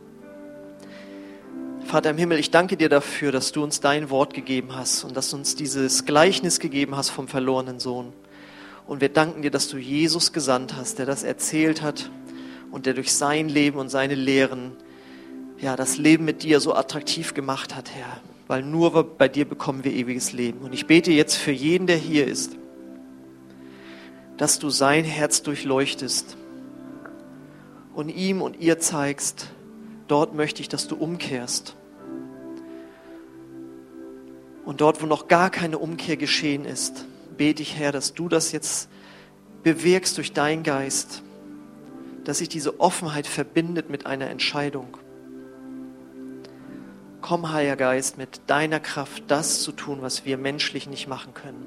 Vater 1.86 2.10
im 2.10 2.18
Himmel, 2.18 2.40
ich 2.40 2.50
danke 2.50 2.76
dir 2.76 2.90
dafür, 2.90 3.32
dass 3.32 3.52
du 3.52 3.64
uns 3.64 3.82
dein 3.82 4.10
Wort 4.10 4.34
gegeben 4.34 4.76
hast 4.76 5.04
und 5.04 5.16
dass 5.16 5.30
du 5.30 5.38
uns 5.38 5.56
dieses 5.56 6.06
Gleichnis 6.06 6.60
gegeben 6.60 6.98
hast 6.98 7.12
vom 7.12 7.28
verlorenen 7.28 7.80
Sohn. 7.80 8.12
Und 8.88 9.02
wir 9.02 9.10
danken 9.10 9.44
dir, 9.44 9.52
dass 9.52 9.68
du 9.68 9.78
Jesus 9.78 10.34
gesandt 10.34 10.76
hast, 10.76 10.98
der 10.98 11.06
das 11.06 11.22
erzählt 11.22 11.84
hat 11.84 12.10
und 12.72 12.88
der 12.88 12.96
durch 12.96 13.14
sein 13.14 13.50
Leben 13.50 13.78
und 13.78 13.90
seine 13.90 14.16
Lehren 14.16 14.76
ja, 15.60 15.76
das 15.76 15.98
Leben 15.98 16.26
mit 16.26 16.44
dir 16.44 16.60
so 16.60 16.74
attraktiv 16.76 17.34
gemacht 17.34 17.76
hat, 17.76 17.92
Herr. 17.92 18.22
Weil 18.48 18.64
nur 18.64 19.04
bei 19.18 19.28
dir 19.28 19.46
bekommen 19.46 19.84
wir 19.84 19.92
ewiges 19.92 20.34
Leben. 20.34 20.60
Und 20.60 20.74
ich 20.74 20.86
bete 20.86 21.12
jetzt 21.12 21.36
für 21.36 21.52
jeden, 21.52 21.88
der 21.88 21.98
hier 21.98 22.28
ist, 22.28 22.58
dass 24.38 24.60
du 24.60 24.70
sein 24.70 25.04
Herz 25.04 25.42
durchleuchtest 25.42 26.38
und 27.96 28.10
ihm 28.10 28.42
und 28.42 28.60
ihr 28.60 28.80
zeigst, 28.80 29.48
dort 30.08 30.36
möchte 30.36 30.62
ich, 30.62 30.70
dass 30.70 30.88
du 30.88 30.96
umkehrst. 30.96 31.76
Und 34.66 34.82
dort, 34.82 35.02
wo 35.02 35.06
noch 35.06 35.28
gar 35.28 35.50
keine 35.50 35.78
Umkehr 35.78 36.18
geschehen 36.18 36.66
ist, 36.66 37.06
bete 37.38 37.62
ich, 37.62 37.78
Herr, 37.78 37.92
dass 37.92 38.14
du 38.14 38.28
das 38.28 38.52
jetzt 38.52 38.90
bewirkst 39.64 40.18
durch 40.18 40.34
deinen 40.34 40.64
Geist, 40.64 41.24
dass 42.24 42.40
sich 42.40 42.50
diese 42.50 42.80
Offenheit 42.80 43.28
verbindet 43.28 43.90
mit 43.90 44.06
einer 44.06 44.30
Entscheidung. 44.30 44.98
Komm, 47.28 47.52
Heiliger 47.52 47.76
Geist, 47.76 48.20
mit 48.20 48.42
deiner 48.46 48.80
Kraft 48.80 49.24
das 49.30 49.64
zu 49.64 49.72
tun, 49.72 49.98
was 50.02 50.26
wir 50.26 50.38
menschlich 50.38 50.86
nicht 50.86 51.08
machen 51.08 51.34
können. 51.34 51.66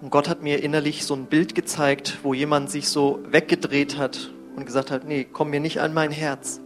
Und 0.00 0.10
Gott 0.10 0.28
hat 0.28 0.40
mir 0.40 0.62
innerlich 0.62 1.04
so 1.04 1.14
ein 1.14 1.26
Bild 1.26 1.56
gezeigt, 1.56 2.20
wo 2.22 2.32
jemand 2.32 2.70
sich 2.70 2.88
so 2.88 3.18
weggedreht 3.26 3.98
hat 3.98 4.30
und 4.54 4.66
gesagt 4.66 4.92
hat, 4.92 5.04
nee, 5.04 5.24
komm 5.24 5.50
mir 5.50 5.58
nicht 5.58 5.80
an 5.80 5.92
mein 5.92 6.12
Herz. 6.12 6.60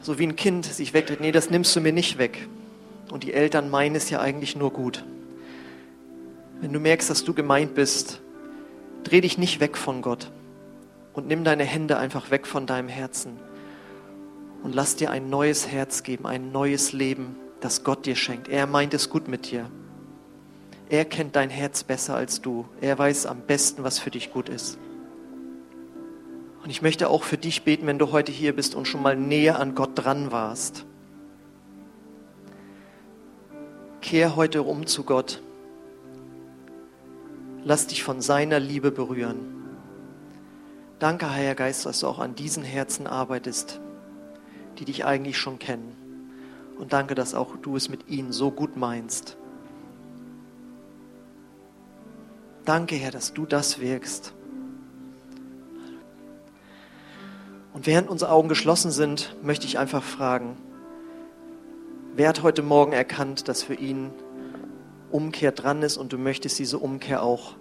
So 0.00 0.18
wie 0.18 0.26
ein 0.26 0.34
Kind 0.34 0.64
sich 0.64 0.94
wegdreht, 0.94 1.20
nee, 1.20 1.32
das 1.32 1.50
nimmst 1.50 1.76
du 1.76 1.82
mir 1.82 1.92
nicht 1.92 2.16
weg. 2.16 2.48
Und 3.10 3.24
die 3.24 3.34
Eltern 3.34 3.68
meinen 3.68 3.94
es 3.94 4.08
ja 4.08 4.20
eigentlich 4.20 4.56
nur 4.56 4.72
gut. 4.72 5.04
Wenn 6.62 6.72
du 6.72 6.80
merkst, 6.80 7.10
dass 7.10 7.24
du 7.24 7.34
gemeint 7.34 7.74
bist, 7.74 8.22
dreh 9.04 9.20
dich 9.20 9.36
nicht 9.36 9.60
weg 9.60 9.76
von 9.76 10.00
Gott 10.00 10.30
und 11.16 11.26
nimm 11.26 11.42
deine 11.42 11.64
Hände 11.64 11.96
einfach 11.96 12.30
weg 12.30 12.46
von 12.46 12.66
deinem 12.66 12.88
Herzen 12.88 13.38
und 14.62 14.74
lass 14.74 14.94
dir 14.94 15.10
ein 15.10 15.28
neues 15.28 15.66
Herz 15.66 16.02
geben, 16.02 16.26
ein 16.26 16.52
neues 16.52 16.92
Leben, 16.92 17.34
das 17.60 17.82
Gott 17.82 18.06
dir 18.06 18.14
schenkt. 18.14 18.48
Er 18.48 18.66
meint 18.66 18.94
es 18.94 19.10
gut 19.10 19.26
mit 19.26 19.50
dir. 19.50 19.68
Er 20.88 21.04
kennt 21.04 21.34
dein 21.34 21.50
Herz 21.50 21.82
besser 21.82 22.14
als 22.14 22.40
du. 22.42 22.66
Er 22.80 22.96
weiß 22.96 23.26
am 23.26 23.40
besten, 23.40 23.82
was 23.82 23.98
für 23.98 24.10
dich 24.10 24.32
gut 24.32 24.48
ist. 24.48 24.78
Und 26.62 26.70
ich 26.70 26.82
möchte 26.82 27.08
auch 27.08 27.24
für 27.24 27.38
dich 27.38 27.64
beten, 27.64 27.86
wenn 27.86 27.98
du 27.98 28.12
heute 28.12 28.30
hier 28.30 28.54
bist 28.54 28.74
und 28.74 28.86
schon 28.86 29.02
mal 29.02 29.16
näher 29.16 29.58
an 29.58 29.74
Gott 29.74 29.90
dran 29.94 30.30
warst. 30.30 30.84
Kehr 34.00 34.36
heute 34.36 34.62
um 34.62 34.86
zu 34.86 35.02
Gott 35.02 35.42
Lass 37.64 37.88
dich 37.88 38.04
von 38.04 38.20
seiner 38.20 38.60
Liebe 38.60 38.92
berühren. 38.92 39.65
Danke, 40.98 41.30
Heiliger 41.30 41.54
Geist, 41.54 41.84
dass 41.84 42.00
du 42.00 42.06
auch 42.06 42.18
an 42.18 42.34
diesen 42.34 42.62
Herzen 42.62 43.06
arbeitest, 43.06 43.80
die 44.78 44.86
dich 44.86 45.04
eigentlich 45.04 45.36
schon 45.36 45.58
kennen. 45.58 45.94
Und 46.78 46.94
danke, 46.94 47.14
dass 47.14 47.34
auch 47.34 47.56
du 47.56 47.76
es 47.76 47.90
mit 47.90 48.08
ihnen 48.08 48.32
so 48.32 48.50
gut 48.50 48.78
meinst. 48.78 49.36
Danke, 52.64 52.96
Herr, 52.96 53.10
dass 53.10 53.34
du 53.34 53.44
das 53.44 53.78
wirkst. 53.78 54.32
Und 57.74 57.86
während 57.86 58.08
unsere 58.08 58.30
Augen 58.32 58.48
geschlossen 58.48 58.90
sind, 58.90 59.36
möchte 59.42 59.66
ich 59.66 59.78
einfach 59.78 60.02
fragen, 60.02 60.56
wer 62.14 62.30
hat 62.30 62.42
heute 62.42 62.62
Morgen 62.62 62.92
erkannt, 62.92 63.48
dass 63.48 63.62
für 63.62 63.74
ihn 63.74 64.10
Umkehr 65.10 65.52
dran 65.52 65.82
ist 65.82 65.98
und 65.98 66.14
du 66.14 66.18
möchtest 66.18 66.58
diese 66.58 66.78
Umkehr 66.78 67.22
auch 67.22 67.54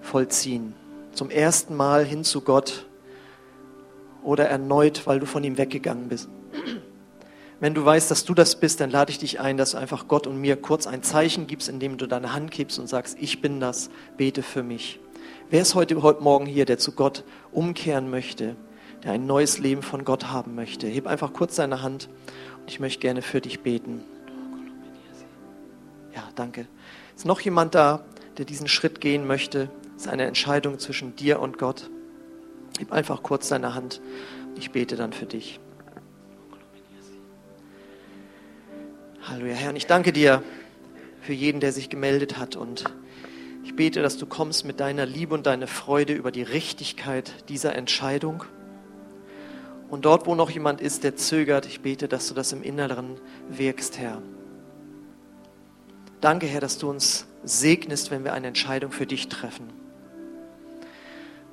vollziehen. 0.00 0.74
Zum 1.12 1.30
ersten 1.30 1.74
Mal 1.74 2.04
hin 2.04 2.24
zu 2.24 2.40
Gott 2.40 2.86
oder 4.22 4.48
erneut, 4.48 5.06
weil 5.06 5.20
du 5.20 5.26
von 5.26 5.42
ihm 5.44 5.58
weggegangen 5.58 6.08
bist. 6.08 6.28
Wenn 7.60 7.74
du 7.74 7.84
weißt, 7.84 8.10
dass 8.10 8.24
du 8.24 8.34
das 8.34 8.60
bist, 8.60 8.80
dann 8.80 8.90
lade 8.90 9.10
ich 9.10 9.18
dich 9.18 9.40
ein, 9.40 9.56
dass 9.56 9.72
du 9.72 9.78
einfach 9.78 10.06
Gott 10.06 10.28
und 10.28 10.40
mir 10.40 10.56
kurz 10.56 10.86
ein 10.86 11.02
Zeichen 11.02 11.48
gibst, 11.48 11.68
indem 11.68 11.96
du 11.96 12.06
deine 12.06 12.32
Hand 12.32 12.52
gibst 12.52 12.78
und 12.78 12.86
sagst, 12.86 13.16
ich 13.20 13.40
bin 13.40 13.58
das, 13.58 13.90
bete 14.16 14.44
für 14.44 14.62
mich. 14.62 15.00
Wer 15.50 15.62
ist 15.62 15.74
heute, 15.74 16.00
heute 16.02 16.22
Morgen 16.22 16.46
hier, 16.46 16.66
der 16.66 16.78
zu 16.78 16.92
Gott 16.92 17.24
umkehren 17.50 18.10
möchte, 18.10 18.54
der 19.02 19.12
ein 19.12 19.26
neues 19.26 19.58
Leben 19.58 19.82
von 19.82 20.04
Gott 20.04 20.26
haben 20.26 20.54
möchte? 20.54 20.86
Heb 20.86 21.08
einfach 21.08 21.32
kurz 21.32 21.56
deine 21.56 21.82
Hand 21.82 22.08
und 22.60 22.70
ich 22.70 22.78
möchte 22.78 23.00
gerne 23.00 23.22
für 23.22 23.40
dich 23.40 23.60
beten. 23.60 24.04
Ja, 26.14 26.22
danke. 26.36 26.68
Ist 27.16 27.26
noch 27.26 27.40
jemand 27.40 27.74
da, 27.74 28.04
der 28.36 28.44
diesen 28.44 28.68
Schritt 28.68 29.00
gehen 29.00 29.26
möchte? 29.26 29.68
Das 29.98 30.06
ist 30.06 30.12
eine 30.12 30.26
Entscheidung 30.26 30.78
zwischen 30.78 31.16
dir 31.16 31.40
und 31.40 31.58
Gott. 31.58 31.90
Gib 32.78 32.92
einfach 32.92 33.20
kurz 33.24 33.48
deine 33.48 33.74
Hand. 33.74 34.00
Ich 34.54 34.70
bete 34.70 34.94
dann 34.94 35.12
für 35.12 35.26
dich. 35.26 35.58
Halleluja, 39.24 39.54
Herr. 39.54 39.70
Und 39.70 39.76
ich 39.76 39.88
danke 39.88 40.12
dir 40.12 40.44
für 41.20 41.32
jeden, 41.32 41.58
der 41.58 41.72
sich 41.72 41.90
gemeldet 41.90 42.38
hat. 42.38 42.54
Und 42.54 42.84
ich 43.64 43.74
bete, 43.74 44.00
dass 44.00 44.18
du 44.18 44.26
kommst 44.26 44.64
mit 44.64 44.78
deiner 44.78 45.04
Liebe 45.04 45.34
und 45.34 45.46
deiner 45.46 45.66
Freude 45.66 46.12
über 46.12 46.30
die 46.30 46.44
Richtigkeit 46.44 47.48
dieser 47.48 47.74
Entscheidung. 47.74 48.44
Und 49.88 50.04
dort, 50.04 50.28
wo 50.28 50.36
noch 50.36 50.50
jemand 50.50 50.80
ist, 50.80 51.02
der 51.02 51.16
zögert, 51.16 51.66
ich 51.66 51.80
bete, 51.80 52.06
dass 52.06 52.28
du 52.28 52.34
das 52.34 52.52
im 52.52 52.62
Inneren 52.62 53.16
wirkst, 53.48 53.98
Herr. 53.98 54.22
Danke, 56.20 56.46
Herr, 56.46 56.60
dass 56.60 56.78
du 56.78 56.88
uns 56.88 57.26
segnest, 57.42 58.12
wenn 58.12 58.22
wir 58.22 58.32
eine 58.32 58.46
Entscheidung 58.46 58.92
für 58.92 59.04
dich 59.04 59.26
treffen. 59.26 59.87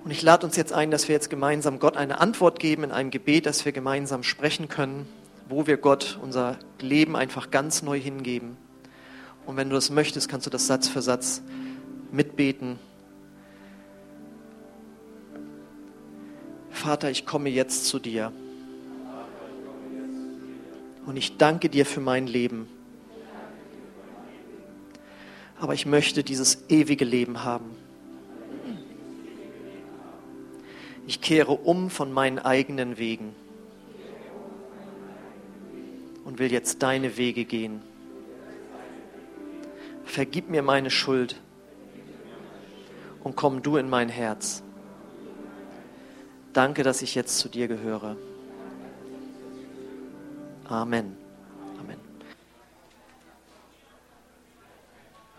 Und 0.06 0.12
ich 0.12 0.22
lade 0.22 0.46
uns 0.46 0.56
jetzt 0.56 0.72
ein, 0.72 0.92
dass 0.92 1.10
wir 1.10 1.16
jetzt 1.16 1.30
gemeinsam 1.30 1.80
Gott 1.80 1.98
eine 1.98 2.22
Antwort 2.22 2.60
geben 2.60 2.86
in 2.86 2.92
einem 2.92 3.12
Gebet, 3.12 3.46
dass 3.46 3.66
wir 3.66 3.74
gemeinsam 3.74 4.24
sprechen 4.24 4.70
können, 4.70 5.06
wo 5.50 5.68
wir 5.68 5.76
Gott 5.76 6.18
unser 6.22 6.58
Leben 6.80 7.18
einfach 7.18 7.52
ganz 7.52 7.82
neu 7.82 8.00
hingeben. 8.00 8.56
Und 9.46 9.58
wenn 9.58 9.70
du 9.70 9.76
das 9.76 9.90
möchtest, 9.90 10.30
kannst 10.30 10.46
du 10.46 10.50
das 10.50 10.68
Satz 10.68 10.88
für 10.88 11.02
Satz 11.02 11.42
mitbeten. 12.12 12.80
Vater, 16.70 17.10
ich 17.10 17.26
komme 17.26 17.50
jetzt 17.50 17.88
zu 17.88 18.00
dir. 18.00 18.32
Und 21.06 21.18
ich 21.18 21.36
danke 21.38 21.68
dir 21.68 21.86
für 21.86 22.00
mein 22.00 22.28
Leben 22.28 22.70
aber 25.60 25.74
ich 25.74 25.86
möchte 25.86 26.24
dieses 26.24 26.70
ewige 26.70 27.06
Leben 27.06 27.44
haben. 27.44 27.72
Ich 31.08 31.22
kehre 31.22 31.52
um 31.52 31.90
von 31.90 32.12
meinen 32.12 32.40
eigenen 32.40 32.98
Wegen 32.98 33.36
und 36.24 36.40
will 36.40 36.52
jetzt 36.52 36.82
deine 36.82 37.18
Wege 37.18 37.46
gehen. 37.46 37.82
Vergib 40.04 40.50
mir 40.50 40.62
meine 40.62 40.90
Schuld 40.90 41.40
und 43.24 43.36
komm 43.36 43.62
du 43.62 43.78
in 43.78 43.90
mein 43.90 44.10
Herz. 44.10 44.64
Danke, 46.54 46.84
dass 46.84 47.02
ich 47.02 47.16
jetzt 47.16 47.38
zu 47.40 47.50
dir 47.50 47.68
gehöre. 47.68 48.16
Amen. 50.64 51.25